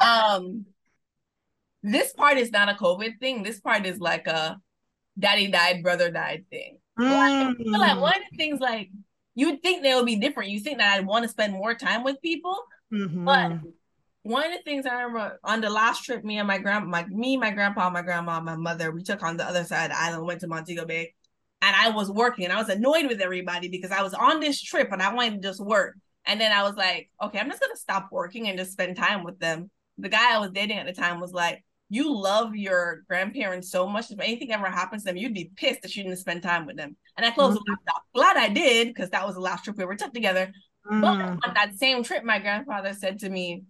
Um, 0.00 0.66
this 1.82 2.12
part 2.12 2.38
is 2.38 2.50
not 2.50 2.68
a 2.68 2.74
COVID 2.74 3.20
thing. 3.20 3.42
This 3.42 3.60
part 3.60 3.86
is 3.86 4.00
like 4.00 4.26
a 4.26 4.60
daddy 5.18 5.48
died, 5.48 5.82
brother 5.82 6.10
died 6.10 6.44
thing. 6.50 6.78
I 6.98 7.54
feel 7.56 7.78
like 7.78 7.96
Mm. 7.96 8.00
one 8.00 8.14
of 8.14 8.22
the 8.30 8.36
things 8.36 8.60
like 8.60 8.90
you 9.34 9.50
would 9.50 9.62
think 9.62 9.82
they 9.82 9.94
would 9.94 10.06
be 10.06 10.16
different. 10.16 10.50
You 10.50 10.60
think 10.60 10.78
that 10.78 10.96
I'd 10.96 11.06
want 11.06 11.24
to 11.24 11.28
spend 11.28 11.52
more 11.52 11.74
time 11.74 12.04
with 12.04 12.22
people, 12.22 12.56
Mhm. 12.92 13.24
but 13.24 13.70
one 14.22 14.46
of 14.46 14.52
the 14.52 14.62
things 14.62 14.86
I 14.86 15.02
remember 15.02 15.38
on 15.42 15.60
the 15.60 15.70
last 15.70 16.04
trip, 16.04 16.24
me 16.24 16.38
and 16.38 16.46
my 16.46 16.58
grand, 16.58 16.86
my 16.86 17.04
me, 17.06 17.36
my 17.36 17.50
grandpa, 17.50 17.90
my 17.90 18.02
grandma, 18.02 18.40
my 18.40 18.56
mother, 18.56 18.92
we 18.92 19.02
took 19.02 19.22
on 19.22 19.36
the 19.36 19.44
other 19.44 19.64
side 19.64 19.90
of 19.90 19.96
the 19.96 20.00
island, 20.02 20.26
went 20.26 20.40
to 20.40 20.46
Montego 20.46 20.84
Bay, 20.86 21.14
and 21.62 21.74
I 21.74 21.90
was 21.90 22.10
working, 22.10 22.44
and 22.44 22.52
I 22.52 22.58
was 22.58 22.68
annoyed 22.68 23.06
with 23.06 23.20
everybody 23.20 23.68
because 23.68 23.90
I 23.90 24.02
was 24.02 24.14
on 24.14 24.38
this 24.40 24.62
trip 24.62 24.92
and 24.92 25.02
I 25.02 25.12
wanted 25.12 25.42
to 25.42 25.48
just 25.48 25.60
work. 25.60 25.96
And 26.26 26.40
then 26.40 26.52
I 26.52 26.62
was 26.62 26.74
like, 26.74 27.10
okay, 27.20 27.38
I'm 27.38 27.50
just 27.50 27.60
gonna 27.60 27.76
stop 27.76 28.08
working 28.10 28.48
and 28.48 28.58
just 28.58 28.72
spend 28.72 28.96
time 28.96 29.24
with 29.24 29.38
them. 29.40 29.70
The 29.98 30.08
guy 30.08 30.34
I 30.34 30.38
was 30.38 30.50
dating 30.52 30.78
at 30.78 30.86
the 30.86 30.92
time 30.92 31.20
was 31.20 31.32
like, 31.32 31.62
you 31.90 32.14
love 32.14 32.56
your 32.56 33.04
grandparents 33.08 33.70
so 33.70 33.86
much. 33.86 34.10
If 34.10 34.18
anything 34.20 34.52
ever 34.52 34.66
happens 34.66 35.02
to 35.02 35.06
them, 35.06 35.16
you'd 35.16 35.34
be 35.34 35.50
pissed 35.56 35.82
that 35.82 35.94
you 35.94 36.02
didn't 36.02 36.18
spend 36.18 36.42
time 36.42 36.66
with 36.66 36.76
them. 36.76 36.96
And 37.16 37.24
I 37.24 37.30
closed 37.30 37.56
the 37.56 37.64
laptop. 37.70 38.02
Glad 38.14 38.36
I 38.36 38.48
did, 38.48 38.88
because 38.88 39.10
that 39.10 39.26
was 39.26 39.34
the 39.34 39.40
last 39.40 39.64
trip 39.64 39.76
we 39.76 39.84
ever 39.84 39.94
took 39.94 40.12
together. 40.12 40.52
But 40.84 41.18
Mm. 41.18 41.38
on 41.44 41.54
that 41.54 41.74
same 41.76 42.02
trip, 42.02 42.24
my 42.24 42.38
grandfather 42.38 42.92
said 42.92 43.18
to 43.20 43.28
me, 43.28 43.64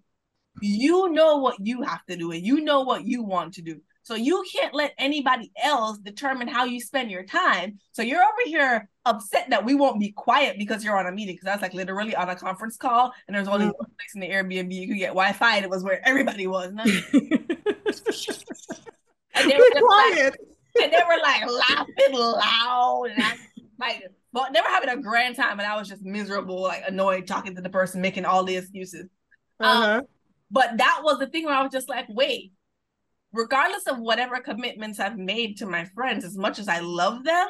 You 0.61 1.11
know 1.11 1.39
what 1.39 1.57
you 1.59 1.83
have 1.83 2.05
to 2.07 2.17
do, 2.17 2.31
and 2.31 2.47
you 2.47 2.61
know 2.61 2.83
what 2.83 3.05
you 3.05 3.25
want 3.25 3.55
to 3.55 3.63
do. 3.63 3.81
So 4.05 4.15
you 4.15 4.45
can't 4.53 4.73
let 4.73 4.93
anybody 4.99 5.51
else 5.61 5.99
determine 5.99 6.47
how 6.47 6.65
you 6.65 6.81
spend 6.81 7.11
your 7.11 7.25
time. 7.25 7.81
So 7.93 8.03
you're 8.03 8.23
over 8.23 8.45
here 8.45 8.89
upset 9.05 9.51
that 9.51 9.65
we 9.65 9.75
won't 9.75 9.99
be 9.99 10.13
quiet 10.13 10.57
because 10.59 10.85
you're 10.85 10.97
on 10.97 11.07
a 11.07 11.13
meeting. 11.13 11.35
Because 11.35 11.49
I 11.49 11.55
was 11.55 11.63
like 11.63 11.75
literally 11.75 12.15
on 12.15 12.29
a 12.31 12.37
conference 12.37 12.77
call, 12.77 13.13
and 13.27 13.35
there's 13.35 13.49
only 13.49 13.67
Mm. 13.67 13.79
one 13.79 13.91
place 13.99 14.15
in 14.15 14.21
the 14.21 14.31
Airbnb 14.31 14.73
you 14.73 14.87
could 14.87 14.99
get 14.99 15.09
Wi-Fi, 15.09 15.57
and 15.57 15.65
it 15.65 15.71
was 15.71 15.83
where 15.83 16.07
everybody 16.07 16.47
was. 16.47 16.73
And 18.07 18.13
I 18.13 18.17
was 18.17 18.29
like, 18.69 18.85
And 19.35 19.51
they 19.51 19.57
were 19.57 19.65
just 19.73 19.85
like, 19.85 20.35
and 20.83 20.93
they 20.93 21.03
were 21.09 21.23
like 21.23 21.43
laughing 21.51 22.13
loud, 22.13 23.07
and 23.13 23.23
I 23.23 23.37
like, 23.79 24.05
but 24.33 24.53
they 24.53 24.61
were 24.61 24.69
having 24.69 24.91
a 24.91 24.97
grand 24.97 25.37
time, 25.37 25.59
and 25.61 25.63
I 25.63 25.77
was 25.77 25.89
just 25.89 26.03
miserable, 26.03 26.63
like 26.63 26.83
annoyed, 26.87 27.27
talking 27.27 27.55
to 27.57 27.63
the 27.63 27.71
person, 27.71 28.01
making 28.01 28.25
all 28.25 28.45
the 28.45 28.57
excuses. 28.57 29.09
Um, 29.61 29.83
uh-huh. 29.83 29.93
Um, 29.99 30.03
but 30.51 30.77
that 30.79 31.01
was 31.03 31.19
the 31.19 31.27
thing 31.27 31.45
where 31.45 31.55
I 31.55 31.63
was 31.63 31.73
just 31.73 31.89
like, 31.89 32.07
wait, 32.09 32.53
regardless 33.33 33.87
of 33.87 33.99
whatever 33.99 34.41
commitments 34.41 35.01
I've 35.01 35.19
made 35.19 35.59
to 35.59 35.67
my 35.67 35.85
friends, 35.85 36.25
as 36.25 36.37
much 36.37 36.59
as 36.59 36.69
I 36.69 36.81
love 36.81 37.25
them, 37.25 37.49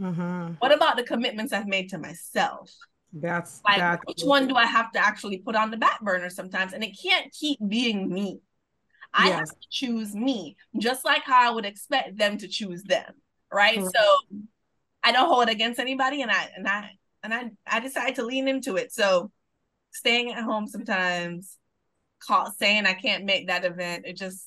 mm-hmm. 0.00 0.54
what 0.58 0.74
about 0.74 0.96
the 0.96 1.02
commitments 1.02 1.52
I've 1.52 1.66
made 1.66 1.90
to 1.90 1.98
myself? 1.98 2.74
That's 3.12 3.60
like 3.66 3.78
that's 3.78 4.02
which 4.06 4.22
one 4.22 4.48
do 4.48 4.54
I 4.54 4.64
have 4.64 4.90
to 4.92 4.98
actually 4.98 5.38
put 5.38 5.56
on 5.56 5.70
the 5.70 5.76
back 5.76 6.00
burner 6.00 6.30
sometimes? 6.30 6.72
And 6.72 6.82
it 6.82 6.98
can't 7.00 7.30
keep 7.32 7.58
being 7.66 8.08
me. 8.08 8.40
I 9.14 9.28
yes. 9.28 9.38
have 9.38 9.48
to 9.48 9.66
choose 9.70 10.14
me, 10.14 10.56
just 10.78 11.04
like 11.04 11.22
how 11.24 11.50
I 11.50 11.54
would 11.54 11.66
expect 11.66 12.16
them 12.16 12.38
to 12.38 12.48
choose 12.48 12.82
them. 12.82 13.12
Right. 13.52 13.78
Mm-hmm. 13.78 13.88
So 13.88 14.46
I 15.02 15.12
don't 15.12 15.28
hold 15.28 15.48
against 15.48 15.78
anybody 15.78 16.22
and 16.22 16.30
I 16.30 16.48
and 16.56 16.66
I 16.66 16.90
and 17.22 17.34
I 17.34 17.50
I 17.66 17.80
decide 17.80 18.14
to 18.16 18.24
lean 18.24 18.48
into 18.48 18.76
it. 18.76 18.92
So 18.92 19.30
staying 19.90 20.32
at 20.32 20.42
home 20.42 20.66
sometimes, 20.66 21.58
call 22.20 22.50
saying 22.52 22.86
I 22.86 22.94
can't 22.94 23.24
make 23.24 23.48
that 23.48 23.64
event, 23.64 24.06
it 24.06 24.16
just 24.16 24.46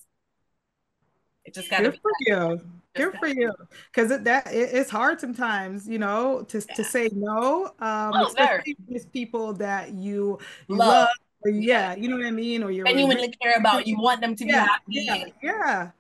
it 1.43 1.53
just 1.53 1.70
got 1.70 1.82
to 1.82 1.91
be 1.91 1.99
for 2.01 2.11
you. 2.22 2.61
Good 2.95 3.13
for 3.20 3.28
you, 3.28 3.51
because 3.91 4.09
it, 4.09 4.24
that 4.24 4.47
it, 4.53 4.70
it's 4.72 4.89
hard 4.89 5.20
sometimes, 5.20 5.86
you 5.86 5.99
know, 5.99 6.43
to 6.47 6.59
yeah. 6.66 6.76
to 6.76 6.84
say 6.86 7.09
no, 7.13 7.66
um, 7.80 8.13
oh, 8.16 8.28
especially 8.28 8.78
with 8.88 9.11
people 9.11 9.51
that 9.55 9.91
you, 9.91 10.39
you 10.70 10.78
love. 10.78 10.88
love 10.88 11.09
or, 11.45 11.51
yeah, 11.51 11.95
you 11.95 12.09
know 12.09 12.17
what 12.17 12.25
I 12.25 12.31
mean, 12.31 12.63
or 12.63 12.71
you're 12.71 12.85
genuinely 12.85 13.33
care 13.41 13.55
about. 13.57 13.87
You 13.87 13.99
want 13.99 14.19
them 14.19 14.35
to 14.35 14.45
be 14.45 14.51
yeah, 14.51 14.65
happy. 14.65 14.83
Yeah, 14.87 15.25
yeah. 15.41 15.91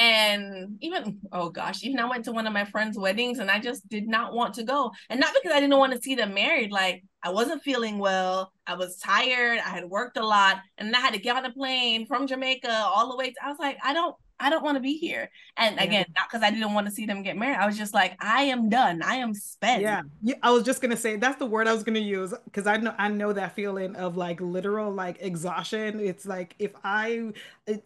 And 0.00 0.78
even 0.80 1.18
oh 1.32 1.50
gosh, 1.50 1.82
even 1.82 1.98
I 1.98 2.04
went 2.04 2.24
to 2.26 2.32
one 2.32 2.46
of 2.46 2.52
my 2.52 2.64
friends' 2.64 2.96
weddings 2.96 3.40
and 3.40 3.50
I 3.50 3.58
just 3.58 3.88
did 3.88 4.06
not 4.06 4.32
want 4.32 4.54
to 4.54 4.62
go, 4.62 4.92
and 5.10 5.18
not 5.18 5.34
because 5.34 5.56
I 5.56 5.60
didn't 5.60 5.78
want 5.78 5.92
to 5.92 6.00
see 6.00 6.14
them 6.14 6.34
married. 6.34 6.70
Like 6.70 7.04
I 7.22 7.30
wasn't 7.30 7.62
feeling 7.62 7.98
well. 7.98 8.52
I 8.66 8.74
was 8.74 8.96
tired. 8.98 9.58
I 9.58 9.70
had 9.70 9.84
worked 9.84 10.16
a 10.16 10.24
lot, 10.24 10.58
and 10.78 10.94
I 10.94 11.00
had 11.00 11.14
to 11.14 11.20
get 11.20 11.36
on 11.36 11.44
a 11.44 11.52
plane 11.52 12.06
from 12.06 12.26
Jamaica 12.26 12.70
all 12.70 13.10
the 13.10 13.16
way. 13.16 13.30
To, 13.30 13.36
I 13.44 13.48
was 13.48 13.58
like, 13.58 13.78
I 13.82 13.92
don't 13.92 14.14
I 14.40 14.50
don't 14.50 14.62
want 14.62 14.76
to 14.76 14.80
be 14.80 14.96
here. 14.96 15.30
And 15.56 15.76
yeah. 15.76 15.82
again, 15.82 16.06
not 16.16 16.28
because 16.28 16.42
I 16.42 16.50
didn't 16.50 16.72
want 16.72 16.86
to 16.86 16.92
see 16.92 17.06
them 17.06 17.22
get 17.22 17.36
married. 17.36 17.56
I 17.56 17.66
was 17.66 17.76
just 17.76 17.94
like, 17.94 18.16
I 18.20 18.44
am 18.44 18.68
done. 18.68 19.02
I 19.02 19.16
am 19.16 19.34
spent. 19.34 19.82
Yeah. 19.82 20.02
yeah 20.22 20.36
I 20.42 20.50
was 20.50 20.62
just 20.62 20.80
gonna 20.80 20.96
say 20.96 21.16
that's 21.16 21.38
the 21.38 21.46
word 21.46 21.66
I 21.66 21.72
was 21.72 21.82
gonna 21.82 21.98
use 21.98 22.32
because 22.44 22.66
I 22.66 22.76
know 22.76 22.94
I 22.98 23.08
know 23.08 23.32
that 23.32 23.54
feeling 23.54 23.96
of 23.96 24.16
like 24.16 24.40
literal 24.40 24.92
like 24.92 25.16
exhaustion. 25.20 26.00
It's 26.00 26.26
like 26.26 26.54
if 26.58 26.72
I 26.84 27.32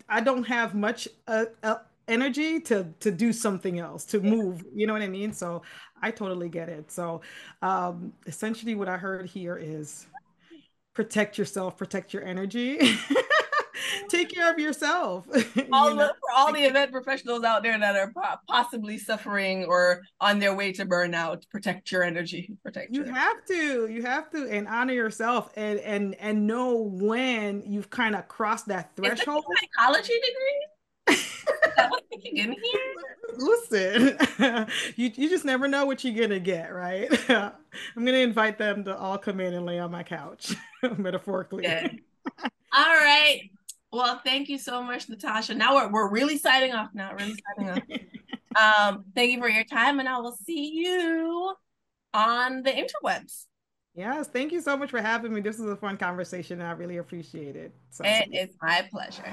I 0.09 0.21
don't 0.21 0.45
have 0.45 0.75
much 0.75 1.09
uh, 1.27 1.47
uh, 1.63 1.77
energy 2.09 2.61
to 2.61 2.87
to 3.01 3.11
do 3.11 3.33
something 3.33 3.79
else 3.79 4.05
to 4.07 4.19
yeah. 4.19 4.31
move. 4.31 4.65
You 4.75 4.87
know 4.87 4.93
what 4.93 5.03
I 5.03 5.09
mean? 5.09 5.33
So 5.33 5.63
I 6.03 6.11
totally 6.11 6.49
get 6.49 6.69
it. 6.69 6.91
So 6.91 7.23
um 7.63 8.13
essentially 8.27 8.75
what 8.75 8.89
I 8.89 8.97
heard 8.97 9.27
here 9.27 9.57
is 9.57 10.07
protect 10.95 11.39
yourself, 11.39 11.77
protect 11.77 12.13
your 12.13 12.25
energy. 12.25 12.79
take 14.09 14.31
care 14.31 14.51
of 14.53 14.59
yourself. 14.59 15.27
all 15.73 15.91
you 15.91 15.97
know? 15.97 16.07
the, 16.07 16.15
for 16.21 16.31
all 16.37 16.53
the 16.53 16.61
event 16.61 16.93
professionals 16.93 17.45
out 17.45 17.63
there 17.63 17.79
that 17.79 17.97
are 17.97 18.13
possibly 18.49 18.99
suffering 18.99 19.65
or 19.65 20.03
on 20.21 20.39
their 20.39 20.55
way 20.55 20.73
to 20.73 20.87
burnout, 20.87 21.49
protect 21.51 21.91
your 21.91 22.03
energy. 22.03 22.57
Protect. 22.63 22.95
You 22.95 23.05
have 23.05 23.45
to. 23.47 23.87
You 23.89 24.03
have 24.03 24.31
to, 24.31 24.49
and 24.49 24.69
honor 24.69 24.95
yourself, 24.95 25.51
and 25.57 25.79
and 25.81 26.15
and 26.17 26.47
know 26.47 26.77
when 26.77 27.63
you've 27.67 27.91
kind 27.91 28.15
of 28.15 28.29
crossed 28.29 28.67
that 28.67 28.95
threshold. 28.97 29.45
Is 29.51 29.69
psychology 29.77 30.15
degree. 30.15 30.67
that 31.77 31.91
what 31.91 32.03
you 32.11 32.43
in 32.45 32.53
here? 32.53 33.03
Listen, 33.37 34.19
you 34.97 35.11
you 35.15 35.29
just 35.29 35.45
never 35.45 35.69
know 35.69 35.87
what 35.87 36.05
you're 36.05 36.21
gonna 36.21 36.41
get, 36.41 36.73
right? 36.73 37.09
I'm 37.31 38.05
gonna 38.05 38.19
invite 38.19 38.59
them 38.59 38.85
to 38.85 38.97
all 38.97 39.19
come 39.19 39.41
in 39.41 39.55
and 39.55 39.67
lay 39.67 39.79
on 39.79 39.91
my 39.91 40.03
couch, 40.03 40.55
metaphorically. 40.99 41.65
Yeah. 41.65 41.89
All 42.75 42.95
right. 42.95 43.51
Well, 43.93 44.21
thank 44.25 44.49
you 44.49 44.59
so 44.59 44.83
much, 44.83 45.09
Natasha. 45.09 45.55
Now 45.55 45.75
we're, 45.75 45.91
we're 45.91 46.09
really 46.09 46.39
signing 46.39 46.73
off. 46.73 46.89
Now, 46.95 47.13
really 47.15 47.37
signing 47.57 47.71
off. 47.71 48.93
um, 48.95 49.05
thank 49.15 49.33
you 49.33 49.39
for 49.39 49.49
your 49.49 49.65
time, 49.65 50.01
and 50.01 50.09
I 50.09 50.19
will 50.19 50.37
see 50.45 50.73
you 50.73 51.55
on 52.15 52.63
the 52.63 52.71
interwebs. 52.71 53.45
Yes, 53.95 54.29
thank 54.29 54.53
you 54.53 54.63
so 54.63 54.75
much 54.79 54.91
for 54.91 55.03
having 55.03 55.35
me. 55.35 55.43
This 55.43 55.59
was 55.59 55.71
a 55.71 55.77
fun 55.77 55.99
conversation, 55.99 56.61
and 56.61 56.69
I 56.69 56.73
really 56.73 56.97
appreciate 56.97 57.55
it. 57.55 57.75
So. 57.91 58.03
It 58.07 58.31
is 58.33 58.57
my 58.63 58.89
pleasure. 58.91 59.31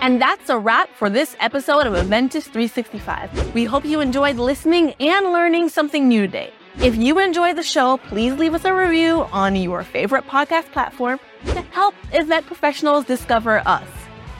And 0.00 0.20
that's 0.20 0.48
a 0.48 0.58
wrap 0.58 0.88
for 0.96 1.10
this 1.10 1.36
episode 1.38 1.86
of 1.86 1.92
Eventus 1.92 2.44
365. 2.44 3.54
We 3.54 3.64
hope 3.64 3.84
you 3.84 4.00
enjoyed 4.00 4.36
listening 4.36 4.94
and 5.00 5.26
learning 5.32 5.68
something 5.68 6.08
new 6.08 6.22
today. 6.22 6.52
If 6.80 6.94
you 6.96 7.18
enjoy 7.18 7.54
the 7.54 7.62
show, 7.62 7.96
please 7.96 8.34
leave 8.34 8.52
us 8.52 8.66
a 8.66 8.74
review 8.74 9.26
on 9.32 9.56
your 9.56 9.82
favorite 9.82 10.26
podcast 10.26 10.70
platform 10.72 11.18
to 11.46 11.62
help 11.72 11.94
event 12.12 12.46
professionals 12.46 13.06
discover 13.06 13.62
us. 13.66 13.88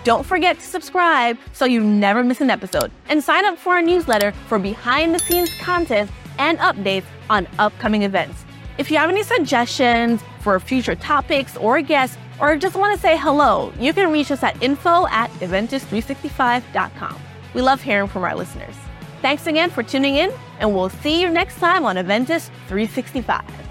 Don't 0.05 0.25
forget 0.25 0.59
to 0.59 0.65
subscribe 0.65 1.39
so 1.55 1.65
you 1.65 1.83
never 1.83 2.23
miss 2.23 2.43
an 2.43 2.51
episode 2.51 2.93
and 3.09 3.25
sign 3.25 3.47
up 3.47 3.57
for 3.59 3.73
our 3.73 3.83
newsletter 3.83 4.33
for 4.49 4.59
behind 4.59 5.15
the 5.15 5.19
scenes 5.19 5.51
content 5.61 6.11
and 6.39 6.59
updates 6.59 7.07
on 7.31 7.49
upcoming 7.59 8.03
events. 8.03 8.45
If 8.77 8.91
you 8.91 8.99
have 8.99 9.09
any 9.09 9.23
suggestions 9.23 10.21
for 10.41 10.61
future 10.61 10.95
topics 10.95 11.57
or 11.57 11.81
guests, 11.81 12.19
or 12.39 12.55
just 12.57 12.77
want 12.77 12.95
to 12.95 13.01
say 13.01 13.17
hello, 13.17 13.73
you 13.81 13.95
can 13.95 14.13
reach 14.13 14.31
us 14.31 14.43
at 14.43 14.63
info 14.63 15.07
at 15.09 15.31
eventus365.com. 15.41 17.19
We 17.55 17.63
love 17.63 17.81
hearing 17.81 18.09
from 18.09 18.25
our 18.25 18.37
listeners. 18.37 18.77
Thanks 19.23 19.47
again 19.47 19.71
for 19.71 19.83
tuning 19.83 20.17
in, 20.17 20.33
and 20.61 20.75
we'll 20.75 20.91
see 20.91 21.21
you 21.21 21.31
next 21.31 21.59
time 21.59 21.85
on 21.85 21.97
Eventus 21.97 22.51
365. 22.69 23.66